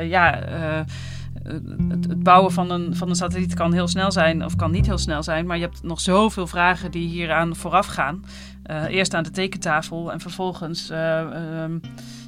ja 0.02 0.44
het, 1.90 2.24
bouwen 2.24 2.52
van 2.52 2.72
een, 2.72 2.96
van 2.96 3.10
een 3.10 3.16
satelliet 3.16 3.54
kan 3.54 3.74
heel 3.74 3.88
snel 3.88 4.12
zijn 4.12 4.46
of 4.46 4.56
kan 4.56 4.72
niet 4.72 4.86
heel 4.86 4.98
snel 4.98 5.24
zijn. 5.24 5.46
Maar 5.46 5.58
je 5.58 5.64
hebt 5.64 5.84
nog 5.84 6.00
zoveel 6.00 6.48
vragen 6.48 6.92
die 6.92 7.08
hieraan 7.08 7.56
vooraf 7.56 7.88
gaan. 7.88 8.26
Uh, 8.72 8.84
eerst 8.84 9.14
aan 9.14 9.24
de 9.24 9.32
tekentafel 9.32 10.12
en 10.12 10.20
vervolgens 10.20 10.92
uh, 10.92 11.20
um, 11.64 11.82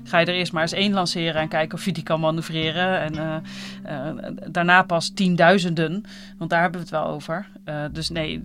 ga 0.04 0.20
je 0.20 0.26
er 0.26 0.34
eerst 0.34 0.54
maar 0.54 0.62
eens 0.62 0.72
één 0.72 0.94
lanceren 0.94 1.42
en 1.42 1.48
kijken 1.48 1.78
of 1.78 1.86
je 1.86 1.92
die 1.92 2.04
kan 2.04 2.20
manoeuvreren. 2.20 3.00
En 3.00 3.44
uh, 3.86 4.32
daarna 4.52 4.84
pas 4.84 5.10
tienduizenden, 5.10 6.04
want 6.38 6.50
daar 6.50 6.62
hebben 6.62 6.80
we 6.80 6.86
het 6.86 6.96
wel 6.96 7.08
over. 7.08 7.48
dus 7.92 8.10
nee, 8.10 8.42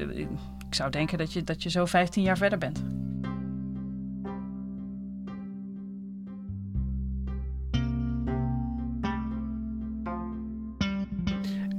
ik 0.68 0.74
zou 0.74 0.90
denken 0.90 1.18
dat 1.18 1.32
je, 1.32 1.44
dat 1.44 1.62
je 1.62 1.70
zo 1.70 1.86
15 1.86 2.22
jaar 2.22 2.36
verder 2.36 2.58
bent. 2.58 2.82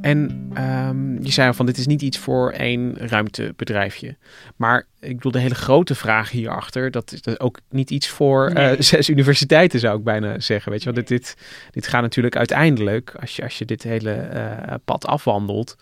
En 0.04 0.52
um, 0.58 1.24
je 1.24 1.32
zei 1.32 1.48
al 1.48 1.54
van 1.54 1.66
dit 1.66 1.78
is 1.78 1.88
niet 1.88 2.02
iets 2.02 2.18
voor 2.18 2.52
één 2.52 2.98
ruimtebedrijfje. 2.98 4.16
Maar 4.56 4.88
ik 5.00 5.16
bedoel, 5.16 5.32
de 5.32 5.40
hele 5.40 5.56
grote 5.56 5.96
vraag 5.96 6.32
hierachter, 6.32 6.92
dat 6.92 7.12
is 7.12 7.22
dat 7.22 7.40
ook 7.40 7.60
niet 7.70 7.90
iets 7.90 8.08
voor 8.08 8.54
nee. 8.54 8.76
uh, 8.76 8.82
zes 8.92 9.10
universiteiten, 9.10 9.80
zou 9.80 9.98
ik 9.98 10.04
bijna 10.04 10.40
zeggen. 10.40 10.72
Weet 10.72 10.84
je, 10.84 10.92
want 10.92 11.08
dit, 11.08 11.20
dit, 11.20 11.38
dit 11.72 11.88
gaat 11.88 12.02
natuurlijk 12.02 12.36
uiteindelijk, 12.36 13.16
als 13.20 13.36
je, 13.36 13.44
als 13.44 13.58
je 13.58 13.66
dit 13.66 13.84
hele 13.84 14.30
uh, 14.34 14.74
pad 14.86 15.06
afwandelt, 15.06 15.76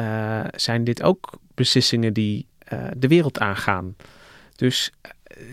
uh, 0.00 0.40
zijn 0.54 0.84
dit 0.84 1.02
ook 1.02 1.38
beslissingen 1.54 2.12
die 2.12 2.46
de 2.96 3.08
wereld 3.08 3.38
aangaan. 3.38 3.96
Dus 4.56 4.92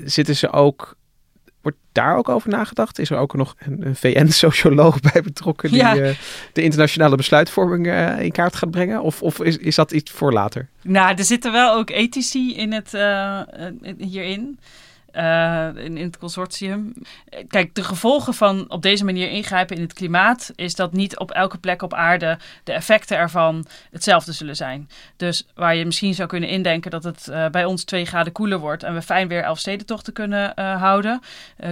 zitten 0.06 0.36
ze 0.36 0.52
ook 0.52 0.98
daar 1.96 2.18
ook 2.18 2.30
over 2.30 2.50
nagedacht? 2.50 3.00
Is 3.00 3.10
er 3.10 3.18
ook 3.18 3.34
nog 3.34 3.56
een, 3.60 3.96
VN-socioloog 3.96 5.00
bij 5.12 5.22
betrokken 5.22 5.70
die 5.70 5.80
ja. 5.80 5.96
uh, 5.96 6.10
de 6.54 6.62
internationale 6.62 7.16
besluitvorming 7.16 7.88
uh, 7.88 8.22
in 8.22 8.32
kaart 8.32 8.56
gaat 8.56 8.72
brengen? 8.72 9.02
Of, 9.02 9.22
of 9.22 9.40
is, 9.40 9.58
is 9.58 9.76
dat 9.76 9.92
iets 9.92 10.12
voor 10.12 10.34
later? 10.34 10.68
Nou, 10.82 11.16
er 11.16 11.24
zitten 11.24 11.52
wel 11.52 11.74
ook 11.74 11.90
ethici 11.90 12.56
in 12.56 12.74
het, 12.74 12.94
uh, 12.94 13.40
hierin. 13.98 14.60
Uh, 15.16 15.68
in, 15.76 15.98
in, 15.98 16.06
het 16.06 16.18
consortium. 16.18 16.94
Kijk, 17.48 17.76
de 17.76 17.84
gevolgen 17.84 18.34
van 18.34 18.66
op 18.68 18.82
deze 18.82 19.06
manier 19.06 19.30
ingrijpen 19.30 19.76
in 19.76 19.82
het 19.82 19.94
klimaat 19.94 20.52
is 20.56 20.76
dat 20.76 20.94
niet 20.94 21.18
op 21.18 21.32
elke 21.32 21.58
plek 21.58 21.82
op 21.82 21.94
aarde 21.94 22.38
de 22.64 22.72
effecten 22.72 23.18
ervan 23.18 23.66
hetzelfde 23.92 24.32
zullen 24.32 24.56
zijn. 24.56 24.90
Dus 25.18 25.48
waar 25.54 25.76
je 25.76 25.86
misschien 25.86 26.14
zou 26.14 26.28
kunnen 26.28 26.50
indenken 26.50 26.92
dat 26.92 27.04
het 27.04 27.28
uh, 27.30 27.48
bij 27.48 27.66
ons 27.66 27.84
twee 27.84 28.06
graden 28.06 28.34
koeler 28.34 28.60
wordt 28.60 28.84
en 28.84 28.94
we 28.94 29.02
fijn 29.02 29.28
weer 29.28 29.44
elf 29.44 29.60
stedentochten 29.60 30.14
kunnen 30.14 30.54
uh, 30.60 30.82
houden, 30.82 31.22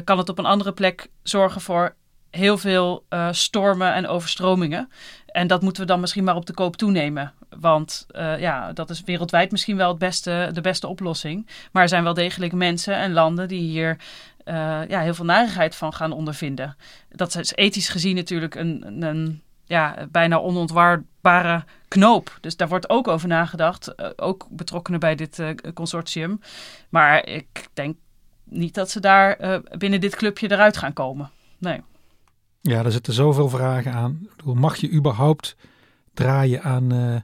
kan 0.04 0.18
het 0.18 0.30
op 0.30 0.38
een 0.38 0.46
andere 0.46 0.72
plek 0.72 1.08
zorgen 1.24 1.62
voor 1.62 1.96
heel 2.30 2.58
veel 2.58 3.06
stormen 3.32 3.94
en 3.94 4.08
overstromingen. 4.08 4.90
En 5.34 5.48
dat 5.48 5.62
moeten 5.62 5.82
we 5.82 5.88
dan 5.88 6.00
misschien 6.00 6.24
maar 6.24 6.36
op 6.36 6.46
de 6.46 6.54
koop 6.54 6.76
toenemen. 6.76 7.34
Want 7.60 8.06
uh, 8.12 8.40
ja, 8.40 8.74
dat 8.74 8.90
is 8.90 9.04
wereldwijd 9.04 9.52
misschien 9.52 9.78
wel 9.78 9.90
het 9.90 9.98
beste, 9.98 10.50
de 10.54 10.62
beste 10.62 10.88
oplossing. 10.88 11.48
Maar 11.72 11.84
er 11.84 11.90
zijn 11.90 12.04
wel 12.04 12.14
degelijk 12.14 12.54
mensen 12.54 12.96
en 12.96 13.14
landen 13.14 13.48
die 13.48 13.62
hier 13.62 13.98
uh, 14.46 14.82
ja, 14.88 15.00
heel 15.00 15.14
veel 15.14 15.26
narigheid 15.26 15.76
van 15.76 15.94
gaan 15.94 16.12
ondervinden. 16.12 16.76
Dat 17.10 17.36
is 17.36 17.56
ethisch 17.56 17.90
gezien 17.90 18.16
natuurlijk 18.16 18.56
een, 18.56 19.02
een, 19.04 19.42
ja, 19.66 20.08
bijna 20.12 20.38
onontwaarbare 20.40 21.64
knoop. 21.88 22.38
Dus 22.42 22.56
daar 22.56 22.68
wordt 22.68 22.90
ook 22.90 23.08
over 23.08 23.28
nagedacht. 23.28 23.94
Uh, 23.98 24.08
ook 24.16 24.48
betrokkenen 24.50 25.00
bij 25.00 25.16
dit 25.16 25.44
consortium. 25.74 26.40
Maar 26.90 27.28
ik 27.28 27.68
denk 27.74 27.98
niet 28.44 28.74
dat 28.74 28.90
ze 28.90 29.00
daar 29.00 29.62
binnen 29.78 30.02
dit 30.02 30.16
clubje 30.16 30.52
eruit 30.52 30.78
gaan 30.78 30.94
komen. 30.94 31.30
Nee. 31.58 31.82
Ja, 32.70 32.84
er 32.84 32.92
zitten 32.92 33.14
zoveel 33.14 33.50
vragen 33.50 33.94
aan. 33.94 34.28
Mag 34.44 34.76
je 34.76 34.92
überhaupt 34.92 35.56
draaien 36.14 36.62
aan 36.62 36.94
uh, 36.94 37.16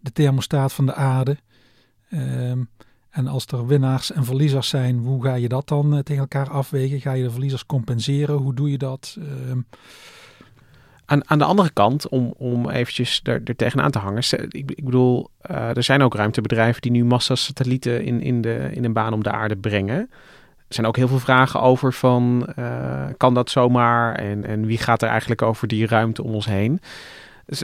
de 0.00 0.12
thermostaat 0.12 0.72
van 0.72 0.86
de 0.86 0.94
aarde? 0.94 1.36
Um, 2.10 2.68
en 3.10 3.26
als 3.26 3.46
er 3.46 3.66
winnaars 3.66 4.12
en 4.12 4.24
verliezers 4.24 4.68
zijn, 4.68 4.98
hoe 4.98 5.22
ga 5.22 5.34
je 5.34 5.48
dat 5.48 5.68
dan 5.68 5.94
uh, 5.94 5.98
tegen 5.98 6.22
elkaar 6.22 6.50
afwegen? 6.50 7.00
Ga 7.00 7.12
je 7.12 7.22
de 7.22 7.30
verliezers 7.30 7.66
compenseren? 7.66 8.36
Hoe 8.36 8.54
doe 8.54 8.70
je 8.70 8.78
dat? 8.78 9.16
Um, 9.48 9.66
aan, 11.04 11.28
aan 11.28 11.38
de 11.38 11.44
andere 11.44 11.70
kant, 11.70 12.08
om, 12.08 12.34
om 12.36 12.70
eventjes 12.70 13.20
er, 13.22 13.40
er 13.44 13.56
tegenaan 13.56 13.90
te 13.90 13.98
hangen. 13.98 14.22
Ik, 14.48 14.70
ik 14.70 14.84
bedoel, 14.84 15.30
uh, 15.50 15.76
er 15.76 15.82
zijn 15.82 16.02
ook 16.02 16.14
ruimtebedrijven 16.14 16.82
die 16.82 16.90
nu 16.90 17.04
massa 17.04 17.34
satellieten 17.34 18.04
in, 18.04 18.20
in, 18.20 18.40
de, 18.40 18.70
in 18.72 18.84
een 18.84 18.92
baan 18.92 19.12
om 19.12 19.22
de 19.22 19.30
aarde 19.30 19.56
brengen. 19.56 20.10
Er 20.72 20.78
zijn 20.78 20.90
ook 20.90 20.96
heel 20.96 21.08
veel 21.08 21.18
vragen 21.18 21.60
over 21.60 21.92
van, 21.92 22.46
uh, 22.58 23.04
kan 23.16 23.34
dat 23.34 23.50
zomaar? 23.50 24.14
En, 24.14 24.46
en 24.46 24.66
wie 24.66 24.78
gaat 24.78 25.02
er 25.02 25.08
eigenlijk 25.08 25.42
over 25.42 25.68
die 25.68 25.86
ruimte 25.86 26.22
om 26.22 26.34
ons 26.34 26.46
heen? 26.46 26.80
Dus, 27.46 27.62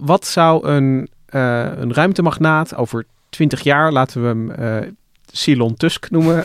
wat 0.00 0.26
zou 0.26 0.66
een, 0.66 1.08
uh, 1.30 1.78
een 1.78 1.94
ruimtemagnaat 1.94 2.74
over 2.74 3.06
20 3.28 3.60
jaar, 3.60 3.92
laten 3.92 4.22
we 4.22 4.28
hem 4.28 4.94
Silon 5.32 5.74
Tusk 5.74 6.10
noemen, 6.10 6.44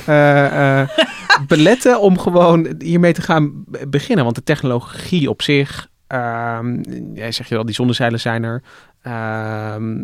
beletten 1.53 1.99
om 1.99 2.19
gewoon 2.19 2.75
hiermee 2.79 3.13
te 3.13 3.21
gaan 3.21 3.65
beginnen? 3.87 4.23
Want 4.23 4.35
de 4.35 4.43
technologie 4.43 5.29
op 5.29 5.41
zich 5.41 5.89
Um, 6.13 6.81
jij 7.13 7.31
zegt 7.31 7.49
je 7.49 7.55
wel, 7.55 7.65
die 7.65 7.75
zonnezeilen 7.75 8.19
zijn 8.19 8.43
er. 8.43 8.61
Um, 9.07 10.01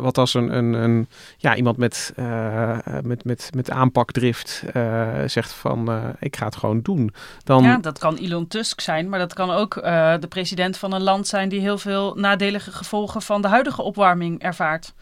wat 0.00 0.18
als 0.18 0.34
een, 0.34 0.56
een, 0.56 0.72
een, 0.72 1.08
ja, 1.36 1.56
iemand 1.56 1.76
met, 1.76 2.12
uh, 2.16 2.78
met, 3.02 3.24
met, 3.24 3.50
met 3.54 3.70
aanpakdrift 3.70 4.62
uh, 4.76 5.08
zegt 5.26 5.52
van 5.52 5.90
ik 6.20 6.36
ga 6.36 6.44
het 6.44 6.56
gewoon 6.56 6.80
doen. 6.80 7.14
Dan... 7.44 7.62
Ja, 7.62 7.76
dat 7.76 7.98
kan 7.98 8.16
Elon 8.16 8.46
Tusk 8.46 8.80
zijn, 8.80 9.08
maar 9.08 9.18
dat 9.18 9.34
kan 9.34 9.50
ook 9.50 9.74
de 10.20 10.26
president 10.28 10.76
van 10.76 10.92
een 10.92 11.02
land 11.02 11.26
zijn 11.26 11.48
die 11.48 11.60
heel 11.60 11.78
veel 11.78 12.14
nadelige 12.14 12.72
gevolgen 12.72 13.22
van 13.22 13.42
de 13.42 13.48
huidige 13.48 13.82
opwarming 13.82 14.42
ervaart. 14.42 14.94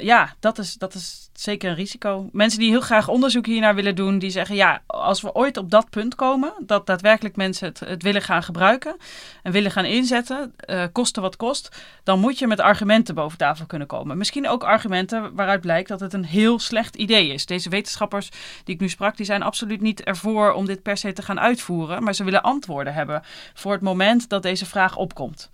Ja, 0.00 0.34
dat 0.40 0.58
is, 0.58 0.74
dat 0.74 0.94
is 0.94 1.24
zeker 1.32 1.70
een 1.70 1.76
risico. 1.76 2.28
Mensen 2.32 2.58
die 2.58 2.70
heel 2.70 2.80
graag 2.80 3.08
onderzoek 3.08 3.46
hiernaar 3.46 3.74
willen 3.74 3.94
doen, 3.94 4.18
die 4.18 4.30
zeggen 4.30 4.56
ja, 4.56 4.82
als 4.86 5.20
we 5.20 5.34
ooit 5.34 5.56
op 5.56 5.70
dat 5.70 5.90
punt 5.90 6.14
komen, 6.14 6.52
dat 6.58 6.86
daadwerkelijk 6.86 7.36
mensen 7.36 7.72
het, 7.86 8.02
willen 8.02 8.22
gaan 8.22 8.42
gebruiken 8.42 8.96
en 9.42 9.52
willen 9.52 9.70
gaan 9.70 9.84
inzetten, 9.84 10.54
uh, 10.66 10.84
kosten 10.92 11.22
wat 11.22 11.36
kost, 11.36 11.76
dan 12.02 12.20
moet 12.20 12.38
je 12.38 12.46
met 12.46 12.60
argumenten 12.60 13.14
boven 13.14 13.38
tafel 13.38 13.66
kunnen 13.66 13.86
komen. 13.86 14.18
Misschien 14.18 14.48
ook 14.48 14.64
argumenten 14.64 15.34
waaruit 15.34 15.60
blijkt 15.60 15.88
dat 15.88 16.00
het 16.00 16.12
een 16.12 16.24
heel 16.24 16.58
slecht 16.58 16.96
idee 16.96 17.32
is. 17.32 17.46
Deze 17.46 17.68
wetenschappers 17.68 18.28
die 18.64 18.74
ik 18.74 18.80
nu 18.80 18.88
sprak, 18.88 19.16
die 19.16 19.26
zijn 19.26 19.42
absoluut 19.42 19.80
niet 19.80 20.02
ervoor 20.02 20.52
om 20.52 20.66
dit 20.66 20.82
per 20.82 20.96
se 20.96 21.12
te 21.12 21.22
gaan 21.22 21.40
uitvoeren, 21.40 22.02
maar 22.02 22.14
ze 22.14 22.24
willen 22.24 22.42
antwoorden 22.42 22.94
hebben 22.94 23.22
voor 23.54 23.72
het 23.72 23.82
moment 23.82 24.28
dat 24.28 24.42
deze 24.42 24.66
vraag 24.66 24.96
opkomt. 24.96 25.50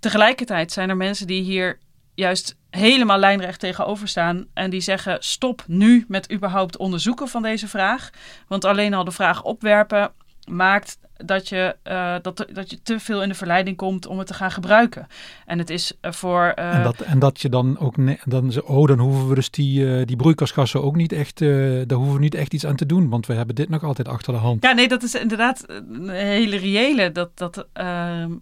Tegelijkertijd 0.00 0.72
zijn 0.72 0.88
er 0.88 0.96
mensen 0.96 1.26
die 1.26 1.42
hier 1.42 1.78
juist 2.14 2.56
helemaal 2.76 3.18
lijnrecht 3.18 3.60
tegenover 3.60 4.08
staan. 4.08 4.46
En 4.54 4.70
die 4.70 4.80
zeggen: 4.80 5.16
stop 5.20 5.62
nu 5.66 6.04
met 6.08 6.32
überhaupt 6.32 6.76
onderzoeken 6.76 7.28
van 7.28 7.42
deze 7.42 7.68
vraag. 7.68 8.10
Want 8.48 8.64
alleen 8.64 8.94
al 8.94 9.04
de 9.04 9.10
vraag 9.10 9.42
opwerpen 9.42 10.12
maakt 10.46 10.98
dat 11.16 11.48
je, 11.48 11.76
uh, 11.84 12.14
dat, 12.22 12.46
dat 12.52 12.70
je 12.70 12.82
te 12.82 13.00
veel 13.00 13.22
in 13.22 13.28
de 13.28 13.34
verleiding 13.34 13.76
komt 13.76 14.06
om 14.06 14.18
het 14.18 14.26
te 14.26 14.34
gaan 14.34 14.50
gebruiken. 14.50 15.06
En 15.46 15.58
het 15.58 15.70
is 15.70 15.92
eh, 16.00 16.12
voor. 16.12 16.52
Uh... 16.58 16.74
En, 16.74 16.82
dat, 16.82 17.00
en 17.00 17.18
dat 17.18 17.40
je 17.40 17.48
dan 17.48 17.78
ook. 17.78 17.96
Ne- 17.96 18.18
dan, 18.24 18.62
oh, 18.62 18.86
dan 18.86 18.98
hoeven 18.98 19.28
we 19.28 19.34
dus 19.34 19.50
die, 19.50 19.80
uh, 19.80 20.06
die 20.06 20.16
broeikasgassen 20.16 20.82
ook 20.82 20.96
niet 20.96 21.12
echt. 21.12 21.38
daar 21.38 21.98
hoeven 21.98 22.14
we 22.14 22.20
niet 22.20 22.34
echt 22.34 22.54
iets 22.54 22.66
aan 22.66 22.76
te 22.76 22.86
doen. 22.86 23.08
Want 23.08 23.26
we 23.26 23.34
hebben 23.34 23.54
dit 23.54 23.68
nog 23.68 23.84
altijd 23.84 24.08
achter 24.08 24.32
de 24.32 24.38
hand. 24.38 24.62
Ja, 24.62 24.72
nee, 24.72 24.88
dat 24.88 25.02
is 25.02 25.14
inderdaad 25.14 25.64
een 25.68 26.08
hele 26.08 26.56
reële. 26.56 27.12
Dat, 27.12 27.30
dat 27.34 27.66
ehm, 27.72 28.32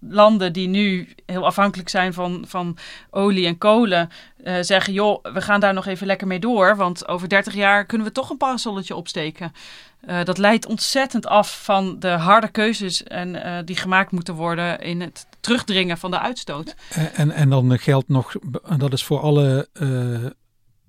landen 0.00 0.52
die 0.52 0.68
nu 0.68 1.08
heel 1.26 1.46
afhankelijk 1.46 1.88
zijn 1.88 2.12
van, 2.12 2.44
van 2.48 2.76
olie 3.10 3.46
en 3.46 3.58
kolen. 3.58 4.08
zeggen: 4.60 4.92
joh, 4.92 5.24
we 5.32 5.40
gaan 5.40 5.60
daar 5.60 5.74
nog 5.74 5.86
even 5.86 6.06
lekker 6.06 6.26
mee 6.26 6.40
door. 6.40 6.76
Want 6.76 7.08
over 7.08 7.28
30 7.28 7.54
jaar 7.54 7.86
kunnen 7.86 8.06
we 8.06 8.12
toch 8.12 8.30
een 8.30 8.36
parasolletje 8.36 8.96
opsteken. 8.96 9.52
Uh, 10.08 10.24
dat 10.24 10.38
leidt 10.38 10.66
ontzettend 10.66 11.26
af 11.26 11.64
van 11.64 11.98
de 11.98 12.08
harde 12.08 12.48
keuzes 12.48 13.02
en, 13.02 13.34
uh, 13.34 13.58
die 13.64 13.76
gemaakt 13.76 14.10
moeten 14.10 14.34
worden 14.34 14.80
in 14.80 15.00
het 15.00 15.26
terugdringen 15.40 15.98
van 15.98 16.10
de 16.10 16.18
uitstoot. 16.18 16.74
En, 16.90 17.14
en, 17.14 17.30
en 17.30 17.50
dan 17.50 17.78
geldt 17.78 18.08
nog, 18.08 18.34
dat 18.76 18.92
is 18.92 19.04
voor 19.04 19.20
alle 19.20 19.68
uh, 19.72 20.26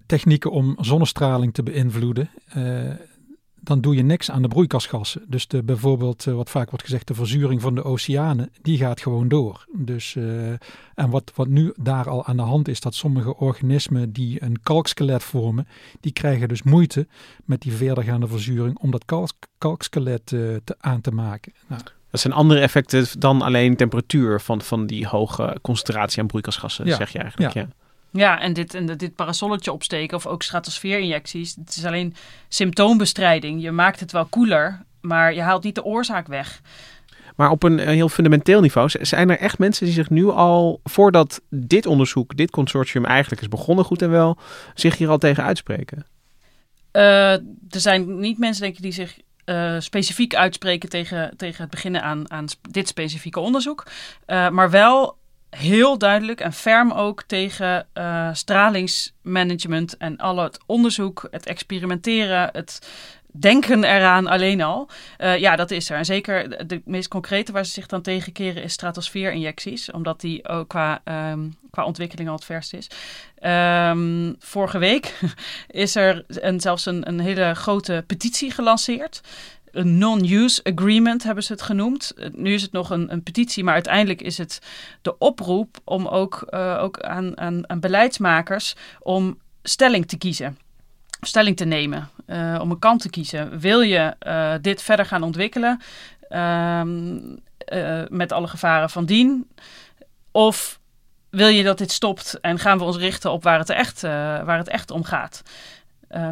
technieken 0.05 0.51
om 0.51 0.77
zonnestraling 0.79 1.53
te 1.53 1.63
beïnvloeden 1.63 2.29
dan 3.63 3.81
doe 3.81 3.95
je 3.95 4.03
niks 4.03 4.31
aan 4.31 4.41
de 4.41 4.47
broeikasgassen. 4.47 5.21
Dus 5.27 5.47
de, 5.47 5.63
bijvoorbeeld, 5.63 6.25
uh, 6.25 6.35
wat 6.35 6.49
vaak 6.49 6.69
wordt 6.69 6.85
gezegd, 6.85 7.07
de 7.07 7.13
verzuring 7.13 7.61
van 7.61 7.75
de 7.75 7.83
oceanen, 7.83 8.51
die 8.61 8.77
gaat 8.77 9.01
gewoon 9.01 9.27
door. 9.27 9.65
Dus, 9.75 10.15
uh, 10.15 10.49
en 10.93 11.09
wat, 11.09 11.31
wat 11.35 11.47
nu 11.47 11.73
daar 11.75 12.09
al 12.09 12.25
aan 12.25 12.35
de 12.35 12.41
hand 12.41 12.67
is, 12.67 12.79
dat 12.79 12.95
sommige 12.95 13.35
organismen 13.37 14.11
die 14.11 14.43
een 14.43 14.61
kalkskelet 14.63 15.23
vormen, 15.23 15.67
die 15.99 16.11
krijgen 16.11 16.47
dus 16.47 16.63
moeite 16.63 17.07
met 17.45 17.61
die 17.61 17.71
verdergaande 17.71 18.27
verzuring 18.27 18.79
om 18.79 18.91
dat 18.91 19.05
kalk, 19.05 19.31
kalkskelet 19.57 20.31
uh, 20.31 20.55
te, 20.63 20.75
aan 20.79 21.01
te 21.01 21.11
maken. 21.11 21.53
Nou, 21.67 21.81
dat 22.09 22.19
zijn 22.19 22.33
andere 22.33 22.59
effecten 22.59 23.19
dan 23.19 23.41
alleen 23.41 23.75
temperatuur 23.75 24.41
van, 24.41 24.61
van 24.61 24.85
die 24.85 25.07
hoge 25.07 25.57
concentratie 25.61 26.21
aan 26.21 26.27
broeikasgassen, 26.27 26.85
ja. 26.85 26.95
zeg 26.95 27.09
je 27.09 27.19
eigenlijk. 27.19 27.53
Ja. 27.53 27.61
ja. 27.61 27.82
Ja, 28.13 28.39
en 28.39 28.53
dit, 28.53 28.73
en 28.73 28.85
dit 28.85 29.15
parasolletje 29.15 29.71
opsteken 29.71 30.17
of 30.17 30.27
ook 30.27 30.43
stratosfeerinjecties, 30.43 31.55
het 31.55 31.75
is 31.75 31.85
alleen 31.85 32.15
symptoombestrijding. 32.47 33.61
Je 33.61 33.71
maakt 33.71 33.99
het 33.99 34.11
wel 34.11 34.25
koeler, 34.25 34.81
maar 35.01 35.33
je 35.33 35.41
haalt 35.41 35.63
niet 35.63 35.75
de 35.75 35.83
oorzaak 35.83 36.27
weg. 36.27 36.61
Maar 37.35 37.49
op 37.49 37.63
een 37.63 37.79
heel 37.79 38.09
fundamenteel 38.09 38.61
niveau 38.61 38.89
zijn 38.89 39.29
er 39.29 39.39
echt 39.39 39.57
mensen 39.57 39.85
die 39.85 39.93
zich 39.93 40.09
nu 40.09 40.29
al, 40.29 40.79
voordat 40.83 41.41
dit 41.49 41.85
onderzoek, 41.85 42.37
dit 42.37 42.51
consortium 42.51 43.05
eigenlijk 43.05 43.41
is 43.41 43.47
begonnen, 43.47 43.85
goed 43.85 44.01
en 44.01 44.09
wel, 44.09 44.37
zich 44.73 44.97
hier 44.97 45.09
al 45.09 45.17
tegen 45.17 45.43
uitspreken? 45.43 46.05
Uh, 46.91 47.31
er 47.31 47.41
zijn 47.69 48.19
niet 48.19 48.37
mensen, 48.37 48.61
denk 48.63 48.75
ik, 48.75 48.81
die 48.81 48.91
zich 48.91 49.19
uh, 49.45 49.75
specifiek 49.79 50.35
uitspreken 50.35 50.89
tegen, 50.89 51.33
tegen 51.37 51.61
het 51.61 51.71
beginnen 51.71 52.03
aan, 52.03 52.31
aan 52.31 52.45
dit 52.71 52.87
specifieke 52.87 53.39
onderzoek. 53.39 53.85
Uh, 54.27 54.49
maar 54.49 54.69
wel 54.69 55.17
heel 55.55 55.97
duidelijk 55.97 56.39
en 56.39 56.53
ferm 56.53 56.91
ook 56.91 57.23
tegen 57.23 57.87
uh, 57.93 58.29
stralingsmanagement 58.33 59.97
en 59.97 60.17
al 60.17 60.37
het 60.37 60.59
onderzoek, 60.65 61.27
het 61.31 61.45
experimenteren, 61.45 62.49
het 62.51 62.79
denken 63.33 63.83
eraan 63.83 64.27
alleen 64.27 64.61
al. 64.61 64.89
Uh, 65.17 65.37
ja, 65.37 65.55
dat 65.55 65.71
is 65.71 65.89
er. 65.89 65.97
En 65.97 66.05
zeker 66.05 66.67
de, 66.67 66.81
meest 66.85 67.07
concrete 67.07 67.51
waar 67.51 67.65
ze 67.65 67.71
zich 67.71 67.87
dan 67.87 68.01
tegen 68.01 68.31
keren 68.31 68.63
is 68.63 68.73
stratosfeerinjecties, 68.73 69.91
omdat 69.91 70.21
die 70.21 70.47
ook 70.47 70.69
qua, 70.69 71.01
um, 71.31 71.55
qua 71.69 71.85
ontwikkeling 71.85 72.29
al 72.29 72.35
het 72.35 72.45
verst 72.45 72.73
is. 72.73 72.87
Um, 73.41 74.35
vorige 74.39 74.77
week 74.77 75.19
is 75.67 75.95
er 75.95 76.23
een, 76.27 76.59
zelfs 76.59 76.85
een, 76.85 77.07
een 77.07 77.19
hele 77.19 77.53
grote 77.53 78.03
petitie 78.07 78.51
gelanceerd 78.51 79.21
een 79.73 79.97
non-use 79.97 80.63
agreement 80.63 81.23
hebben 81.23 81.43
ze 81.43 81.51
het 81.51 81.61
genoemd. 81.61 82.13
Nu 82.31 82.53
is 82.53 82.61
het 82.61 82.71
nog 82.71 82.89
een, 82.89 83.11
een 83.11 83.23
petitie, 83.23 83.63
maar 83.63 83.73
uiteindelijk 83.73 84.21
is 84.21 84.37
het 84.37 84.61
de 85.01 85.17
oproep 85.17 85.77
om 85.83 86.07
ook, 86.07 86.47
uh, 86.49 86.77
ook 86.81 86.99
aan, 86.99 87.37
aan, 87.37 87.69
aan 87.69 87.79
beleidsmakers 87.79 88.75
om 88.99 89.39
stelling 89.63 90.07
te 90.07 90.17
kiezen. 90.17 90.57
Stelling 91.21 91.57
te 91.57 91.65
nemen, 91.65 92.09
uh, 92.27 92.57
om 92.61 92.71
een 92.71 92.79
kant 92.79 93.01
te 93.01 93.09
kiezen. 93.09 93.59
Wil 93.59 93.81
je 93.81 94.15
dit 94.61 94.81
verder 94.81 95.05
gaan 95.05 95.23
ontwikkelen 95.23 95.81
ehm, 96.29 97.19
met 98.09 98.31
alle 98.31 98.47
gevaren 98.47 98.89
van 98.89 99.05
dien? 99.05 99.47
Of 100.31 100.79
wil 101.29 101.47
je 101.47 101.63
dat 101.63 101.77
dit 101.77 101.91
stopt 101.91 102.39
en 102.39 102.59
gaan 102.59 102.77
we 102.77 102.83
ons 102.83 102.97
richten 102.97 103.31
op 103.31 103.43
waar 103.43 103.59
het 103.59 103.69
echt, 103.69 104.01
waar 104.01 104.57
het 104.57 104.67
echt 104.67 104.91
om 104.91 105.03
gaat? 105.03 105.41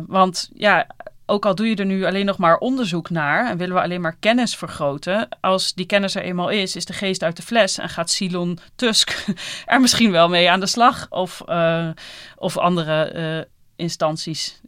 want 0.08 0.50
ja, 0.54 0.88
ook 1.32 1.46
al 1.46 1.56
doe 1.56 1.68
je 1.68 1.76
er 1.76 1.86
nu 1.86 2.06
alleen 2.06 2.26
nog 2.26 2.38
maar 2.38 2.58
onderzoek 2.58 3.10
naar 3.10 3.50
en 3.50 3.58
willen 3.58 3.76
we 3.76 3.82
alleen 3.82 4.02
maar 4.02 4.16
kennis 4.20 4.56
vergroten, 4.56 5.28
als 5.42 5.74
die 5.74 5.86
kennis 5.86 6.16
er 6.16 6.24
eenmaal 6.24 6.50
is, 6.50 6.76
is 6.76 6.86
de 6.86 6.94
geest 6.94 7.24
uit 7.24 7.36
de 7.36 7.42
fles 7.42 7.78
en 7.78 7.90
gaat 7.90 8.10
Silon 8.10 8.60
Tusk 8.76 9.26
er 9.66 9.82
misschien 9.82 10.12
wel 10.12 10.30
mee 10.30 10.50
aan 10.52 10.60
de 10.60 10.66
slag 10.66 11.08
of, 11.10 11.44
uh, 11.50 11.90
of 12.36 12.58
andere 12.58 13.14
uh, 13.16 13.52
instanties. 13.76 14.62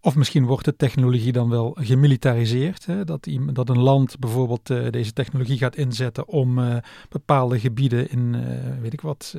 Of 0.00 0.14
misschien 0.14 0.44
wordt 0.44 0.64
de 0.64 0.76
technologie 0.76 1.32
dan 1.32 1.48
wel 1.48 1.76
gemilitariseerd. 1.80 2.86
Hè? 2.86 3.04
Dat, 3.04 3.28
dat 3.52 3.68
een 3.68 3.78
land 3.78 4.18
bijvoorbeeld 4.18 4.70
uh, 4.70 4.90
deze 4.90 5.12
technologie 5.12 5.58
gaat 5.58 5.76
inzetten 5.76 6.28
om 6.28 6.80
bepaalde 7.08 7.60
gebieden 7.60 8.10
in, 8.10 8.44
weet 8.80 8.92
ik 8.92 9.00
wat, 9.00 9.34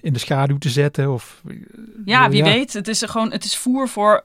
in 0.00 0.12
de 0.12 0.18
schaduw 0.18 0.58
te 0.58 0.70
zetten. 0.70 1.12
Of, 1.12 1.42
ja, 2.04 2.30
wie 2.30 2.44
ja. 2.44 2.50
weet. 2.52 2.72
Het 2.72 2.88
is, 2.88 3.02
gewoon, 3.02 3.32
het 3.32 3.44
is 3.44 3.56
voer 3.56 3.88
voor 3.88 4.24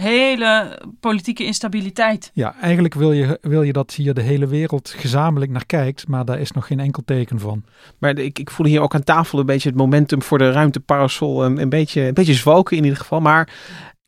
hele 0.00 0.78
politieke 1.00 1.44
instabiliteit. 1.44 2.30
Ja, 2.34 2.54
eigenlijk 2.60 2.94
wil 2.94 3.12
je, 3.12 3.38
wil 3.40 3.62
je 3.62 3.72
dat 3.72 3.94
hier 3.94 4.14
de 4.14 4.22
hele 4.22 4.46
wereld 4.46 4.94
gezamenlijk 4.96 5.50
naar 5.50 5.66
kijkt, 5.66 6.08
maar 6.08 6.24
daar 6.24 6.40
is 6.40 6.50
nog 6.50 6.66
geen 6.66 6.80
enkel 6.80 7.02
teken 7.04 7.38
van. 7.38 7.64
Maar 7.98 8.18
ik, 8.18 8.38
ik 8.38 8.50
voel 8.50 8.66
hier 8.66 8.80
ook 8.80 8.94
aan 8.94 9.04
tafel 9.04 9.38
een 9.38 9.46
beetje 9.46 9.68
het 9.68 9.78
momentum 9.78 10.22
voor 10.22 10.38
de 10.38 10.50
ruimteparasol 10.50 11.44
een, 11.44 11.60
een, 11.60 11.68
beetje, 11.68 12.00
een 12.00 12.14
beetje 12.14 12.34
zwalken 12.34 12.76
in 12.76 12.82
ieder 12.84 12.98
geval. 12.98 13.20
Maar 13.20 13.52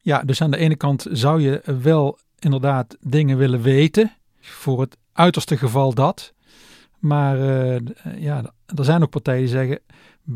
ja, 0.02 0.22
dus 0.22 0.42
aan 0.42 0.50
de 0.50 0.56
ene 0.56 0.76
kant 0.76 1.06
zou 1.10 1.40
je 1.40 1.62
wel 1.82 2.18
inderdaad 2.38 2.96
dingen 3.00 3.36
willen 3.36 3.62
weten 3.62 4.12
voor 4.40 4.80
het 4.80 4.96
uiterste 5.12 5.56
geval 5.56 5.94
dat. 5.94 6.32
Maar 6.98 7.38
ja, 8.18 8.42
er 8.76 8.84
zijn 8.84 9.02
ook 9.02 9.10
partijen 9.10 9.40
die 9.40 9.48
zeggen, 9.48 9.80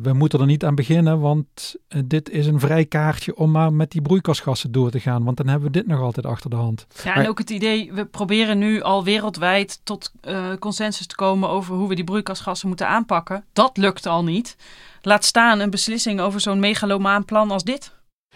we 0.03 0.13
moeten 0.13 0.41
er 0.41 0.47
niet 0.47 0.65
aan 0.65 0.75
beginnen, 0.75 1.21
want 1.21 1.75
dit 2.05 2.31
is 2.31 2.47
een 2.47 2.61
vrij 2.61 2.85
kaartje 2.85 3.37
om 3.37 3.51
maar 3.51 3.73
met 3.73 3.91
die 3.91 4.03
broeikasgassen 4.03 4.73
door 4.73 4.91
te 4.91 5.01
gaan. 5.01 5.25
Want 5.25 5.37
dan 5.37 5.49
hebben 5.49 5.67
we 5.67 5.79
dit 5.79 5.87
nog 5.87 6.01
altijd 6.01 6.27
achter 6.27 6.51
de 6.51 6.57
hand. 6.57 6.87
Ja, 7.05 7.15
en 7.15 7.29
ook 7.29 7.39
het 7.39 7.51
idee, 7.51 7.93
we 7.93 8.05
proberen 8.05 8.59
nu 8.59 8.83
al 8.83 9.05
wereldwijd 9.05 9.81
tot 9.85 10.13
consensus 10.59 11.07
te 11.07 11.15
komen 11.15 11.49
over 11.49 11.75
hoe 11.75 11.89
we 11.89 11.95
die 11.95 12.05
broeikasgassen 12.05 12.69
moeten 12.69 12.89
aanpakken. 12.89 13.45
Dat 13.53 13.77
lukt 13.77 14.07
al 14.07 14.25
niet. 14.25 14.57
Laat 15.03 15.25
staan 15.25 15.61
een 15.61 15.71
beslissing 15.71 16.21
over 16.21 16.41
zo'n 16.41 16.61
megalomaan 16.61 17.25
plan 17.25 17.51
als 17.51 17.65
dit. 17.65 17.93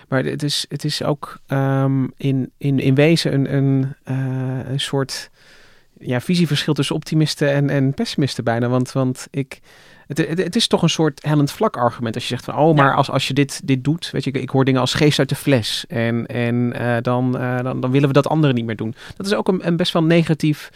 Maar 0.09 0.25
het 0.25 0.43
is, 0.43 0.67
het 0.69 0.85
is 0.85 1.03
ook 1.03 1.39
um, 1.49 2.13
in, 2.17 2.51
in, 2.59 2.79
in 2.79 2.95
wezen 2.95 3.35
een, 3.35 3.55
een, 3.55 3.95
uh, 4.05 4.71
een 4.71 4.81
soort 4.81 5.31
ja, 5.99 6.21
visieverschil 6.21 6.75
tussen 6.75 6.95
optimisten 6.95 7.53
en, 7.53 7.71
en 7.71 7.95
pessimisten 7.95 8.45
bijna. 8.45 8.69
Want, 8.69 8.93
want 8.93 9.27
ik, 9.31 9.61
het, 10.09 10.19
het, 10.19 10.39
het, 10.39 10.57
is 10.57 10.67
toch 10.67 10.83
een 10.83 10.89
soort 10.89 11.25
hellend 11.25 11.51
vlak 11.51 11.77
argument. 11.77 12.15
Als 12.15 12.25
je 12.25 12.29
zegt 12.29 12.45
van, 12.45 12.57
oh, 12.57 12.77
maar 12.77 12.95
als, 12.95 13.11
als 13.11 13.29
je 13.29 13.35
dit, 13.35 13.61
dit 13.65 13.85
doet, 13.85 14.11
weet 14.11 14.25
je, 14.25 14.31
ik, 14.31 14.51
hoor 14.51 14.65
dingen 14.65 14.81
als 14.81 14.95
geest 14.95 15.19
uit 15.19 15.29
de 15.29 15.35
fles. 15.35 15.85
En, 15.89 16.27
en 16.27 16.55
uh, 16.55 16.97
dan, 17.03 17.37
uh, 17.37 17.63
dan, 17.63 17.81
dan 17.81 17.91
willen 17.91 18.09
we 18.09 18.15
dat 18.15 18.29
anderen 18.29 18.57
niet 18.57 18.65
meer 18.65 18.77
doen. 18.77 18.95
Dat 19.17 19.27
is 19.27 19.35
ook 19.35 19.49
een, 19.49 19.67
een 19.67 19.77
best 19.77 19.93
wel 19.93 20.03
negatief 20.03 20.71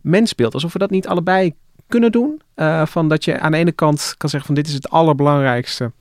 mensbeeld. 0.00 0.54
Alsof 0.54 0.72
we 0.72 0.78
dat 0.78 0.90
niet 0.90 1.06
allebei 1.06 1.54
kunnen 1.88 2.12
doen. 2.12 2.40
Uh, 2.56 2.86
van 2.86 3.08
dat 3.08 3.24
je 3.24 3.40
aan 3.40 3.52
de 3.52 3.58
ene 3.58 3.72
kant 3.72 4.14
kan 4.16 4.28
zeggen 4.28 4.46
van 4.46 4.62
dit 4.62 4.66
is 4.66 4.74
het 4.74 4.90
allerbelangrijkste. 4.90 5.92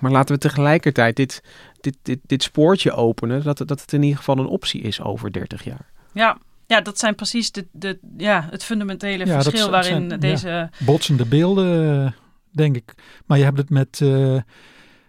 Maar 0.00 0.10
laten 0.10 0.34
we 0.34 0.40
tegelijkertijd 0.40 1.16
dit, 1.16 1.42
dit, 1.80 1.96
dit, 2.02 2.18
dit 2.26 2.42
spoortje 2.42 2.92
openen. 2.92 3.42
Dat, 3.42 3.58
dat 3.58 3.80
het 3.80 3.92
in 3.92 4.02
ieder 4.02 4.18
geval 4.18 4.38
een 4.38 4.46
optie 4.46 4.80
is 4.80 5.00
over 5.00 5.32
30 5.32 5.64
jaar. 5.64 5.86
Ja, 6.12 6.38
ja, 6.66 6.80
dat 6.80 6.98
zijn 6.98 7.14
precies 7.14 7.52
de, 7.52 7.66
de, 7.72 7.98
ja, 8.16 8.46
het 8.50 8.64
fundamentele 8.64 9.26
ja, 9.26 9.42
verschil 9.42 9.70
waarin 9.70 10.08
deze... 10.08 10.48
Ja, 10.48 10.70
botsende 10.84 11.26
beelden, 11.26 12.14
denk 12.50 12.76
ik. 12.76 12.94
Maar 13.26 13.38
je 13.38 13.44
hebt 13.44 13.58
het 13.58 13.70
met... 13.70 14.00
Uh, 14.02 14.40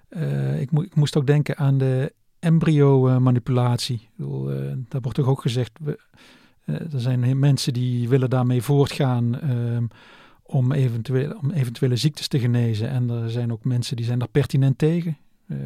uh, 0.09 0.61
ik, 0.61 0.71
mo 0.71 0.81
ik, 0.81 0.95
moest 0.95 1.17
ook 1.17 1.27
denken 1.27 1.57
aan 1.57 1.77
de 1.77 2.13
embryo-manipulatie. 2.39 4.09
Uh, 4.17 4.27
daar 4.89 5.01
wordt 5.01 5.17
toch 5.17 5.27
ook 5.27 5.41
gezegd... 5.41 5.71
We, 5.83 5.99
er 6.65 6.99
zijn 6.99 7.39
mensen 7.39 7.73
die 7.73 8.09
willen 8.09 8.29
daarmee 8.29 8.61
voortgaan... 8.61 9.39
Ehm, 9.41 9.85
om, 10.47 10.71
eventuele, 10.71 11.37
om 11.37 11.51
eventuele 11.51 11.95
ziektes 11.95 12.27
te 12.27 12.39
genezen. 12.39 12.89
En 12.89 13.09
er 13.09 13.29
zijn 13.29 13.51
ook 13.51 13.63
mensen 13.63 13.95
die 13.95 14.05
zijn 14.05 14.19
daar 14.19 14.27
pertinent 14.27 14.77
tegen. 14.77 15.17
Uh, 15.47 15.57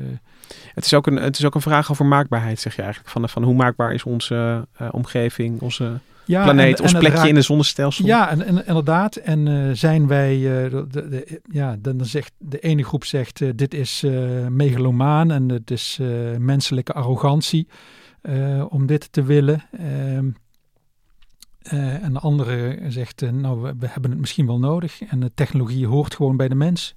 het, 0.74 0.86
is 0.86 0.94
ook 0.94 1.08
een, 1.08 1.16
het 1.16 1.38
is 1.38 1.46
ook 1.46 1.56
een 1.56 1.62
vraag 1.62 1.92
over 1.92 2.06
maakbaarheid, 2.06 2.60
zeg 2.60 2.76
je 2.76 2.82
eigenlijk. 2.82 3.12
Van, 3.12 3.30
van 3.30 3.44
hoe 3.44 3.56
maakbaar 3.56 3.94
is 3.94 4.04
onze 4.04 4.68
uh, 4.82 4.88
omgeving, 4.92 5.62
onze 5.62 6.00
ja, 6.26 6.44
planeet, 6.44 6.78
en, 6.78 6.84
ons 6.84 6.94
en 6.94 7.00
plekje 7.00 7.28
in 7.28 7.34
de 7.34 7.42
zonnestelsel? 7.42 8.06
Ja, 8.06 8.30
en, 8.30 8.46
en 8.46 8.66
inderdaad. 8.66 9.16
En 9.16 9.46
uh, 9.46 9.70
zijn 9.74 10.08
wij, 10.08 10.38
de, 10.40 10.88
de, 10.90 11.42
ja, 11.52 11.76
dan 11.80 12.06
zegt 12.06 12.34
de 12.38 12.60
ene 12.60 12.84
groep 12.84 13.06
zegt 13.06 13.58
dit 13.58 13.74
is 13.74 14.06
megalomaan 14.50 15.32
en 15.32 15.50
het 15.50 15.72
is 15.72 16.00
menselijke 16.38 16.94
arrogantie 16.94 17.68
om 18.70 18.86
dit 18.86 19.12
te 19.12 19.24
willen. 19.24 19.64
Ehm, 19.78 20.30
en 22.02 22.14
de 22.14 22.20
andere 22.20 22.80
zegt, 22.88 23.32
nou, 23.32 23.62
we, 23.62 23.74
we, 23.80 23.88
hebben 23.88 24.12
het 24.12 24.20
misschien 24.20 24.46
wel 24.46 24.60
nodig. 24.60 25.02
En 25.02 25.20
de 25.20 25.32
technologie 25.34 25.88
hoort 25.88 26.16
gewoon 26.16 26.38
bij 26.38 26.48
de 26.48 26.56
mens. 26.56 26.96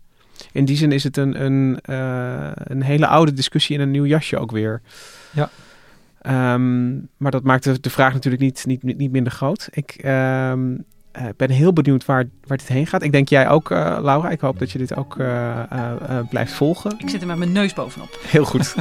In 0.52 0.64
die 0.64 0.76
zin 0.76 0.92
is 0.92 1.04
het 1.04 1.16
een, 1.16 1.44
een, 1.44 1.78
uh, 1.90 2.50
een 2.54 2.82
hele 2.82 3.06
oude 3.06 3.32
discussie 3.32 3.76
in 3.76 3.82
een 3.82 3.90
nieuw 3.90 4.06
jasje 4.06 4.38
ook 4.38 4.50
weer. 4.50 4.82
Ja. 5.30 5.50
Um, 6.54 7.08
maar 7.16 7.30
dat 7.30 7.42
maakt 7.42 7.64
de, 7.64 7.80
de, 7.80 7.90
vraag 7.90 8.12
natuurlijk 8.12 8.42
niet, 8.42 8.64
niet, 8.66 8.82
niet 8.82 9.12
minder 9.12 9.32
groot. 9.32 9.68
Ik 9.70 10.04
um, 10.04 10.84
ben 11.36 11.50
heel 11.50 11.72
benieuwd 11.72 12.04
waar, 12.04 12.24
waar 12.46 12.56
dit 12.56 12.68
heen 12.68 12.86
gaat. 12.86 13.02
Ik 13.02 13.12
denk 13.12 13.28
jij 13.28 13.48
ook, 13.48 13.70
Laura. 13.70 14.30
Ik 14.30 14.40
hoop 14.40 14.58
dat 14.58 14.70
je 14.70 14.78
dit 14.78 14.96
ook 14.96 15.16
blijft 16.28 16.52
volgen. 16.52 16.94
Ik 16.98 17.10
zit 17.10 17.20
er 17.20 17.26
met 17.26 17.36
mijn 17.36 17.52
neus 17.52 17.74
bovenop. 17.74 18.18
Heel 18.26 18.44
goed. 18.44 18.74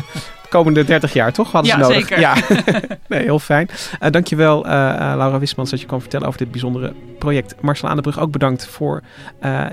komende 0.50 0.84
30 0.84 1.14
jaar, 1.14 1.34
toch? 1.34 1.52
Hadden 1.52 1.72
ja, 1.72 1.84
ze 1.84 1.92
nodig. 1.92 2.08
Zeker. 2.08 2.20
Ja, 2.20 2.36
nee, 3.08 3.24
heel 3.24 3.40
fijn. 3.40 3.70
Dankjewel, 4.10 4.64
Laura 4.64 5.40
Wismans, 5.40 5.70
dat 5.70 5.80
je 5.82 5.86
kwam 5.86 6.02
vertellen 6.02 6.28
over 6.28 6.40
dit 6.40 6.52
bijzondere 6.52 6.94
project. 7.20 7.62
Marcel 7.62 7.90
Aandebrug, 7.90 8.20
ook 8.20 8.32
bedankt 8.32 8.68
voor 8.68 9.04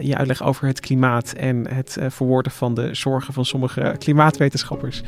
je 0.00 0.16
uitleg 0.16 0.42
over 0.42 0.66
het 0.66 0.80
klimaat 0.80 1.32
en 1.32 1.66
het 1.74 1.98
verwoorden 2.08 2.52
van 2.52 2.74
de 2.74 2.94
zorgen 2.94 3.34
van 3.34 3.44
sommige 3.44 3.94
klimaatwetenschappers. 3.98 5.02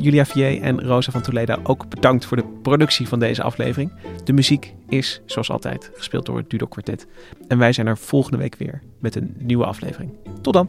Julia 0.00 0.24
Vier 0.24 0.62
en 0.62 0.82
Rosa 0.82 1.10
van 1.10 1.22
Toledo, 1.22 1.56
ook 1.62 1.88
bedankt 1.88 2.24
voor 2.24 2.36
de 2.36 2.58
productie 2.62 3.08
van 3.08 3.18
deze 3.18 3.42
aflevering. 3.42 3.92
De 4.24 4.32
muziek 4.32 4.74
is, 4.90 5.20
zoals 5.26 5.50
altijd, 5.50 5.90
gespeeld 5.94 6.26
door 6.26 6.36
het 6.36 6.50
Dudo 6.50 6.66
Quartet. 6.66 7.06
En 7.48 7.58
wij 7.58 7.72
zijn 7.72 7.86
er 7.86 7.98
volgende 7.98 8.38
week 8.38 8.54
weer 8.54 8.82
met 8.98 9.14
een 9.14 9.34
nieuwe 9.38 9.64
aflevering. 9.64 10.10
Tot 10.42 10.52
dan! 10.52 10.68